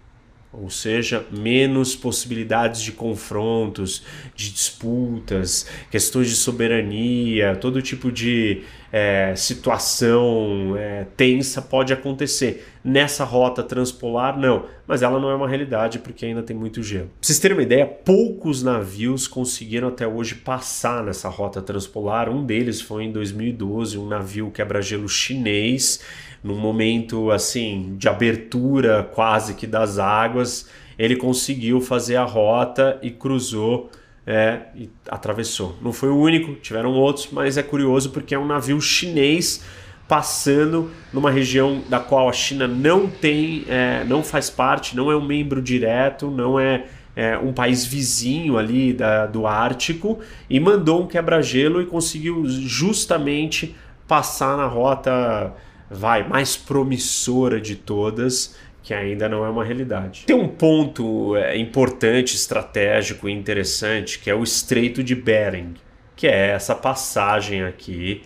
ou 0.52 0.70
seja, 0.70 1.24
menos 1.30 1.94
possibilidades 1.94 2.80
de 2.80 2.92
confrontos, 2.92 4.02
de 4.34 4.50
disputas, 4.50 5.68
questões 5.90 6.28
de 6.28 6.34
soberania, 6.34 7.54
todo 7.54 7.82
tipo 7.82 8.10
de 8.10 8.62
é, 8.92 9.34
situação 9.36 10.74
é, 10.76 11.06
tensa 11.16 11.60
pode 11.60 11.92
acontecer. 11.92 12.66
Nessa 12.84 13.24
rota 13.24 13.62
transpolar, 13.62 14.38
não, 14.38 14.66
mas 14.86 15.02
ela 15.02 15.18
não 15.18 15.28
é 15.28 15.34
uma 15.34 15.48
realidade 15.48 15.98
porque 15.98 16.24
ainda 16.24 16.42
tem 16.42 16.56
muito 16.56 16.82
gelo. 16.82 17.06
Pra 17.06 17.14
vocês 17.20 17.38
terem 17.38 17.56
uma 17.56 17.62
ideia, 17.62 17.84
poucos 17.84 18.62
navios 18.62 19.26
conseguiram 19.26 19.88
até 19.88 20.06
hoje 20.06 20.36
passar 20.36 21.02
nessa 21.02 21.28
rota 21.28 21.60
transpolar. 21.60 22.28
Um 22.28 22.44
deles 22.44 22.80
foi 22.80 23.04
em 23.04 23.12
2012, 23.12 23.98
um 23.98 24.06
navio 24.06 24.50
quebra-gelo 24.52 25.08
chinês, 25.08 26.00
num 26.42 26.56
momento 26.56 27.30
assim 27.32 27.96
de 27.96 28.08
abertura 28.08 29.02
quase 29.02 29.54
que 29.54 29.66
das 29.66 29.98
águas, 29.98 30.68
ele 30.96 31.16
conseguiu 31.16 31.80
fazer 31.80 32.16
a 32.16 32.24
rota 32.24 32.98
e 33.02 33.10
cruzou 33.10 33.90
é, 34.26 34.62
e 34.74 34.90
atravessou. 35.08 35.76
Não 35.80 35.92
foi 35.92 36.08
o 36.08 36.16
único, 36.16 36.54
tiveram 36.54 36.92
outros, 36.92 37.28
mas 37.30 37.56
é 37.56 37.62
curioso 37.62 38.10
porque 38.10 38.34
é 38.34 38.38
um 38.38 38.46
navio 38.46 38.80
chinês 38.80 39.64
passando 40.08 40.90
numa 41.12 41.30
região 41.30 41.82
da 41.88 41.98
qual 42.00 42.28
a 42.28 42.32
China 42.32 42.66
não 42.66 43.08
tem, 43.08 43.64
é, 43.68 44.04
não 44.04 44.22
faz 44.22 44.50
parte, 44.50 44.96
não 44.96 45.10
é 45.10 45.16
um 45.16 45.24
membro 45.24 45.62
direto, 45.62 46.30
não 46.30 46.58
é, 46.58 46.86
é 47.14 47.38
um 47.38 47.52
país 47.52 47.84
vizinho 47.84 48.58
ali 48.58 48.92
da, 48.92 49.26
do 49.26 49.46
Ártico 49.46 50.20
e 50.50 50.60
mandou 50.60 51.02
um 51.02 51.06
quebra-gelo 51.06 51.80
e 51.80 51.86
conseguiu 51.86 52.44
justamente 52.46 53.74
passar 54.06 54.56
na 54.56 54.66
rota 54.66 55.52
vai 55.90 56.28
mais 56.28 56.56
promissora 56.56 57.60
de 57.60 57.76
todas 57.76 58.56
que 58.86 58.94
ainda 58.94 59.28
não 59.28 59.44
é 59.44 59.48
uma 59.48 59.64
realidade. 59.64 60.22
Tem 60.26 60.36
um 60.36 60.46
ponto 60.46 61.34
é, 61.34 61.58
importante, 61.58 62.36
estratégico 62.36 63.28
e 63.28 63.32
interessante, 63.32 64.20
que 64.20 64.30
é 64.30 64.34
o 64.34 64.44
Estreito 64.44 65.02
de 65.02 65.12
Bering, 65.12 65.74
que 66.14 66.28
é 66.28 66.50
essa 66.50 66.72
passagem 66.72 67.64
aqui 67.64 68.22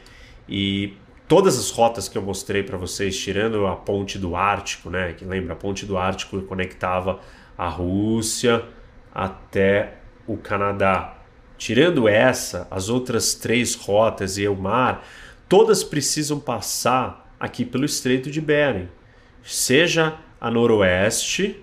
e 0.47 0.93
todas 1.27 1.59
as 1.59 1.71
rotas 1.71 2.11
que 2.11 2.19
eu 2.19 2.21
mostrei 2.21 2.63
para 2.63 2.77
vocês, 2.77 3.19
tirando 3.19 3.67
a 3.67 3.75
ponte 3.75 4.19
do 4.19 4.37
Ártico, 4.37 4.91
né, 4.91 5.15
que 5.15 5.25
lembra 5.25 5.55
a 5.55 5.57
ponte 5.57 5.87
do 5.87 5.97
Ártico 5.97 6.43
conectava 6.43 7.21
a 7.57 7.67
Rússia 7.67 8.63
até 9.15 9.95
o 10.27 10.37
Canadá. 10.37 11.17
Tirando 11.57 12.07
essa, 12.07 12.69
as 12.71 12.91
outras 12.91 13.33
três 13.33 13.75
rotas 13.75 14.37
e 14.37 14.47
o 14.47 14.55
mar, 14.55 15.09
todas 15.49 15.83
precisam 15.83 16.39
passar 16.39 17.35
aqui 17.41 17.65
pelo 17.65 17.87
Estreito 17.87 18.31
de 18.31 18.43
Bering. 18.43 18.91
Seja 19.43 20.19
a 20.41 20.51
noroeste, 20.51 21.63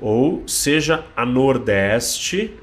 ou 0.00 0.46
seja 0.46 1.04
a 1.16 1.24
nordeste, 1.24 2.54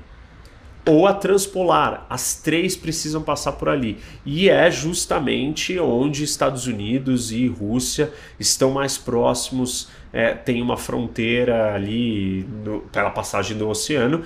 ou 0.85 1.07
a 1.07 1.13
transpolar. 1.13 2.05
As 2.09 2.35
três 2.35 2.75
precisam 2.75 3.21
passar 3.21 3.53
por 3.53 3.69
ali. 3.69 3.97
E 4.25 4.49
é 4.49 4.69
justamente 4.69 5.79
onde 5.79 6.23
Estados 6.23 6.67
Unidos 6.67 7.31
e 7.31 7.47
Rússia 7.47 8.11
estão 8.39 8.71
mais 8.71 8.97
próximos, 8.97 9.89
é, 10.11 10.33
tem 10.33 10.61
uma 10.61 10.77
fronteira 10.77 11.73
ali 11.73 12.45
no, 12.63 12.81
pela 12.81 13.09
passagem 13.09 13.57
do 13.57 13.69
oceano. 13.69 14.23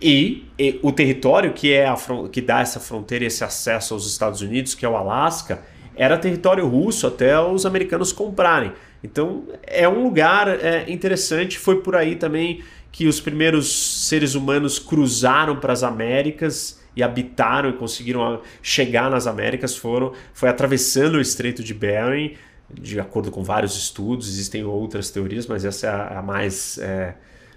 E, 0.00 0.48
e 0.58 0.80
o 0.82 0.90
território 0.90 1.52
que, 1.52 1.72
é 1.72 1.86
a, 1.86 1.96
que 2.30 2.40
dá 2.40 2.60
essa 2.60 2.80
fronteira 2.80 3.24
esse 3.24 3.44
acesso 3.44 3.94
aos 3.94 4.06
Estados 4.06 4.40
Unidos, 4.40 4.74
que 4.74 4.84
é 4.84 4.88
o 4.88 4.96
Alasca, 4.96 5.62
era 5.94 6.18
território 6.18 6.66
russo 6.66 7.06
até 7.06 7.38
os 7.40 7.64
americanos 7.64 8.12
comprarem. 8.12 8.72
Então 9.02 9.44
é 9.62 9.88
um 9.88 10.02
lugar 10.02 10.48
é, 10.48 10.90
interessante. 10.90 11.58
Foi 11.58 11.80
por 11.80 11.96
aí 11.96 12.16
também 12.16 12.62
que 12.90 13.06
os 13.06 13.20
primeiros 13.20 14.06
seres 14.06 14.34
humanos 14.34 14.78
cruzaram 14.78 15.56
para 15.56 15.72
as 15.72 15.82
Américas 15.82 16.80
e 16.94 17.02
habitaram 17.02 17.70
e 17.70 17.72
conseguiram 17.72 18.42
chegar 18.62 19.10
nas 19.10 19.26
Américas. 19.26 19.76
Foram, 19.76 20.12
foi 20.34 20.48
atravessando 20.48 21.14
o 21.14 21.20
Estreito 21.20 21.64
de 21.64 21.72
Bering, 21.72 22.36
de 22.70 23.00
acordo 23.00 23.30
com 23.30 23.42
vários 23.42 23.76
estudos. 23.76 24.28
Existem 24.28 24.62
outras 24.62 25.10
teorias, 25.10 25.46
mas 25.46 25.64
essa 25.64 25.86
é 25.86 25.90
a, 25.90 26.18
a 26.18 26.22
mais 26.22 26.78
é, 26.78 27.14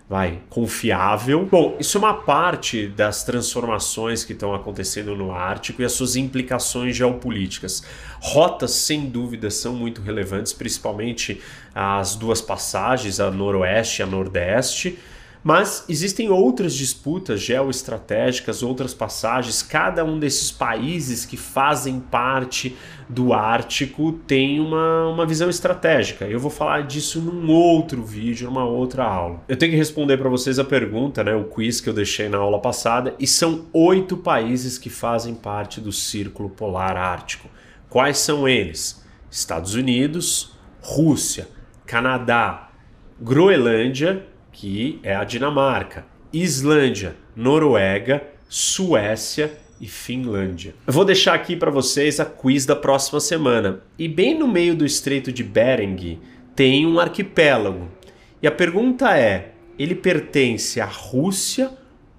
vai, 0.08 0.40
confiável. 0.50 1.48
Bom, 1.50 1.76
isso 1.80 1.98
é 1.98 2.00
uma 2.00 2.14
parte 2.14 2.88
das 2.88 3.24
transformações 3.24 4.24
que 4.24 4.34
estão 4.34 4.54
acontecendo 4.54 5.16
no 5.16 5.32
Ártico 5.32 5.82
e 5.82 5.86
as 5.86 5.94
suas 5.94 6.16
implicações 6.16 6.96
geopolíticas. 6.96 7.84
Rotas, 8.22 8.72
sem 8.72 9.08
dúvida, 9.08 9.50
são 9.50 9.74
muito 9.74 10.02
relevantes, 10.02 10.54
principalmente 10.54 11.42
as 11.74 12.16
duas 12.16 12.40
passagens, 12.40 13.20
a 13.20 13.32
noroeste 13.32 14.02
e 14.02 14.04
a 14.04 14.06
nordeste. 14.06 15.00
Mas 15.48 15.86
existem 15.88 16.28
outras 16.28 16.74
disputas 16.74 17.40
geoestratégicas, 17.40 18.64
outras 18.64 18.96
passagens. 18.96 19.62
Cada 19.62 20.04
um 20.04 20.18
desses 20.18 20.52
países 20.52 21.24
que 21.24 21.38
fazem 21.38 22.00
parte 22.00 22.76
do 23.08 23.32
Ártico 23.32 24.14
tem 24.26 24.60
uma, 24.60 25.08
uma 25.08 25.24
visão 25.24 25.48
estratégica. 25.48 26.26
Eu 26.26 26.40
vou 26.40 26.50
falar 26.50 26.82
disso 26.82 27.22
num 27.22 27.48
outro 27.52 28.04
vídeo, 28.04 28.48
numa 28.48 28.66
outra 28.66 29.04
aula. 29.04 29.44
Eu 29.48 29.56
tenho 29.56 29.72
que 29.72 29.78
responder 29.78 30.18
para 30.18 30.30
vocês 30.30 30.58
a 30.58 30.64
pergunta, 30.64 31.24
né, 31.24 31.36
o 31.36 31.44
quiz 31.44 31.80
que 31.80 31.88
eu 31.88 31.94
deixei 31.94 32.28
na 32.28 32.40
aula 32.40 32.60
passada, 32.60 33.14
e 33.20 33.28
são 33.28 33.68
oito 33.72 34.18
países 34.18 34.80
que 34.80 34.90
fazem 34.90 35.36
parte 35.36 35.80
do 35.80 35.92
Círculo 35.92 36.50
Polar 36.50 36.98
Ártico. 36.98 37.48
Quais 37.88 38.18
são 38.18 38.48
eles? 38.48 39.06
Estados 39.30 39.76
Unidos, 39.76 40.58
Rússia, 40.82 41.48
Canadá, 41.86 42.72
Groenlândia 43.22 44.26
que 44.56 45.00
é 45.04 45.14
a 45.14 45.26
Dinamarca, 45.26 46.06
Islândia, 46.32 47.16
Noruega, 47.36 48.24
Suécia 48.48 49.52
e 49.82 49.88
Finlândia. 49.88 50.74
Eu 50.88 50.94
vou 50.94 51.04
deixar 51.04 51.34
aqui 51.34 51.58
para 51.58 51.70
vocês 51.70 52.22
a 52.22 52.26
quiz 52.26 52.66
da 52.66 52.76
próxima 52.76 53.20
semana. 53.20 53.82
E 54.00 54.08
bem 54.08 54.34
no 54.34 54.48
meio 54.48 54.74
do 54.74 54.86
Estreito 54.86 55.30
de 55.30 55.44
Bering 55.44 56.20
tem 56.56 56.88
um 56.88 57.00
arquipélago. 57.00 57.90
E 58.42 58.48
a 58.48 58.52
pergunta 58.52 59.18
é: 59.18 59.52
ele 59.78 59.94
pertence 59.94 60.80
à 60.80 60.86
Rússia 60.86 61.72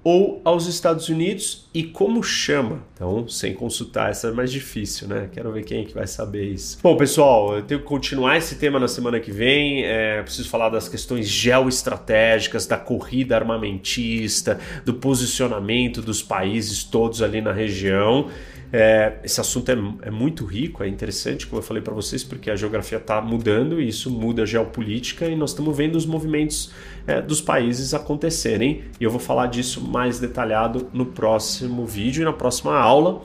ou 0.07 0.40
aos 0.44 0.68
Estados 0.68 1.09
Unidos 1.09 1.66
e 1.74 1.82
como 1.82 2.22
chama? 2.22 2.80
Então, 2.94 3.26
sem 3.26 3.52
consultar, 3.52 4.09
essa 4.09 4.28
é 4.28 4.30
mais 4.30 4.52
difícil, 4.52 5.09
né? 5.09 5.28
Quero 5.32 5.50
ver 5.50 5.64
quem 5.64 5.82
é 5.82 5.84
que 5.84 5.92
vai 5.92 6.07
saber 6.07 6.44
isso. 6.44 6.78
Bom, 6.80 6.96
pessoal, 6.96 7.57
eu 7.57 7.62
tenho 7.62 7.80
que 7.80 7.86
continuar 7.86 8.36
esse 8.36 8.54
tema 8.54 8.78
na 8.78 8.86
semana 8.86 9.18
que 9.18 9.32
vem. 9.32 9.84
É, 9.84 10.22
preciso 10.22 10.48
falar 10.48 10.68
das 10.68 10.88
questões 10.88 11.26
geoestratégicas, 11.26 12.68
da 12.68 12.76
corrida 12.76 13.34
armamentista, 13.34 14.61
do 14.84 14.94
posicionamento 14.94 16.00
dos 16.00 16.22
países 16.22 16.84
todos 16.84 17.20
ali 17.20 17.40
na 17.40 17.50
região. 17.50 18.28
É, 18.72 19.14
esse 19.22 19.40
assunto 19.40 19.70
é, 19.70 19.76
é, 20.02 20.10
muito 20.10 20.44
rico, 20.44 20.82
é 20.82 20.88
interessante, 20.88 21.46
como 21.46 21.60
eu 21.60 21.62
falei 21.62 21.82
para 21.82 21.94
vocês, 21.94 22.24
porque 22.24 22.50
a 22.50 22.56
geografia 22.56 22.98
está 22.98 23.20
mudando 23.20 23.80
e 23.80 23.88
isso 23.88 24.10
muda 24.10 24.42
a 24.42 24.46
geopolítica 24.46 25.26
e 25.26 25.36
nós 25.36 25.50
estamos 25.50 25.76
vendo 25.76 25.96
os 25.96 26.04
movimentos 26.04 26.72
é, 27.06 27.22
dos 27.22 27.40
países 27.40 27.94
acontecerem. 27.94 28.84
E 29.00 29.04
eu 29.04 29.10
vou 29.10 29.20
falar 29.20 29.46
disso 29.46 29.80
mais 29.80 30.18
detalhado 30.18 30.88
no 30.92 31.06
próximo 31.06 31.86
vídeo 31.86 32.22
e 32.22 32.24
na 32.24 32.32
próxima 32.32 32.76
aula. 32.76 33.22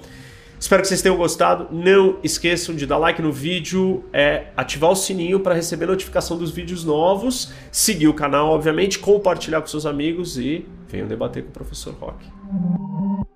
Espero 0.59 0.83
que 0.83 0.87
vocês 0.87 1.01
tenham 1.01 1.17
gostado. 1.17 1.69
Não 1.71 2.19
esqueçam 2.23 2.75
de 2.75 2.85
dar 2.85 2.99
like 2.99 3.19
no 3.19 3.31
vídeo, 3.31 4.05
é, 4.13 4.45
ativar 4.55 4.91
o 4.91 4.95
sininho 4.95 5.39
para 5.39 5.55
receber 5.55 5.87
notificação 5.87 6.37
dos 6.37 6.51
vídeos 6.51 6.85
novos, 6.85 7.51
seguir 7.71 8.07
o 8.07 8.13
canal, 8.13 8.49
obviamente, 8.49 8.99
compartilhar 8.99 9.59
com 9.59 9.65
seus 9.65 9.87
amigos 9.87 10.37
e 10.37 10.67
venham 10.87 11.07
debater 11.07 11.41
com 11.41 11.49
o 11.49 11.51
professor 11.51 11.95
Rock. 11.95 13.30